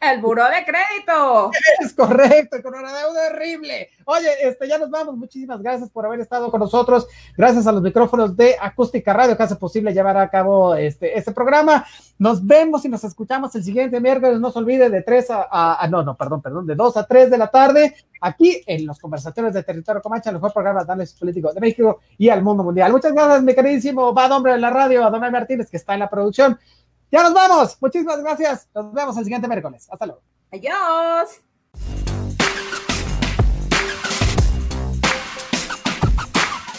el 0.00 0.20
buró 0.20 0.44
de 0.44 0.64
crédito. 0.64 1.50
Es 1.80 1.94
correcto, 1.94 2.62
con 2.62 2.74
una 2.74 2.92
deuda 2.92 3.28
horrible. 3.30 3.88
Oye, 4.04 4.28
este, 4.42 4.68
ya 4.68 4.78
nos 4.78 4.90
vamos. 4.90 5.16
Muchísimas 5.16 5.60
gracias 5.62 5.90
por 5.90 6.04
haber 6.06 6.20
estado 6.20 6.50
con 6.50 6.60
nosotros. 6.60 7.06
Gracias 7.36 7.66
a 7.66 7.72
los 7.72 7.82
micrófonos 7.82 8.36
de 8.36 8.56
Acústica 8.60 9.12
Radio 9.12 9.36
que 9.36 9.42
hace 9.42 9.56
posible 9.56 9.92
llevar 9.92 10.16
a 10.16 10.28
cabo 10.28 10.74
este, 10.74 11.16
este 11.16 11.32
programa. 11.32 11.84
Nos 12.18 12.44
vemos 12.44 12.84
y 12.84 12.88
nos 12.88 13.04
escuchamos 13.04 13.54
el 13.54 13.64
siguiente 13.64 14.00
miércoles. 14.00 14.40
No 14.40 14.50
se 14.50 14.58
olvide 14.58 14.90
de 14.90 15.02
3 15.02 15.26
a, 15.30 15.88
no, 15.90 16.02
no, 16.02 16.16
perdón, 16.16 16.42
perdón, 16.42 16.66
de 16.66 16.74
2 16.74 16.96
a 16.96 17.06
3 17.06 17.30
de 17.30 17.38
la 17.38 17.48
tarde 17.48 17.94
aquí 18.20 18.62
en 18.66 18.86
los 18.86 18.98
conversatorios 18.98 19.54
de 19.54 19.62
Territorio 19.62 20.02
Comanche, 20.02 20.28
el 20.28 20.36
mejor 20.36 20.52
programa 20.52 20.84
de 20.84 20.92
análisis 20.92 21.18
político 21.18 21.52
de 21.52 21.60
México 21.60 22.00
y 22.18 22.28
al 22.28 22.42
mundo 22.42 22.62
mundial. 22.62 22.92
Muchas 22.92 23.12
gracias, 23.12 23.42
mi 23.42 23.54
queridísimo 23.54 24.12
Bad 24.12 24.32
Hombre 24.32 24.52
de 24.52 24.58
la 24.58 24.70
Radio, 24.70 25.04
a 25.04 25.10
Donay 25.10 25.30
Martínez, 25.30 25.70
que 25.70 25.78
está 25.78 25.94
en 25.94 26.00
la 26.00 26.10
producción. 26.10 26.58
Ya 27.10 27.22
nos 27.24 27.34
vamos. 27.34 27.76
Muchísimas 27.80 28.20
gracias. 28.20 28.68
Nos 28.74 28.92
vemos 28.92 29.16
el 29.16 29.24
siguiente 29.24 29.48
miércoles. 29.48 29.88
Hasta 29.90 30.06
luego. 30.06 30.22
Adiós. 30.52 31.40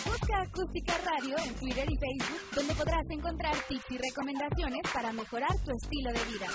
Busca 0.06 0.42
Acústica 0.42 0.94
Radio 1.06 1.36
en 1.46 1.54
Twitter 1.56 1.90
y 1.90 1.98
Facebook, 1.98 2.42
donde 2.56 2.74
podrás 2.76 3.10
encontrar 3.10 3.56
tips 3.68 3.92
y 3.92 3.98
recomendaciones 3.98 4.82
para 4.94 5.12
mejorar 5.12 5.56
tu 5.66 5.72
estilo 5.72 6.12
de 6.12 6.24
vida. 6.26 6.48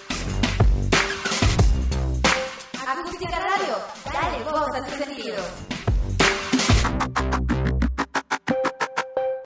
Acústica 2.86 3.38
Radio, 3.38 3.76
dale 4.12 4.44
voz 4.44 4.74
a 4.74 4.84
tu 4.84 4.90
sentido. 5.04 5.42